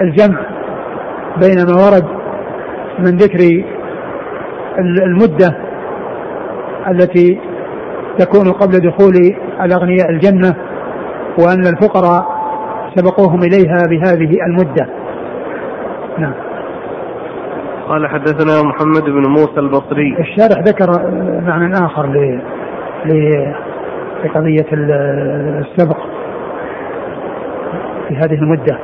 الجمع 0.00 0.40
بين 1.40 1.56
ما 1.66 1.74
ورد 1.74 2.04
من 2.98 3.16
ذكر 3.16 3.64
المدة 4.78 5.56
التي 6.90 7.40
تكون 8.18 8.52
قبل 8.52 8.72
دخول 8.72 9.14
الأغنياء 9.60 10.10
الجنة 10.10 10.56
وأن 11.38 11.66
الفقراء 11.66 12.36
سبقوهم 12.94 13.40
إليها 13.42 13.82
بهذه 13.90 14.36
المدة. 14.46 14.86
نعم. 16.18 16.34
قال 17.88 18.08
حدثنا 18.08 18.62
محمد 18.62 19.04
بن 19.04 19.26
موسى 19.26 19.60
البصري. 19.60 20.16
الشارح 20.18 20.58
ذكر 20.58 20.86
معنى 21.40 21.74
آخر 21.86 22.06
ل 22.06 22.40
لقضية 24.24 24.66
السبق 24.72 25.96
في 28.08 28.16
هذه 28.16 28.34
المدة. 28.34 28.78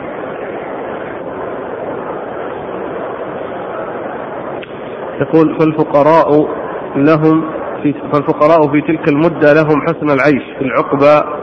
يقول 5.20 5.58
فالفقراء 5.58 6.48
لهم 6.96 7.44
في 7.82 7.94
فالفقراء 8.12 8.72
في 8.72 8.80
تلك 8.80 9.08
المدة 9.08 9.52
لهم 9.52 9.82
حسن 9.82 10.10
العيش 10.10 10.44
في 10.58 10.64
العقبى 10.64 11.42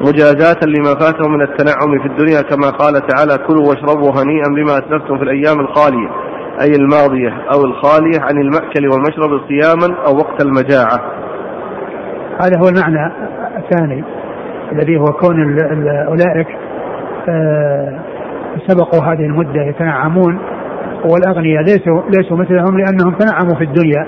مجازاة 0.00 0.60
لما 0.66 0.94
فاتهم 1.00 1.32
من 1.32 1.42
التنعم 1.42 1.98
في 2.02 2.06
الدنيا 2.08 2.42
كما 2.42 2.70
قال 2.70 3.06
تعالى 3.06 3.46
كلوا 3.46 3.68
واشربوا 3.68 4.10
هنيئا 4.10 4.48
بما 4.48 4.78
أسلفتم 4.78 5.18
في 5.18 5.24
الأيام 5.24 5.60
الخالية 5.60 6.08
أي 6.62 6.76
الماضية 6.76 7.32
أو 7.54 7.64
الخالية 7.64 8.20
عن 8.20 8.38
المأكل 8.38 8.88
والمشرب 8.88 9.40
صياما 9.48 9.96
أو 10.06 10.16
وقت 10.16 10.44
المجاعة. 10.44 11.00
هذا 12.40 12.58
هو 12.58 12.68
المعنى 12.68 13.12
الثاني 13.56 14.04
الذي 14.72 14.96
هو 14.96 15.04
كون 15.04 15.58
أولئك 16.08 16.48
آه، 17.28 17.98
سبقوا 18.66 19.04
هذه 19.04 19.26
المدة 19.26 19.62
يتنعمون 19.62 20.38
والأغنياء 21.04 21.62
ليسوا 21.62 22.02
ليسوا 22.16 22.36
مثلهم 22.36 22.78
لأنهم 22.78 23.14
تنعموا 23.14 23.54
في 23.54 23.64
الدنيا. 23.64 24.06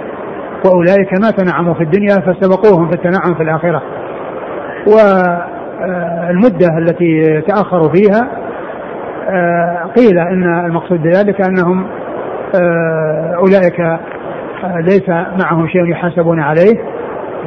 وأولئك 0.65 1.21
ما 1.21 1.31
تنعموا 1.31 1.75
في 1.75 1.83
الدنيا 1.83 2.15
فسبقوهم 2.15 2.89
في 2.89 2.95
التنعم 2.95 3.35
في 3.35 3.43
الآخرة. 3.43 3.83
والمدة 4.87 6.79
التي 6.79 7.41
تأخروا 7.41 7.89
فيها 7.89 8.29
آه، 9.31 9.91
قيل 9.97 10.19
إن 10.19 10.65
المقصود 10.67 11.03
بذلك 11.03 11.49
أنهم 11.49 11.87
آه، 12.61 13.35
أولئك 13.37 13.81
آه، 13.81 14.81
ليس 14.81 15.09
معهم 15.43 15.69
شيء 15.69 15.91
يحاسبون 15.91 16.41
عليه 16.41 16.83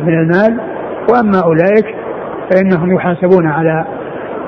من 0.04 0.14
المال. 0.14 0.62
وأما 1.12 1.42
أولئك 1.44 1.96
فإنهم 2.52 2.96
يحاسبون 2.96 3.48
على 3.48 3.86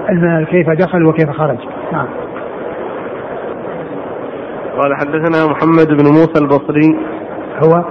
المال 0.09 0.45
كيف 0.45 0.69
دخل 0.69 1.05
وكيف 1.05 1.29
خرج. 1.29 1.57
نعم. 1.91 2.07
قال 4.77 4.95
حدثنا 4.95 5.51
محمد 5.51 5.87
بن 5.87 6.05
موسى 6.05 6.41
البصري. 6.41 6.97
هو؟ 7.63 7.83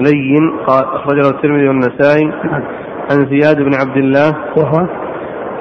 لين 0.00 0.50
قال 0.66 0.84
أخرجه 0.84 1.30
الترمذي 1.30 1.68
والنسائي 1.68 2.32
عن 3.10 3.26
زياد 3.26 3.56
بن 3.56 3.74
عبد 3.74 3.96
الله. 3.96 4.36
وهو؟ 4.56 4.86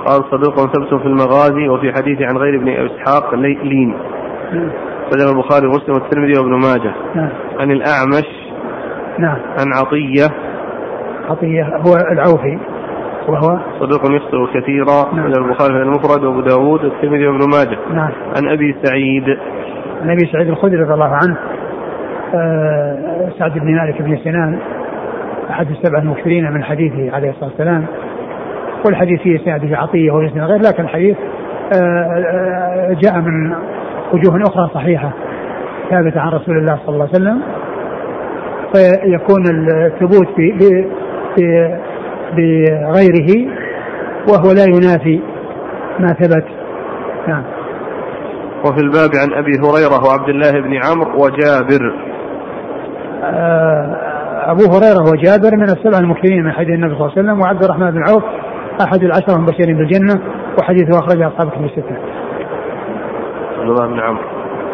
قال 0.06 0.24
صدوق 0.32 0.56
ثبت 0.56 1.02
في 1.02 1.08
المغازي 1.08 1.70
وفي 1.70 1.94
حديث 1.94 2.22
عن 2.22 2.38
غير 2.38 2.56
ابن 2.56 2.70
إسحاق 2.70 3.36
لين. 3.36 3.98
أخرجه 5.08 5.32
البخاري 5.32 5.68
ومسلم 5.68 5.94
والترمذي 5.94 6.40
وابن 6.40 6.52
ماجه. 6.52 6.94
نعم. 7.16 7.30
عن 7.60 7.72
الأعمش. 7.72 8.28
نعم. 9.20 9.38
عن 9.60 9.74
عطية. 9.74 10.28
عطية 11.30 11.64
هو 11.64 11.96
العوفي. 12.12 12.60
وهو؟ 13.28 13.60
صدوق 13.80 14.16
يخطئ 14.16 14.60
كثيرا. 14.60 15.14
نعم. 15.14 15.28
البخاري 15.28 15.74
في 15.74 15.82
المفرد 15.82 16.24
وأبو 16.24 16.42
داود 16.42 16.84
والترمذي 16.84 17.28
وابن 17.28 17.50
ماجه. 17.50 17.80
نعم. 17.94 18.12
عن 18.38 18.48
أبي 18.48 18.76
سعيد. 18.84 19.38
عن 20.02 20.10
أبي 20.10 20.26
سعيد 20.32 20.48
الخدري 20.50 20.78
رضي 20.78 20.94
الله 20.94 21.20
عنه. 21.24 21.38
سعد 23.40 23.60
بن 23.60 23.76
مالك 23.76 24.02
بن 24.02 24.18
سنان 24.24 24.60
أحد 25.50 25.68
السبع 25.72 26.00
المكثرين 26.00 26.52
من 26.52 26.64
حديثه 26.64 27.16
عليه 27.16 27.30
الصلاة 27.30 27.50
والسلام. 27.50 27.86
والحديث 28.86 29.22
فيه 29.22 29.38
سنده 29.38 29.78
عطية 29.78 30.12
وليس 30.12 30.34
غير 30.34 30.62
لكن 30.62 30.84
الحديث 30.84 31.18
آه, 31.76 31.80
آه، 31.82 32.94
جاء 33.04 33.20
من 33.20 33.56
وجوه 34.14 34.42
أخرى 34.48 34.70
صحيحة 34.74 35.12
ثابتة 35.90 36.20
عن 36.20 36.30
رسول 36.30 36.58
الله 36.58 36.80
صلى 36.86 36.96
الله 36.96 37.10
عليه 37.14 37.16
وسلم. 37.16 37.42
فيكون 38.74 39.44
الثبوت 39.50 40.36
بغيره 42.38 43.48
وهو 44.30 44.52
لا 44.52 44.64
ينافي 44.64 45.20
ما 46.00 46.08
ثبت. 46.08 46.46
نعم. 47.28 47.44
وفي 48.66 48.82
الباب 48.84 49.10
عن 49.22 49.34
أبي 49.34 49.52
هريرة 49.52 50.08
وعبد 50.08 50.30
الله 50.30 50.52
بن 50.52 50.80
عمرو 50.86 51.24
وجابر. 51.24 52.15
آه، 53.26 54.52
أبو 54.52 54.64
هريرة 54.74 55.02
وجابر 55.12 55.58
من 55.58 55.64
السبع 55.64 56.00
المكثرين 56.00 56.44
من 56.44 56.52
حديث 56.52 56.70
النبي 56.70 56.96
صلى 56.96 57.06
الله 57.06 57.12
عليه 57.18 57.22
وسلم 57.22 57.42
وعبد 57.42 57.64
الرحمن 57.64 57.92
بن 57.92 58.04
عوف 58.10 58.24
أحد 58.82 59.04
العشرة 59.04 59.36
المبشرين 59.36 59.78
بالجنة 59.78 60.22
وحديثه 60.60 61.00
أخرجه 61.00 61.28
أصحاب 61.28 61.50
كتب 61.50 61.64
الستة. 61.64 61.96
عبد 63.60 63.70
الله 63.70 63.88
بن 63.88 64.00
عمرو. 64.00 64.24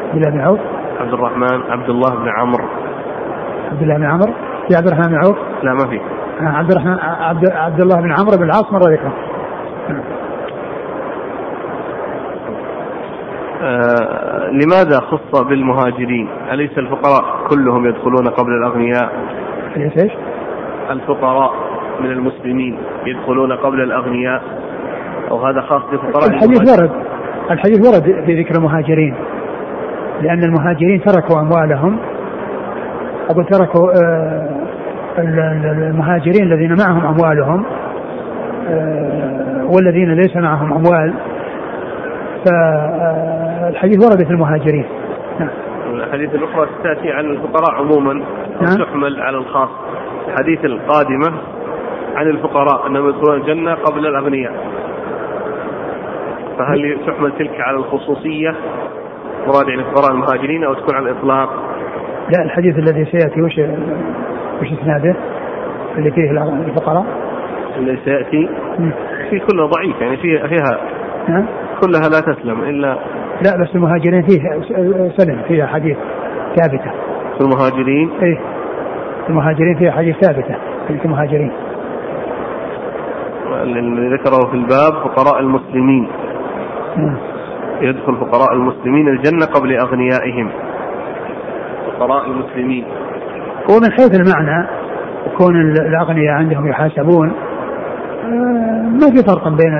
عبد 0.09 0.15
الله 0.15 0.29
بن 0.29 0.39
عوف. 0.39 0.59
عبد 0.99 1.13
الرحمن 1.13 1.71
عبد 1.71 1.89
الله 1.89 2.15
بن 2.15 2.29
عمرو. 2.29 2.67
عبد 3.71 3.81
الله 3.81 3.97
بن 3.97 4.05
عمرو 4.05 4.33
في 4.67 4.75
عبد 4.77 4.87
الرحمن 4.87 5.07
بن 5.07 5.15
عوف؟ 5.25 5.37
لا 5.63 5.73
ما 5.73 5.87
في. 5.89 5.99
آه، 6.41 6.57
عبد 6.57 6.71
الرحمن 6.71 6.97
عبد, 6.99 7.51
عبد 7.51 7.81
الله 7.81 8.01
بن 8.01 8.11
عمرو 8.11 8.37
بن 8.37 8.43
العاص 8.43 8.73
مرة 8.73 8.93
ذكره. 8.93 9.13
آه 9.89 10.21
لماذا 14.51 14.99
خص 14.99 15.41
بالمهاجرين؟ 15.41 16.27
أليس 16.51 16.77
الفقراء 16.77 17.47
كلهم 17.49 17.85
يدخلون 17.85 18.29
قبل 18.29 18.51
الأغنياء؟ 18.51 19.11
أليس 19.75 19.97
إيش؟ 19.97 20.11
الفقراء 20.89 21.51
من 21.99 22.11
المسلمين 22.11 22.77
يدخلون 23.05 23.53
قبل 23.53 23.81
الأغنياء 23.81 24.41
أو 25.31 25.45
هذا 25.45 25.61
خاص 25.61 25.81
بفقراء 25.91 26.29
الحديث 26.29 26.59
ورد 26.59 26.91
الحديث 27.51 27.87
ورد 27.87 28.25
في 28.25 28.41
ذكر 28.41 28.55
المهاجرين 28.55 29.15
لأن 30.21 30.43
المهاجرين 30.43 31.01
تركوا 31.01 31.41
أموالهم 31.41 31.99
أقول 33.29 33.45
تركوا 33.45 33.91
آه 34.03 34.49
المهاجرين 35.17 36.43
الذين 36.43 36.75
معهم 36.85 37.05
أموالهم 37.05 37.65
آه 38.69 39.65
والذين 39.65 40.13
ليس 40.13 40.35
معهم 40.35 40.73
أموال 40.73 41.13
فالحديث 43.61 44.05
ورد 44.05 44.23
في 44.23 44.31
المهاجرين 44.31 44.85
نعم 45.39 45.49
الحديث 45.93 46.35
الأخرى 46.35 46.67
تأتي 46.83 47.11
عن 47.11 47.25
الفقراء 47.25 47.75
عموما 47.75 48.13
نعم. 48.61 48.85
تحمل 48.85 49.21
على 49.21 49.37
الخاص 49.37 49.69
الحديث 50.27 50.65
القادمة 50.65 51.33
عن 52.15 52.27
الفقراء 52.27 52.87
أنهم 52.87 53.09
يدخلون 53.09 53.41
الجنة 53.41 53.73
قبل 53.73 54.07
الأغنياء 54.07 54.53
فهل 56.57 56.97
تحمل 57.07 57.31
تلك 57.39 57.61
على 57.61 57.77
الخصوصية 57.77 58.55
مراد 59.47 59.67
يعني 59.69 59.83
فقراء 59.83 60.11
المهاجرين 60.11 60.63
أو 60.63 60.73
تكون 60.73 60.95
على 60.95 61.11
الإطلاق؟ 61.11 61.49
لا 62.37 62.43
الحديث 62.43 62.77
الذي 62.77 63.05
سيأتي 63.05 63.41
وش 63.41 63.59
وش 64.61 64.79
إسناده؟ 64.81 65.15
اللي 65.97 66.11
فيه 66.11 66.31
الفقراء؟ 66.67 67.05
اللي 67.77 67.97
سيأتي 68.05 68.49
في 69.29 69.39
كله 69.39 69.65
ضعيف 69.65 70.01
يعني 70.01 70.17
فيها 70.17 70.47
فيها 70.47 70.77
نعم 71.27 71.45
كلها 71.81 72.09
لا 72.09 72.19
تسلم 72.19 72.63
إلا 72.63 72.97
لا 73.45 73.63
بس 73.63 73.75
المهاجرين 73.75 74.21
فيه 74.21 74.39
سلم 75.17 75.41
فيها 75.47 75.67
حديث 75.67 75.97
ثابتة. 76.55 76.91
في 77.37 77.41
المهاجرين؟ 77.41 78.09
إيه. 78.21 78.39
المهاجرين 79.29 79.77
فيها 79.77 79.91
حديث 79.91 80.15
ثابتة 80.15 80.55
في 80.87 81.05
المهاجرين. 81.05 81.51
الذي 83.63 84.13
ذكره 84.13 84.49
في 84.49 84.53
الباب 84.53 84.93
فقراء 84.93 85.39
المسلمين. 85.39 86.07
نعم. 86.97 87.17
يدخل 87.81 88.15
فقراء 88.15 88.53
المسلمين 88.53 89.07
الجنة 89.07 89.45
قبل 89.45 89.77
أغنيائهم. 89.77 90.49
فقراء 91.87 92.25
المسلمين. 92.25 92.85
ومن 93.69 93.91
حيث 93.91 94.19
المعنى 94.19 94.67
كون 95.37 95.61
الأغنياء 95.61 96.33
عندهم 96.35 96.67
يحاسبون. 96.67 97.31
ما 98.91 99.09
في 99.15 99.23
فرق 99.27 99.47
بين 99.47 99.73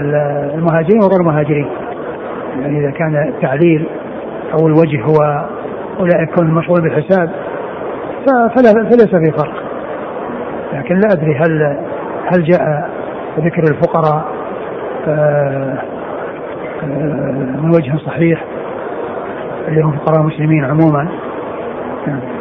المهاجرين 0.56 1.04
وغير 1.04 1.22
المهاجرين. 1.22 1.68
يعني 2.60 2.80
إذا 2.80 2.92
كان 2.92 3.16
التعليل 3.16 3.88
أو 4.54 4.68
الوجه 4.68 5.02
هو 5.04 5.46
أولئك 6.00 6.30
كون 6.36 6.52
مشغول 6.52 6.82
بالحساب 6.82 7.30
فلا 8.28 8.74
فليس 8.74 9.16
في 9.16 9.32
فرق 9.32 9.64
لكن 10.74 10.96
لا 10.96 11.08
أدري 11.12 11.36
هل 11.36 11.78
هل 12.26 12.44
جاء 12.44 12.90
ذكر 13.40 13.64
الفقراء 13.64 14.26
آه، 15.08 15.78
آه، 16.84 17.32
من 17.62 17.70
وجه 17.70 17.98
صحيح 18.06 18.44
اللي 19.68 19.82
هم 19.82 19.92
فقراء 19.92 20.22
المسلمين 20.22 20.66
عموما 20.66 21.08
نعم. 22.08 22.41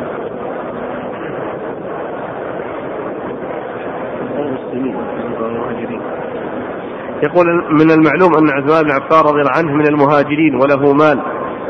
يقول 7.22 7.46
من 7.70 7.90
المعلوم 7.90 8.34
أن 8.38 8.50
عثمان 8.50 8.82
بن 8.82 8.90
عفان 8.90 9.20
رضي 9.20 9.40
الله 9.40 9.52
عنه 9.58 9.72
من 9.72 9.86
المهاجرين 9.86 10.54
وله 10.54 10.92
مال 10.92 11.20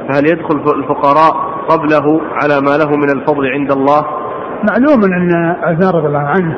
فهل 0.09 0.27
يدخل 0.27 0.57
الفقراء 0.79 1.33
قبله 1.69 2.21
على 2.33 2.61
ما 2.61 2.77
له 2.77 2.97
من 2.97 3.11
الفضل 3.11 3.47
عند 3.47 3.73
الله؟ 3.73 4.07
معلوم 4.71 5.05
أن 5.05 5.57
عثمان 5.63 5.95
رضي 5.95 6.07
الله 6.07 6.29
عنه 6.29 6.57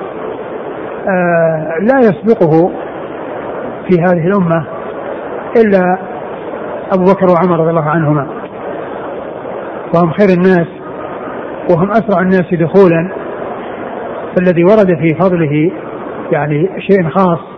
آه 1.09 1.79
لا 1.81 1.99
يسبقه 1.99 2.73
في 3.89 4.01
هذه 4.01 4.27
الأمة 4.27 4.67
إلا 5.57 5.99
أبو 6.93 7.05
بكر 7.05 7.27
وعمر 7.33 7.61
رضي 7.61 7.71
الله 7.71 7.91
عنهما 7.91 8.27
وهم 9.95 10.13
خير 10.13 10.29
الناس 10.29 10.67
وهم 11.71 11.91
أسرع 11.91 12.21
الناس 12.21 12.55
دخولا 12.55 13.13
فالذي 14.37 14.65
ورد 14.65 14.87
في 14.87 15.15
فضله 15.21 15.71
يعني 16.33 16.69
شيء 16.81 17.09
خاص 17.09 17.52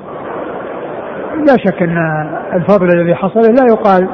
لا 1.47 1.57
شك 1.57 1.83
أن 1.83 1.99
الفضل 2.55 2.87
الذي 2.87 3.15
حصل 3.15 3.41
لا 3.41 3.65
يقال 3.69 4.09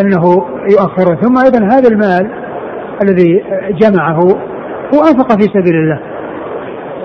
أنه 0.00 0.46
يؤخره. 0.70 1.14
ثم 1.14 1.38
أيضا 1.44 1.76
هذا 1.76 1.88
المال 1.88 2.30
الذي 3.02 3.44
جمعه 3.70 4.18
هو 4.94 5.00
أنفق 5.00 5.32
في 5.32 5.42
سبيل 5.42 5.74
الله 5.74 6.00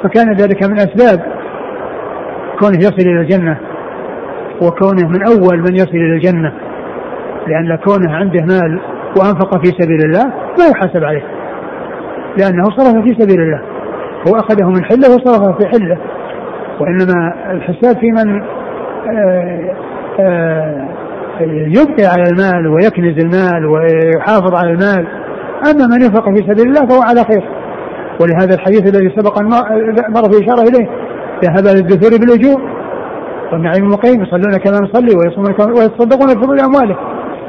فكان 0.03 0.33
ذلك 0.33 0.63
من 0.63 0.79
أسباب 0.79 1.25
كونه 2.59 2.77
يصل 2.77 3.01
إلى 3.01 3.21
الجنة 3.21 3.57
وكونه 4.61 5.07
من 5.07 5.27
أول 5.27 5.59
من 5.59 5.75
يصل 5.75 5.95
إلى 5.95 6.15
الجنة 6.15 6.53
لأن 7.47 7.75
كونه 7.75 8.15
عنده 8.15 8.41
مال 8.41 8.79
وأنفق 9.17 9.65
في 9.65 9.71
سبيل 9.79 10.05
الله 10.05 10.23
لا 10.59 10.67
يحاسب 10.71 11.03
عليه 11.03 11.23
لأنه 12.37 12.63
صرف 12.63 13.03
في 13.03 13.15
سبيل 13.19 13.41
الله 13.41 13.61
هو 14.27 14.35
أخذه 14.35 14.69
من 14.69 14.85
حلة 14.85 15.15
وصرفه 15.15 15.51
في 15.51 15.67
حلة 15.67 15.97
وإنما 16.79 17.33
الحساب 17.51 17.97
في 17.97 18.11
من 18.11 18.43
يبقي 21.49 22.05
على 22.05 22.23
المال 22.23 22.67
ويكنز 22.67 23.23
المال 23.23 23.65
ويحافظ 23.65 24.55
على 24.55 24.71
المال. 24.71 25.07
أما 25.71 25.87
من 25.87 26.01
ينفق 26.01 26.29
في 26.29 26.37
سبيل 26.37 26.67
الله 26.67 26.87
فهو 26.87 27.01
على 27.01 27.23
خير. 27.23 27.43
ولهذا 28.21 28.55
الحديث 28.55 28.81
الذي 28.81 29.09
سبق 29.17 29.41
مر 30.09 30.31
في 30.31 30.45
إشارة 30.45 30.61
إليه 30.61 30.89
ذهب 31.43 31.75
للدثور 31.75 32.19
بالاجور 32.19 32.61
والنعيم 33.51 33.83
المقيم 33.83 34.23
يصلون 34.23 34.57
كما 34.57 34.77
نصلي 34.77 35.15
ويصومون 35.15 35.79
ويتصدقون 35.79 36.33
بفضل 36.33 36.59
أمواله. 36.59 36.97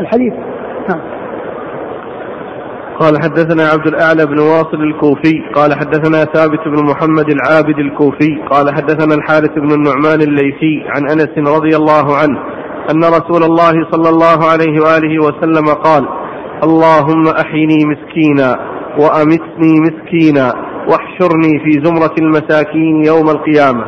الحديث. 0.01 0.33
قال 3.01 3.23
حدثنا 3.23 3.63
عبد 3.69 3.87
الأعلى 3.87 4.27
بن 4.27 4.39
واصل 4.39 4.81
الكوفي 4.81 5.43
قال 5.55 5.75
حدثنا 5.75 6.25
ثابت 6.25 6.61
بن 6.67 6.85
محمد 6.85 7.31
العابد 7.31 7.79
الكوفي 7.79 8.39
قال 8.51 8.75
حدثنا 8.75 9.15
الحارث 9.15 9.51
بن 9.57 9.73
النعمان 9.73 10.21
الليثي 10.23 10.85
عن 10.87 11.03
أنس 11.11 11.49
رضي 11.57 11.77
الله 11.77 12.17
عنه 12.17 12.39
أن 12.91 13.05
رسول 13.05 13.43
الله 13.43 13.73
صلى 13.91 14.09
الله 14.09 14.51
عليه 14.51 14.81
وآله 14.83 15.19
وسلم 15.27 15.67
قال 15.85 16.09
اللهم 16.65 17.29
أحيني 17.29 17.79
مسكينا 17.85 18.59
وأمتني 18.99 19.81
مسكينا 19.81 20.55
واحشرني 20.89 21.53
في 21.65 21.85
زمرة 21.85 22.15
المساكين 22.19 23.05
يوم 23.07 23.29
القيامة. 23.31 23.85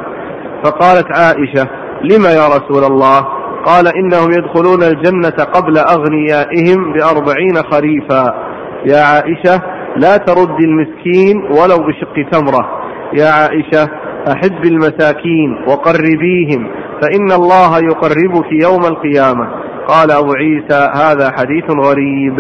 فقالت 0.65 1.07
عائشة 1.19 1.69
لم 2.05 2.25
يا 2.25 2.47
رسول 2.47 2.85
الله؟ 2.85 3.21
قال 3.67 3.87
إنهم 3.89 4.31
يدخلون 4.31 4.83
الجنة 4.83 5.45
قبل 5.45 5.79
أغنيائهم 5.79 6.93
بأربعين 6.93 7.57
خريفا. 7.71 8.56
يا 8.87 9.01
عائشة 9.01 9.63
لا 9.97 10.17
ترد 10.17 10.61
المسكين 10.61 11.37
ولو 11.37 11.87
بشق 11.87 12.31
تمرة. 12.31 12.69
يا 13.13 13.29
عائشة 13.31 13.91
أحب 14.33 14.65
المساكين 14.65 15.59
وقربيهم 15.69 16.71
فإن 17.03 17.33
الله 17.33 17.79
يقربك 17.79 18.53
يوم 18.53 18.81
القيامة. 18.85 19.49
قال 19.89 20.11
أبو 20.11 20.33
عيسى 20.33 20.91
هذا 20.95 21.31
حديث 21.39 21.65
غريب. 21.87 22.37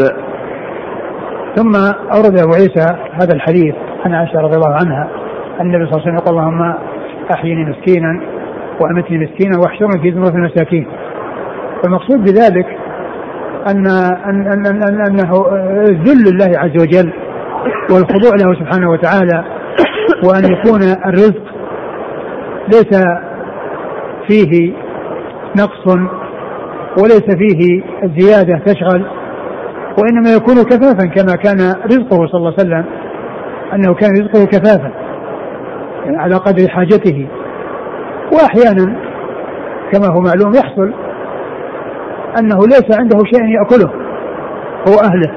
ثم 1.57 1.76
أورد 2.14 2.38
أبو 2.38 2.53
عيسى 2.55 2.97
هذا 3.12 3.34
الحديث 3.34 3.74
عن 4.05 4.14
عائشة 4.14 4.40
رضي 4.40 4.57
الله 4.57 4.74
عنها. 4.74 5.11
النبي 5.61 5.86
صلى 5.86 5.92
الله 5.92 6.03
عليه 6.03 6.03
وسلم 6.03 6.16
يقول 6.16 6.38
اللهم 6.38 6.74
أحيني 7.34 7.64
مسكينا 7.64 8.20
وأمتني 8.80 9.18
مسكينا 9.18 9.59
واحشرني 9.59 10.03
في 10.03 10.12
زمرة 10.12 10.36
المساكين. 10.36 10.86
والمقصود 11.84 12.20
بذلك 12.20 12.66
أن 13.67 13.87
أن 13.87 14.47
أن 14.47 14.67
أن 14.67 15.01
أنه 15.07 15.33
ذل 16.05 16.29
الله 16.29 16.59
عز 16.59 16.83
وجل 16.83 17.12
والخضوع 17.91 18.31
له 18.35 18.55
سبحانه 18.55 18.91
وتعالى 18.91 19.45
وأن 20.25 20.53
يكون 20.53 20.83
الرزق 20.83 21.43
ليس 22.69 23.05
فيه 24.29 24.73
نقص 25.57 25.97
وليس 27.03 27.37
فيه 27.39 27.83
زيادة 28.19 28.59
تشغل 28.67 29.07
وإنما 29.99 30.33
يكون 30.37 30.55
كفافا 30.55 31.07
كما 31.07 31.37
كان 31.37 31.59
رزقه 31.87 32.27
صلى 32.27 32.35
الله 32.39 32.55
عليه 32.59 32.69
وسلم 32.69 32.85
أنه 33.73 33.95
كان 33.95 34.11
رزقه 34.11 34.47
كفافا 34.47 34.91
يعني 36.05 36.17
على 36.17 36.35
قدر 36.35 36.69
حاجته. 36.69 37.29
وأحيانا 38.33 38.97
كما 39.93 40.07
هو 40.07 40.21
معلوم 40.21 40.55
يحصل 40.55 40.93
أنه 42.39 42.59
ليس 42.66 42.99
عنده 42.99 43.18
شيء 43.24 43.45
يأكله 43.45 43.91
هو 44.89 44.95
أهله. 44.95 45.32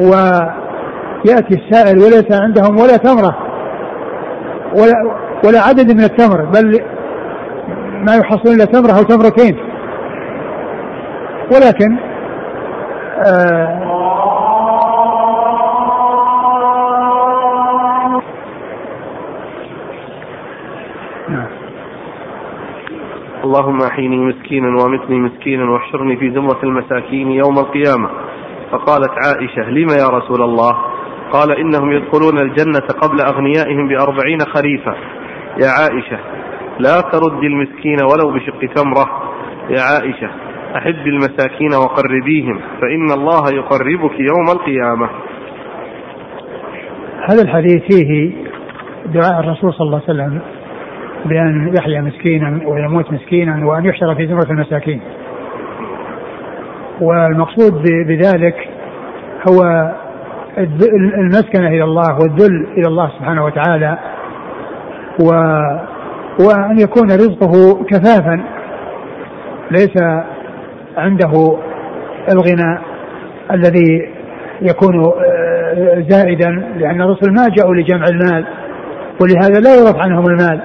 ويأتي 0.00 1.54
السائل 1.54 1.98
وليس 1.98 2.32
عندهم 2.32 2.78
ولا 2.78 2.96
تمرة 2.96 3.36
ولا, 4.74 5.14
ولا 5.44 5.60
عدد 5.60 5.92
من 5.92 6.04
التمر 6.04 6.44
بل 6.44 6.80
ما 8.06 8.16
يحصل 8.16 8.48
إلا 8.48 8.64
تمرة 8.64 8.92
أو 8.92 9.02
تمرتين. 9.02 9.56
ولكن 11.54 11.98
آه 13.26 13.89
اللهم 23.50 23.78
أحيني 23.82 24.16
مسكينا 24.16 24.82
وامتني 24.82 25.18
مسكينا 25.18 25.70
واحشرني 25.70 26.16
في 26.16 26.30
زمرة 26.30 26.58
المساكين 26.62 27.30
يوم 27.30 27.58
القيامة. 27.58 28.10
فقالت 28.70 29.10
عائشة 29.26 29.70
لم 29.70 29.88
يا 29.88 30.08
رسول 30.08 30.42
الله؟ 30.42 30.76
قال 31.32 31.58
إنهم 31.58 31.92
يدخلون 31.92 32.38
الجنة 32.38 32.86
قبل 33.02 33.20
أغنيائهم 33.20 33.88
بأربعين 33.88 34.40
خريفا 34.40 34.94
يا 35.62 35.68
عائشة 35.68 36.18
لا 36.78 37.00
ترد 37.00 37.44
المسكين 37.44 37.96
ولو 38.02 38.30
بشق 38.30 38.74
تمرة. 38.74 39.06
يا 39.70 39.80
عائشة 39.80 40.30
أحب 40.76 41.06
المساكين 41.06 41.74
وقربيهم 41.74 42.60
فإن 42.80 43.10
الله 43.18 43.42
يقربك 43.52 44.20
يوم 44.20 44.46
القيامة. 44.52 45.08
هذا 47.30 47.42
الحديث 47.42 47.82
فيه 47.90 48.32
دعاء 49.06 49.40
الرسول 49.40 49.74
صلى 49.74 49.86
الله 49.86 50.02
عليه 50.08 50.14
وسلم. 50.14 50.59
بأن 51.24 51.74
يحيا 51.78 52.00
مسكينا 52.00 52.60
ويموت 52.66 53.12
مسكينا 53.12 53.66
وأن 53.66 53.84
يحشر 53.84 54.14
في 54.14 54.26
زمرة 54.26 54.50
المساكين. 54.50 55.00
والمقصود 57.00 57.82
بذلك 57.82 58.68
هو 59.48 59.90
المسكنة 61.18 61.68
إلى 61.68 61.84
الله 61.84 62.18
والذل 62.22 62.66
إلى 62.76 62.88
الله 62.88 63.08
سبحانه 63.18 63.44
وتعالى 63.44 63.98
و 65.22 65.30
وأن 66.46 66.80
يكون 66.80 67.10
رزقه 67.10 67.84
كفافا. 67.84 68.40
ليس 69.70 70.02
عنده 70.96 71.58
الغنى 72.32 72.78
الذي 73.50 74.08
يكون 74.62 75.04
آه، 75.04 76.04
زائدا 76.08 76.50
لأن 76.76 77.02
الرسل 77.02 77.32
ما 77.32 77.48
جاءوا 77.48 77.74
لجمع 77.74 78.04
المال 78.04 78.44
ولهذا 79.20 79.60
لا 79.60 79.74
يرف 79.74 79.96
عنهم 79.96 80.26
المال. 80.26 80.60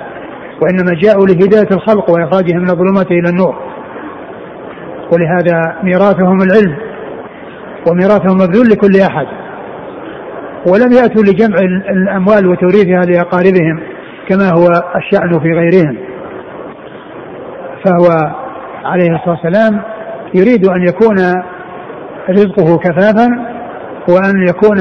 وإنما 0.62 1.00
جاءوا 1.04 1.28
لهداية 1.28 1.70
الخلق 1.72 2.10
وإخراجهم 2.10 2.58
من 2.58 2.70
الظلمات 2.70 3.12
إلى 3.12 3.30
النور. 3.30 3.56
ولهذا 5.14 5.78
ميراثهم 5.84 6.38
العلم 6.42 6.78
وميراثهم 7.92 8.38
مبذول 8.38 8.68
لكل 8.70 9.02
أحد. 9.02 9.28
ولم 10.68 10.92
يأتوا 10.92 11.24
لجمع 11.24 11.58
الأموال 11.90 12.48
وتوريثها 12.48 13.06
لأقاربهم 13.06 13.80
كما 14.30 14.50
هو 14.50 14.68
الشأن 14.96 15.40
في 15.40 15.54
غيرهم. 15.54 15.98
فهو 17.86 18.36
عليه 18.86 19.16
الصلاة 19.16 19.40
والسلام 19.44 19.82
يريد 20.34 20.68
أن 20.68 20.88
يكون 20.88 21.18
رزقه 22.30 22.78
كفافا 22.78 23.28
وأن 24.10 24.48
يكون 24.48 24.80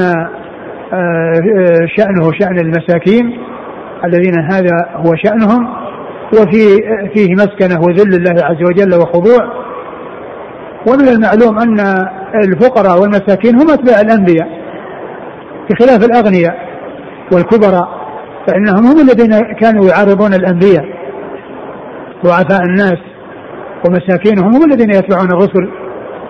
آه، 0.93 1.87
شأنه 1.97 2.31
شأن 2.39 2.59
المساكين 2.59 3.37
الذين 4.03 4.39
هذا 4.51 4.89
هو 4.95 5.15
شأنهم 5.15 5.67
وفي 6.33 6.81
فيه 7.13 7.33
مسكنة 7.33 7.81
وذل 7.81 8.13
الله 8.15 8.45
عز 8.45 8.63
وجل 8.63 8.95
وخضوع. 8.99 9.65
ومن 10.89 11.07
المعلوم 11.07 11.59
أن 11.59 11.79
الفقراء 12.35 13.01
والمساكين 13.01 13.55
هم 13.55 13.69
أتباع 13.69 14.01
الأنبياء 14.01 14.47
بخلاف 15.69 16.05
الأغنياء 16.05 16.55
والكبراء 17.33 17.87
فإنهم 18.47 18.85
هم 18.85 18.99
الذين 18.99 19.55
كانوا 19.61 19.85
يعارضون 19.89 20.33
الأنبياء. 20.33 20.85
ضعفاء 22.25 22.61
الناس 22.63 22.97
ومساكينهم 23.87 24.55
هم 24.55 24.71
الذين 24.71 24.89
يتبعون 24.89 25.31
الرسل 25.31 25.69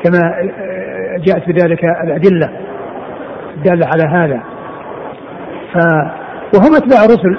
كما 0.04 0.20
جاءت 1.26 1.44
في 1.44 1.52
ذلك 1.52 1.80
الأدلة 2.04 2.50
الدالة 3.58 3.88
على 3.88 4.04
هذا. 4.04 4.44
ف 5.74 5.78
وهم 6.58 6.76
أتباع 6.76 7.04
الرسل. 7.06 7.38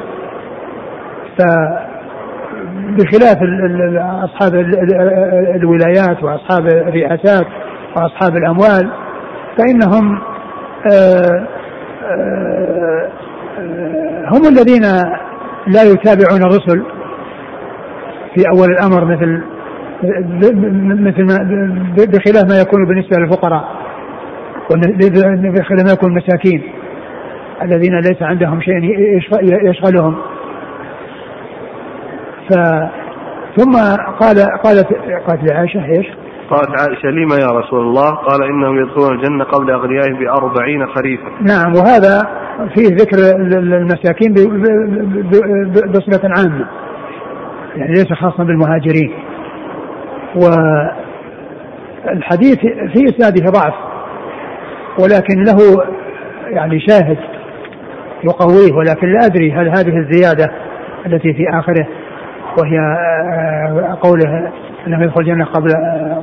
بخلاف 2.90 3.36
أصحاب 4.24 4.54
الولايات 5.54 6.22
وأصحاب 6.22 6.66
الرئاسات 6.66 7.46
وأصحاب 7.96 8.36
الأموال 8.36 8.90
فإنهم 9.58 10.20
آه، 10.92 11.46
آه، 12.04 13.10
هم 14.32 14.48
الذين 14.48 14.82
لا 15.66 15.82
يتابعون 15.82 16.42
الرسل 16.42 16.82
في 18.34 18.42
أول 18.54 18.70
الأمر 18.70 19.04
مثل 19.04 19.42
مثل 20.84 21.24
ما 21.24 21.36
بخلاف 21.96 22.44
ما 22.44 22.60
يكون 22.60 22.86
بالنسبة 22.86 23.16
للفقراء 23.18 23.64
بخلاف 25.40 25.84
ما 25.84 25.92
يكون 25.92 26.10
المساكين 26.10 26.62
الذين 27.62 28.00
ليس 28.00 28.22
عندهم 28.22 28.60
شيء 28.60 28.74
يشغلهم. 29.42 30.16
ف 32.50 32.54
ثم 33.56 33.72
قال 34.20 34.36
قالت 34.64 34.86
قالت 35.26 35.50
لعائشة 35.50 35.84
إيش؟ 35.84 36.06
قالت 36.50 36.70
عائشة 36.80 37.08
لما 37.08 37.36
يا 37.36 37.58
رسول 37.58 37.80
الله؟ 37.80 38.14
قال 38.14 38.42
إنهم 38.42 38.82
يدخلون 38.82 39.14
الجنة 39.14 39.44
قبل 39.44 39.70
أغنيائهم 39.70 40.18
بأربعين 40.18 40.86
خريفا 40.86 41.30
نعم 41.40 41.72
وهذا 41.74 42.22
فيه 42.74 42.94
ذكر 42.94 43.18
المساكين 43.58 44.34
بصفة 45.92 46.28
عامة 46.38 46.66
يعني 47.76 47.92
ليس 47.92 48.12
خاصا 48.12 48.44
بالمهاجرين 48.44 49.12
والحديث 52.06 52.58
في 52.94 53.04
إسناده 53.08 53.50
ضعف 53.50 53.74
ولكن 54.98 55.44
له 55.44 55.84
يعني 56.48 56.80
شاهد 56.80 57.18
يقويه 58.24 58.72
ولكن 58.72 59.12
لا 59.12 59.26
أدري 59.26 59.52
هل 59.52 59.68
هذه 59.68 59.98
الزيادة 59.98 60.52
التي 61.06 61.34
في 61.34 61.44
آخره 61.58 61.86
وهي 62.58 62.78
آه، 62.78 63.98
قوله 64.00 64.50
أنه 64.86 65.02
يدخل 65.02 65.20
الجنة 65.20 65.44
قبل 65.44 65.70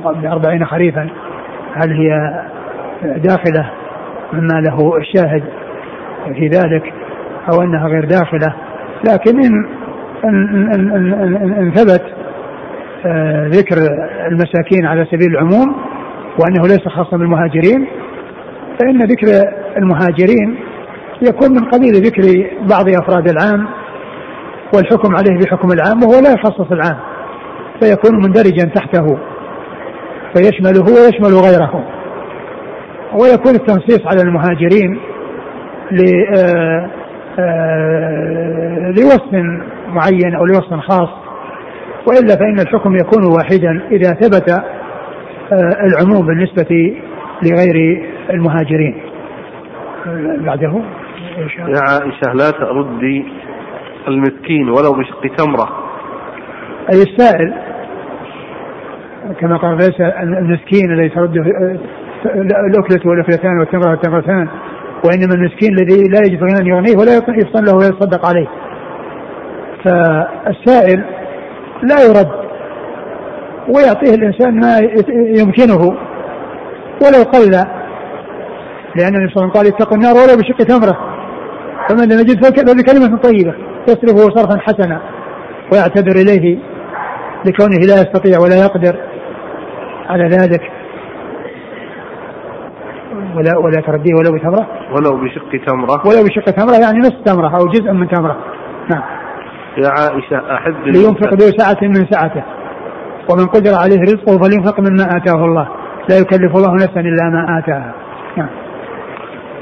قبل 0.04 0.26
أربعين 0.26 0.64
خريفا. 0.64 1.08
هل 1.74 1.92
هي 1.92 2.42
داخلة؟ 3.02 3.70
مما 4.32 4.60
له 4.60 4.96
الشاهد 4.96 5.42
في 6.34 6.46
ذلك 6.46 6.92
أو 7.52 7.62
أنها 7.62 7.88
غير 7.88 8.04
داخلة. 8.04 8.54
لكن 9.08 9.44
إن 9.44 9.66
إن 10.24 10.48
إن, 10.74 10.90
إن, 10.90 11.12
إن, 11.12 11.52
إن 11.52 11.70
ثبت 11.70 12.02
آه، 13.06 13.46
ذكر 13.46 13.76
المساكين 14.26 14.86
على 14.86 15.04
سبيل 15.04 15.30
العموم 15.30 15.76
وأنه 16.38 16.62
ليس 16.62 16.88
خاصا 16.88 17.16
بالمهاجرين 17.16 17.86
فإن 18.80 18.98
ذكر 19.02 19.26
المهاجرين 19.76 20.56
يكون 21.22 21.50
من 21.50 21.64
قبيل 21.64 21.92
ذكر 21.94 22.50
بعض 22.70 22.88
أفراد 22.88 23.28
العام 23.28 23.66
والحكم 24.76 25.16
عليه 25.16 25.38
بحكم 25.38 25.68
العام 25.72 26.02
وهو 26.02 26.20
لا 26.20 26.32
يخصص 26.32 26.72
العام 26.72 26.98
فيكون 27.80 28.14
مندرجا 28.14 28.64
تحته 28.74 29.18
فيشمله 30.34 30.84
ويشمل 30.84 31.34
غيره. 31.34 31.84
ويكون 33.12 33.54
التنصيص 33.54 34.06
على 34.06 34.22
المهاجرين 34.22 34.98
آه، 36.36 36.90
آه، 37.38 38.90
لوصف 38.90 39.32
معين 39.88 40.34
أو 40.34 40.44
لوصف 40.44 40.74
خاص 40.74 41.08
وإلا 42.06 42.36
فإن 42.36 42.60
الحكم 42.60 42.96
يكون 42.96 43.24
واحدا 43.24 43.82
إذا 43.90 44.10
ثبت 44.10 44.50
آه، 44.50 45.70
العموم 45.86 46.26
بالنسبة 46.26 46.96
لغير 47.42 48.06
المهاجرين. 48.30 48.94
بعده؟ 50.46 50.82
يا 51.58 51.80
عائشة 51.80 52.32
لا 52.34 52.50
تردي 52.50 53.24
المسكين 54.08 54.68
ولو 54.68 54.92
بشق 54.92 55.36
تمرة 55.36 55.68
أي 56.92 57.02
السائل. 57.02 57.54
كما 59.40 59.56
قال 59.56 59.76
ليس 59.76 60.00
المسكين 60.20 60.92
الذي 60.92 61.08
ترده 61.08 61.44
الأكلة 62.70 63.00
والأكلتان 63.04 63.58
والتمرة 63.58 63.90
والتمرتان 63.90 64.48
وإنما 65.04 65.34
المسكين 65.34 65.72
الذي 65.72 66.08
لا 66.08 66.20
يجد 66.26 66.42
غنى 66.42 66.70
يغنيه 66.70 66.96
ولا 66.96 67.16
يفصل 67.16 67.64
له 67.64 67.74
ويتصدق 67.74 68.26
عليه. 68.26 68.46
فالسائل 69.84 71.04
لا 71.82 72.02
يرد 72.04 72.30
ويعطيه 73.68 74.14
الإنسان 74.14 74.60
ما 74.60 74.78
يمكنه 75.40 75.80
ولو 77.02 77.22
قل 77.32 77.50
لأن 78.96 79.14
النبي 79.16 79.34
صلى 79.34 79.44
الله 79.44 79.50
عليه 79.50 79.50
وسلم 79.50 79.50
قال 79.50 79.66
اتقوا 79.66 79.96
النار 79.96 80.14
ولو 80.14 80.36
بشق 80.36 80.56
تمرة. 80.56 80.98
فمن 81.88 82.04
لم 82.12 82.20
يجد 82.20 82.44
فبكلمة 82.44 83.16
طيبة. 83.16 83.54
يصرفه 83.88 84.34
صرفا 84.34 84.58
حسنا 84.60 85.00
ويعتذر 85.72 86.16
إليه 86.22 86.58
لكونه 87.46 87.76
لا 87.76 87.94
يستطيع 87.94 88.38
ولا 88.38 88.56
يقدر 88.64 88.96
على 90.08 90.24
ذلك. 90.24 90.62
ولا 93.36 93.58
ولا 93.58 93.80
ترديه 93.80 94.14
ولو 94.14 94.32
بتمرة. 94.32 94.66
ولو 94.92 95.24
بشق 95.24 95.66
تمرة. 95.66 96.06
ولو 96.06 96.24
بشق 96.24 96.44
تمرة 96.44 96.76
يعني 96.84 96.98
نصف 96.98 97.20
تمرة 97.24 97.56
أو 97.56 97.66
جزء 97.66 97.92
من 97.92 98.08
تمرة. 98.08 98.36
نعم. 98.90 99.02
يا 99.78 99.88
عائشة 99.88 100.54
أحب 100.54 100.86
لينفق 100.86 101.34
ذو 101.34 101.58
سعة 101.58 101.78
من 101.82 102.06
سعته. 102.10 102.42
ومن 103.30 103.46
قدر 103.46 103.74
عليه 103.74 104.00
رزقه 104.00 104.38
فلينفق 104.38 104.80
مما 104.80 105.16
آتاه 105.16 105.44
الله. 105.44 105.68
لا 106.08 106.18
يكلف 106.18 106.56
الله 106.56 106.74
نفسا 106.74 107.00
إلا 107.00 107.30
ما 107.30 107.58
آتاها. 107.58 107.94
نعم. 108.36 108.63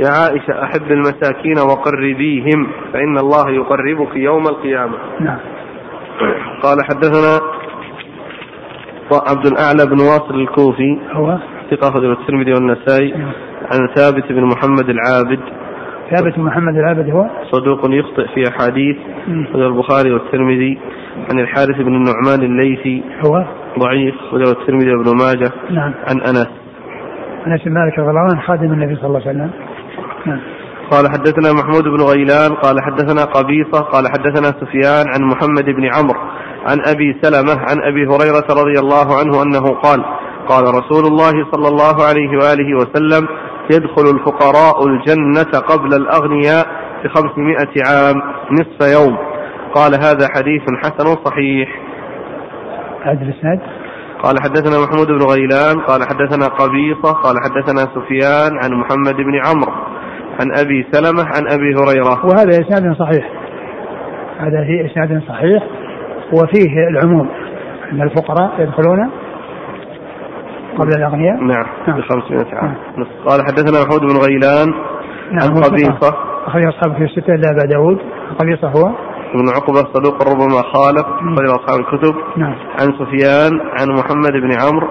يا 0.00 0.08
عائشة 0.08 0.62
أحب 0.62 0.92
المساكين 0.92 1.58
وقربيهم 1.58 2.66
فإن 2.92 3.18
الله 3.18 3.50
يقربك 3.50 4.16
يوم 4.16 4.42
القيامة. 4.42 4.94
نعم. 5.20 5.38
قال 6.62 6.84
حدثنا 6.84 7.40
عبد 9.12 9.46
الأعلى 9.46 9.86
بن 9.86 10.00
واصل 10.00 10.34
الكوفي 10.34 10.98
هو؟ 11.12 11.38
ثقة 11.70 11.88
أخرجه 11.88 12.12
الترمذي 12.12 12.52
والنسائي 12.52 13.12
نعم. 13.12 13.32
عن 13.72 13.88
ثابت 13.94 14.32
بن 14.32 14.44
محمد 14.44 14.88
العابد. 14.88 15.40
ثابت 16.10 16.34
بن 16.36 16.42
محمد 16.42 16.76
العابد 16.76 17.10
هو؟ 17.10 17.26
صدوق 17.50 17.80
يخطئ 17.84 18.26
في 18.34 18.48
أحاديث 18.48 18.96
وله 19.54 19.66
البخاري 19.66 20.12
والترمذي 20.12 20.78
عن 21.30 21.38
الحارث 21.38 21.76
بن 21.76 21.94
النعمان 21.94 22.42
الليثي. 22.42 23.02
هو؟ 23.26 23.44
ضعيف 23.78 24.14
وله 24.32 24.50
الترمذي 24.50 24.94
وابن 24.94 25.16
ماجه. 25.24 25.52
نعم. 25.70 25.94
عن 26.08 26.20
أنس. 26.20 26.50
أنس 27.46 27.62
بن 27.64 27.72
مالك 27.72 27.98
رضي 27.98 28.10
الله 28.10 28.20
عنه 28.20 28.40
خادم 28.40 28.72
النبي 28.72 28.96
صلى 28.96 29.06
الله 29.06 29.20
عليه 29.20 29.30
وسلم. 29.30 29.50
قال 30.90 31.08
حدثنا 31.10 31.52
محمود 31.52 31.84
بن 31.84 32.02
غيلان 32.02 32.54
قال 32.54 32.76
حدثنا 32.82 33.24
قبيصة 33.24 33.80
قال 33.80 34.04
حدثنا 34.08 34.48
سفيان 34.60 35.06
عن 35.14 35.22
محمد 35.22 35.64
بن 35.64 35.84
عمرو 35.94 36.20
عن 36.66 36.78
أبي 36.86 37.20
سلمة 37.22 37.52
عن 37.52 37.82
أبي 37.82 38.06
هريرة 38.06 38.46
رضي 38.50 38.78
الله 38.78 39.18
عنه 39.18 39.42
أنه 39.42 39.74
قال 39.74 40.04
قال 40.48 40.62
رسول 40.62 41.06
الله 41.06 41.32
صلى 41.52 41.68
الله 41.68 42.04
عليه 42.04 42.30
وآله 42.38 42.74
وسلم 42.76 43.28
يدخل 43.70 44.10
الفقراء 44.16 44.86
الجنة 44.86 45.60
قبل 45.60 45.94
الأغنياء 45.94 46.66
بخمسمائة 47.04 47.72
عام 47.86 48.22
نصف 48.52 48.92
يوم 48.92 49.18
قال 49.74 49.94
هذا 49.94 50.28
حديث 50.34 50.62
حسن 50.84 51.16
صحيح 51.24 51.68
هذا 53.02 53.22
الإسناد؟ 53.22 53.60
قال 54.22 54.34
حدثنا 54.42 54.84
محمود 54.84 55.06
بن 55.06 55.22
غيلان 55.22 55.80
قال 55.80 56.02
حدثنا 56.02 56.46
قبيصة 56.46 57.12
قال 57.12 57.36
حدثنا 57.44 57.94
سفيان 57.94 58.58
عن 58.64 58.72
محمد 58.72 59.16
بن 59.16 59.40
عمرو. 59.46 59.72
عن 60.40 60.50
أبي 60.58 60.86
سلمة 60.92 61.22
عن 61.22 61.42
أبي 61.52 61.74
هريرة. 61.74 62.26
وهذا 62.26 62.50
إسناد 62.50 62.96
صحيح. 62.96 63.30
هذا 64.38 64.64
في 64.64 64.86
إسناد 64.86 65.22
صحيح 65.28 65.62
وفيه 66.32 66.88
العموم 66.90 67.28
أن 67.92 68.02
الفقراء 68.02 68.60
يدخلون 68.60 69.10
قبل 70.78 70.92
الأغنياء. 70.98 71.36
نعم, 71.36 71.66
نعم. 71.86 72.00
ب 72.00 72.00
500 72.00 72.54
عام. 72.54 72.74
نعم. 72.96 73.06
قال 73.26 73.40
حدثنا 73.40 73.84
محمود 73.84 74.00
بن 74.00 74.16
غيلان 74.26 74.68
نعم 75.32 75.56
عن 75.56 75.62
قبيصة. 75.62 76.16
أخرج 76.46 76.62
أصحاب 76.64 76.96
في 76.96 77.04
الستة 77.04 77.34
إلا 77.34 77.50
أبا 77.50 77.64
داود. 77.72 77.98
قبيصة 78.38 78.68
هو. 78.68 78.92
بن 79.34 79.48
عقبة 79.56 79.92
صدوق 79.94 80.28
ربما 80.28 80.62
خالف 80.74 81.06
أخرج 81.06 81.48
أصحاب 81.50 81.80
الكتب. 81.80 82.14
نعم. 82.36 82.54
عن 82.80 82.86
سفيان 82.98 83.60
عن 83.60 83.88
محمد 83.88 84.32
بن 84.32 84.50
عمرو. 84.62 84.88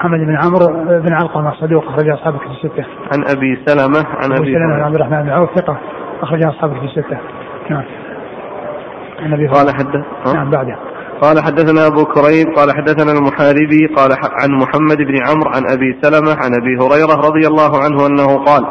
محمد 0.00 0.18
بن 0.18 0.36
عمرو 0.36 0.66
بن 1.00 1.12
علقمة 1.12 1.52
صدوق 1.60 1.84
أخرج 1.88 2.08
أصحاب 2.08 2.34
الكتب 2.34 2.50
الستة. 2.50 2.84
عن 3.12 3.24
أبي 3.36 3.58
سلمة 3.66 4.06
عن 4.22 4.32
أبي 4.32 4.54
سلمة 4.54 4.74
هريرة 4.74 4.84
عبد 4.84 4.94
الرحمن 4.94 5.22
بن 5.22 5.30
عوف 5.30 5.50
ثقة 5.58 5.78
أخرج 6.22 6.44
أصحاب 6.44 6.72
الكتب 6.72 6.84
الستة. 6.84 7.18
نعم. 7.70 7.84
عن 9.20 9.32
أبي 9.32 9.46
قال. 9.46 9.74
حدث؟ 9.74 10.34
نعم 10.34 10.50
بعده. 10.50 10.76
قال 11.20 11.44
حدثنا 11.44 11.86
أبو 11.86 12.04
كريب 12.04 12.46
قال 12.56 12.68
حدثنا 12.76 13.12
المحاربي 13.18 13.86
قال 13.96 14.10
عن 14.42 14.50
محمد 14.50 14.96
بن 14.96 15.16
عمرو 15.28 15.50
عن 15.56 15.62
أبي 15.74 15.98
سلمة 16.02 16.30
عن 16.30 16.50
أبي 16.60 16.74
هريرة 16.82 17.14
رضي 17.28 17.46
الله 17.46 17.72
عنه 17.84 18.06
أنه 18.06 18.44
قال 18.44 18.62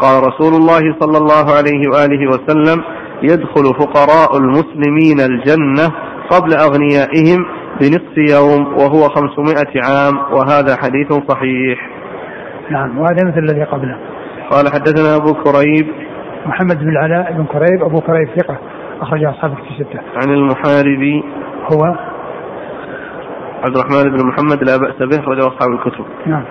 قال 0.00 0.22
رسول 0.28 0.54
الله 0.54 0.96
صلى 1.00 1.18
الله 1.18 1.44
عليه 1.56 1.88
وآله 1.92 2.28
وسلم 2.28 2.82
يدخل 3.22 3.64
فقراء 3.80 4.36
المسلمين 4.36 5.20
الجنة 5.20 5.86
قبل 6.30 6.54
أغنيائهم 6.54 7.59
بنصف 7.80 8.18
يوم 8.34 8.66
وهو 8.66 9.08
خمسمائة 9.08 9.84
عام 9.84 10.18
وهذا 10.32 10.76
حديث 10.76 11.12
صحيح 11.28 11.90
نعم 12.70 12.98
وهذا 12.98 13.28
مثل 13.28 13.38
الذي 13.38 13.64
قبله. 13.64 13.98
قال 14.50 14.64
حدثنا 14.72 15.16
أبو 15.16 15.34
كريب 15.34 15.86
محمد 16.46 16.78
بن 16.78 16.88
العلاء 16.88 17.32
بن 17.32 17.44
كريب 17.44 17.82
أبو 17.82 18.00
كريب 18.00 18.28
ثقة 18.36 18.58
أخرج 19.00 19.24
أصحاب 19.24 19.52
الكتب 19.52 19.66
الستة. 19.70 20.00
عن 20.16 20.34
المحاربي 20.34 21.24
هو 21.72 21.94
عبد 23.62 23.76
الرحمن 23.76 24.10
بن 24.10 24.26
محمد 24.26 24.64
لا 24.64 24.76
بأس 24.76 24.96
به 24.98 25.22
أخرجه 25.22 25.46
أصحاب 25.46 25.70
الكتب 25.70 26.04
نعم. 26.26 26.44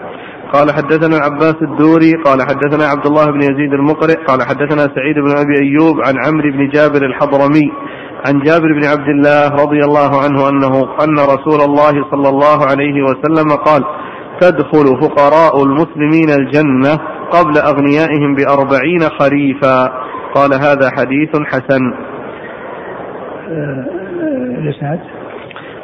قال 0.54 0.72
حدثنا 0.72 1.18
العباس 1.18 1.56
الدوري 1.62 2.14
قال 2.26 2.42
حدثنا 2.42 2.86
عبد 2.86 3.06
الله 3.06 3.26
بن 3.26 3.42
يزيد 3.42 3.74
المقرئ 3.74 4.16
قال 4.28 4.42
حدثنا 4.42 4.96
سعيد 4.96 5.16
بن 5.16 5.32
أبي 5.32 5.56
أيوب 5.62 5.96
عن 6.08 6.14
عمرو 6.26 6.52
بن 6.52 6.70
جابر 6.70 7.06
الحضرمي 7.06 7.72
عن 8.28 8.40
جابر 8.40 8.74
بن 8.74 8.86
عبد 8.86 9.10
الله 9.10 9.50
رضي 9.50 9.80
الله 9.80 10.22
عنه 10.24 10.50
أنه 10.50 10.74
أن 11.04 11.20
رسول 11.20 11.62
الله 11.62 12.10
صلى 12.12 12.30
الله 12.30 12.66
عليه 12.66 13.04
وسلم 13.04 13.50
قال 13.66 13.84
تدخل 14.42 15.02
فقراء 15.02 15.64
المسلمين 15.64 16.30
الجنة 16.30 17.00
قبل 17.32 17.58
أغنيائهم 17.58 18.36
بأربعين 18.36 19.02
خريفا 19.20 19.92
قال 20.36 20.54
هذا 20.54 20.90
حديث 20.98 21.30
حسن 21.46 21.94
آه، 23.50 23.86
آه، 24.22 24.60
الإسناد. 24.60 25.00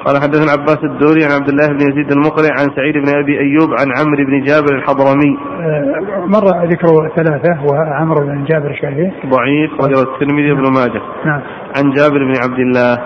قال 0.05 0.15
حدثنا 0.23 0.51
عباس 0.51 0.83
الدوري 0.83 1.25
عن 1.25 1.31
عبد 1.31 1.49
الله 1.49 1.67
بن 1.67 1.81
يزيد 1.89 2.11
المقرئ 2.11 2.51
عن 2.59 2.65
سعيد 2.75 2.93
بن 2.93 3.09
أبي 3.23 3.39
أيوب 3.39 3.69
عن 3.79 3.87
عمرو 3.99 4.25
بن 4.25 4.41
جابر 4.41 4.75
الحضرمي. 4.75 5.37
آه، 5.37 6.25
مر 6.25 6.65
ذكر 6.65 6.87
ثلاثة 7.15 7.65
وعمرو 7.65 8.25
بن 8.25 8.43
جابر 8.43 8.69
الشافعي. 8.69 9.11
ضعيف 9.25 9.71
وله 9.81 10.01
الترمذي 10.01 10.53
بن 10.53 10.73
ماجه. 10.73 11.01
نعم. 11.25 11.41
عن 11.77 11.91
جابر 11.91 12.17
بن 12.17 12.33
عبد 12.43 12.59
الله. 12.59 12.97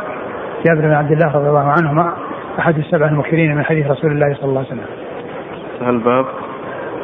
جابر 0.65 0.81
بن 0.81 0.93
عبد 0.93 1.11
الله 1.11 1.27
رضي 1.27 1.49
الله 1.49 1.73
عنهما 1.77 2.13
أحد 2.59 2.77
السبع 2.77 3.07
المكثرين 3.07 3.55
من 3.55 3.63
حديث 3.63 3.88
رسول 3.88 4.11
الله 4.11 4.34
صلى 4.34 4.49
الله 4.49 4.59
عليه 4.59 4.69
وسلم. 4.69 4.85
انتهى 5.73 5.89
الباب 5.89 6.26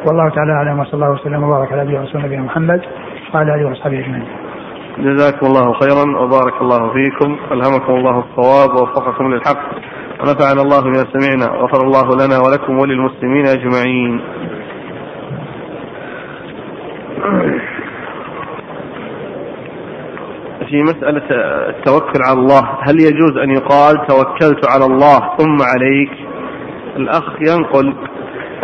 والله 0.06 0.28
تعالى 0.28 0.52
أعلم 0.52 0.78
وصلى 0.78 0.94
الله 0.94 1.10
وسلم 1.10 1.42
وبارك 1.42 1.72
على 1.72 1.82
نبينا 1.82 2.00
ورسول 2.00 2.22
نبينا 2.22 2.42
محمد 2.42 2.80
وعلى 3.34 3.54
آله 3.54 3.68
وأصحابه 3.68 3.98
أجمعين. 3.98 4.45
جزاكم 4.98 5.46
الله 5.46 5.72
خيرا 5.72 6.18
وبارك 6.20 6.62
الله 6.62 6.92
فيكم. 6.92 7.36
ألهمكم 7.52 7.94
الله 7.94 8.24
الصواب 8.24 8.70
ووفقكم 8.76 9.34
للحق. 9.34 9.62
ونفعنا 10.20 10.62
الله 10.62 10.80
بما 10.80 11.04
سمعنا. 11.12 11.46
غفر 11.46 11.80
الله 11.86 12.26
لنا 12.26 12.38
ولكم 12.38 12.78
وللمسلمين 12.78 13.46
أجمعين. 13.46 14.20
في 20.68 20.82
مسألة 20.82 21.22
التوكل 21.68 22.20
على 22.28 22.38
الله. 22.38 22.62
هل 22.82 23.00
يجوز 23.00 23.36
أن 23.36 23.50
يقال 23.50 24.06
توكلت 24.06 24.70
على 24.72 24.84
الله 24.84 25.18
ثم 25.38 25.56
عليك؟ 25.74 26.12
الأخ 26.96 27.24
ينقل 27.40 27.94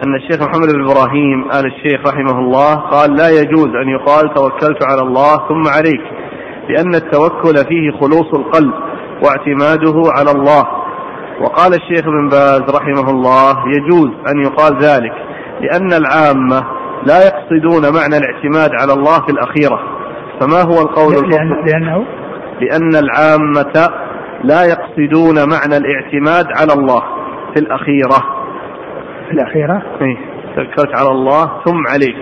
أن 0.02 0.14
الشيخ 0.14 0.48
محمد 0.48 0.72
بن 0.72 0.90
إبراهيم 0.90 1.44
آل 1.44 1.66
الشيخ 1.66 2.00
رحمه 2.06 2.38
الله 2.38 2.74
قال 2.74 3.16
لا 3.16 3.28
يجوز 3.28 3.68
أن 3.82 3.88
يقال 3.88 4.34
توكلت 4.34 4.84
على 4.90 5.02
الله 5.02 5.36
ثم 5.48 5.68
عليك 5.76 6.02
لأن 6.68 6.94
التوكل 6.94 7.54
فيه 7.68 7.90
خلوص 8.00 8.34
القلب 8.34 8.72
واعتماده 9.24 10.02
على 10.18 10.30
الله. 10.30 10.64
وقال 11.40 11.74
الشيخ 11.74 12.04
بن 12.04 12.28
باز 12.28 12.62
رحمه 12.74 13.10
الله 13.10 13.54
يجوز 13.76 14.10
أن 14.30 14.42
يقال 14.42 14.78
ذلك 14.78 15.12
لأن 15.60 15.92
العامة 15.92 16.62
لا 17.06 17.18
يقصدون 17.26 17.94
معنى 17.94 18.16
الاعتماد 18.16 18.70
على 18.80 18.92
الله 18.92 19.20
في 19.26 19.32
الأخيرة. 19.32 19.80
فما 20.40 20.62
هو 20.62 20.82
القول 20.82 21.14
لأن 21.14 21.64
لأنه؟ 21.66 22.04
لأن 22.60 23.04
العامة 23.04 23.88
لا 24.44 24.64
يقصدون 24.64 25.34
معنى 25.34 25.76
الاعتماد 25.76 26.46
على 26.60 26.72
الله 26.72 27.02
في 27.54 27.60
الأخيرة. 27.60 28.31
الأخيرة. 29.32 29.82
إيه، 30.02 30.16
توكلت 30.56 31.00
على 31.00 31.08
الله 31.08 31.46
ثم 31.64 31.82
عليك. 31.92 32.16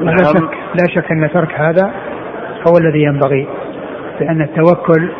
لا. 0.00 0.16
شك 0.16 0.54
لا 0.74 0.84
شك 0.94 1.12
أن 1.12 1.30
ترك 1.32 1.54
هذا 1.54 1.90
هو 2.68 2.78
الذي 2.78 3.02
ينبغي 3.02 3.48
لأن 4.20 4.42
التوكل 4.42 5.12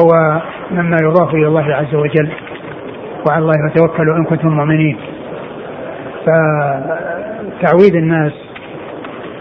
هو 0.00 0.40
مما 0.70 0.96
يضاف 1.02 1.34
إلى 1.34 1.46
الله 1.46 1.74
عز 1.74 1.94
وجل. 1.94 2.28
وعلى 3.28 3.42
الله 3.42 3.68
فتوكلوا 3.68 4.16
إن 4.16 4.24
كنتم 4.24 4.48
مؤمنين. 4.48 4.96
فتعويد 6.26 7.94
الناس 7.94 8.32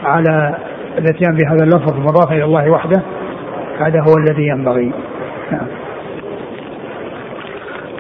على 0.04 0.56
الاتيان 0.98 1.36
بهذا 1.36 1.64
اللفظ 1.64 2.00
مضاف 2.00 2.32
إلى 2.32 2.44
الله 2.44 2.70
وحده 2.70 3.02
هذا 3.80 4.00
هو 4.02 4.18
الذي 4.18 4.48
ينبغي. 4.48 4.92
نعم. 5.52 5.68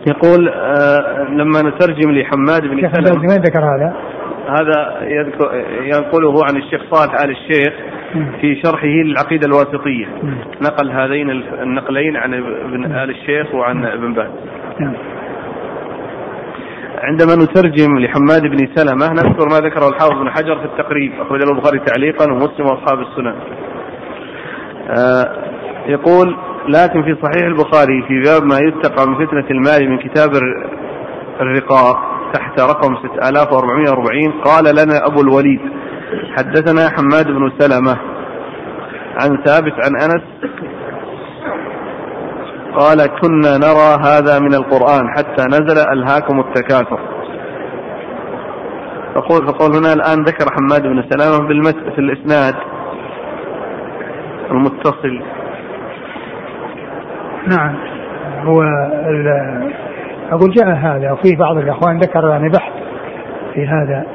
يقول 0.07 0.49
آه 0.49 1.27
لما 1.29 1.61
نترجم 1.61 2.11
لحماد 2.11 2.61
بن 2.61 2.91
سلمة 2.91 3.19
وين 3.19 3.41
ذكر 3.41 3.59
هذا؟ 3.59 3.93
هذا 4.49 5.01
يذكر 5.01 5.65
ينقله 5.81 6.45
عن 6.49 6.57
الشيخ 6.57 6.81
صالح 6.91 7.21
آل 7.23 7.29
الشيخ. 7.29 7.73
في 8.41 8.61
شرحه 8.63 8.87
للعقيدة 8.87 9.47
الواسطية 9.47 10.05
مم. 10.23 10.37
نقل 10.61 10.91
هذين 10.91 11.29
النقلين 11.61 12.17
عن 12.17 12.33
ابن 12.33 12.85
آل 12.85 13.09
الشيخ 13.09 13.55
وعن 13.55 13.85
ابن 13.85 14.13
باز 14.13 14.29
نعم. 14.79 14.93
عندما 17.03 17.35
نترجم 17.35 17.99
لحماد 17.99 18.41
بن 18.41 18.57
سلمة 18.75 19.07
نذكر 19.07 19.49
ما 19.49 19.59
ذكره 19.67 19.87
الحافظ 19.89 20.19
بن 20.21 20.29
حجر 20.29 20.59
في 20.59 20.65
التقريب 20.65 21.11
أخرجه 21.21 21.51
البخاري 21.51 21.79
تعليقا 21.79 22.31
ومسلم 22.31 22.65
وأصحاب 22.65 22.99
السنن 22.99 23.35
آه 24.89 25.25
يقول 25.87 26.37
لكن 26.67 27.03
في 27.03 27.15
صحيح 27.23 27.45
البخاري 27.47 28.03
في 28.07 28.21
باب 28.25 28.43
ما 28.43 28.57
يتقى 28.57 29.07
من 29.07 29.25
فتنة 29.27 29.45
المال 29.51 29.89
من 29.89 29.97
كتاب 29.97 30.29
الر- 30.35 30.69
الرقاق 31.41 31.97
تحت 32.33 32.59
رقم 32.59 32.95
6440 32.95 34.31
قال 34.31 34.63
لنا 34.75 35.05
أبو 35.07 35.21
الوليد 35.21 35.59
حدثنا 36.37 36.89
حماد 36.89 37.27
بن 37.27 37.51
سلمة 37.59 37.97
عن 39.21 39.43
ثابت 39.45 39.73
عن 39.73 40.01
أنس 40.03 40.23
قال 42.79 43.05
كنا 43.21 43.57
نرى 43.57 43.97
هذا 44.03 44.39
من 44.39 44.53
القرآن 44.53 45.09
حتى 45.17 45.43
نزل 45.47 45.77
ألهاكم 45.93 46.39
التكاثر. 46.39 46.99
فقول 49.15 49.47
فقول 49.47 49.75
هنا 49.75 49.93
الآن 49.93 50.23
ذكر 50.23 50.45
حماد 50.51 50.81
بن 50.83 51.03
سلامة 51.09 51.47
بالمس 51.47 51.75
في 51.95 51.99
الإسناد 51.99 52.55
المتصل. 54.51 55.21
نعم. 57.47 57.75
هو 58.45 58.61
أقول 60.31 60.51
جاء 60.51 60.75
هذا 60.75 61.11
وفي 61.11 61.35
بعض 61.35 61.57
الإخوان 61.57 61.99
ذكر 61.99 62.27
يعني 62.29 62.49
بحث 62.49 62.71
في 63.53 63.67
هذا. 63.67 64.05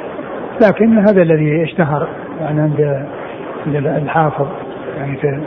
لكن 0.66 0.98
هذا 0.98 1.22
الذي 1.22 1.64
اشتهر 1.64 2.08
يعني 2.40 2.60
عند 2.60 3.06
الحافظ 3.66 4.46
يعني 4.96 5.16
في 5.16 5.40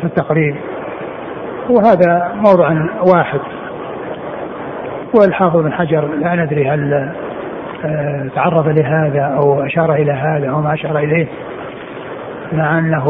في 0.00 0.04
التقريب. 0.04 0.56
وهذا 1.70 2.32
موضع 2.34 2.68
واحد. 3.14 3.40
والحافظ 5.20 5.56
بن 5.56 5.72
حجر 5.72 6.04
لا 6.06 6.34
ندري 6.34 6.68
هل 6.68 7.12
آه، 7.84 8.28
تعرض 8.34 8.68
لهذا 8.68 9.22
أو 9.22 9.66
أشار 9.66 9.94
إلى 9.94 10.12
هذا 10.12 10.50
أو 10.50 10.60
ما 10.60 10.74
أشار 10.74 10.98
إليه. 10.98 11.26
مع 12.52 12.78
انه 12.78 13.04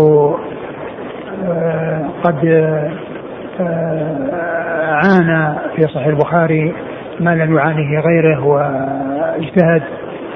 قد 2.24 2.46
آه، 3.60 4.24
عانى 4.84 5.58
في 5.76 5.82
صحيح 5.82 6.06
البخاري 6.06 6.74
ما 7.20 7.30
لم 7.34 7.56
يعانيه 7.56 8.00
غيره 8.00 8.46
واجتهد 8.46 9.82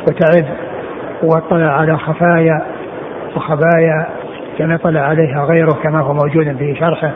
وتعب 0.09 0.45
واطلع 1.23 1.71
على 1.73 1.99
خفايا 1.99 2.63
وخبايا 3.37 4.07
كما 4.59 4.77
طلع 4.77 5.01
عليها 5.01 5.45
غيره 5.45 5.73
كما 5.83 6.01
هو 6.01 6.13
موجود 6.13 6.57
في 6.57 6.75
شرحه. 6.75 7.13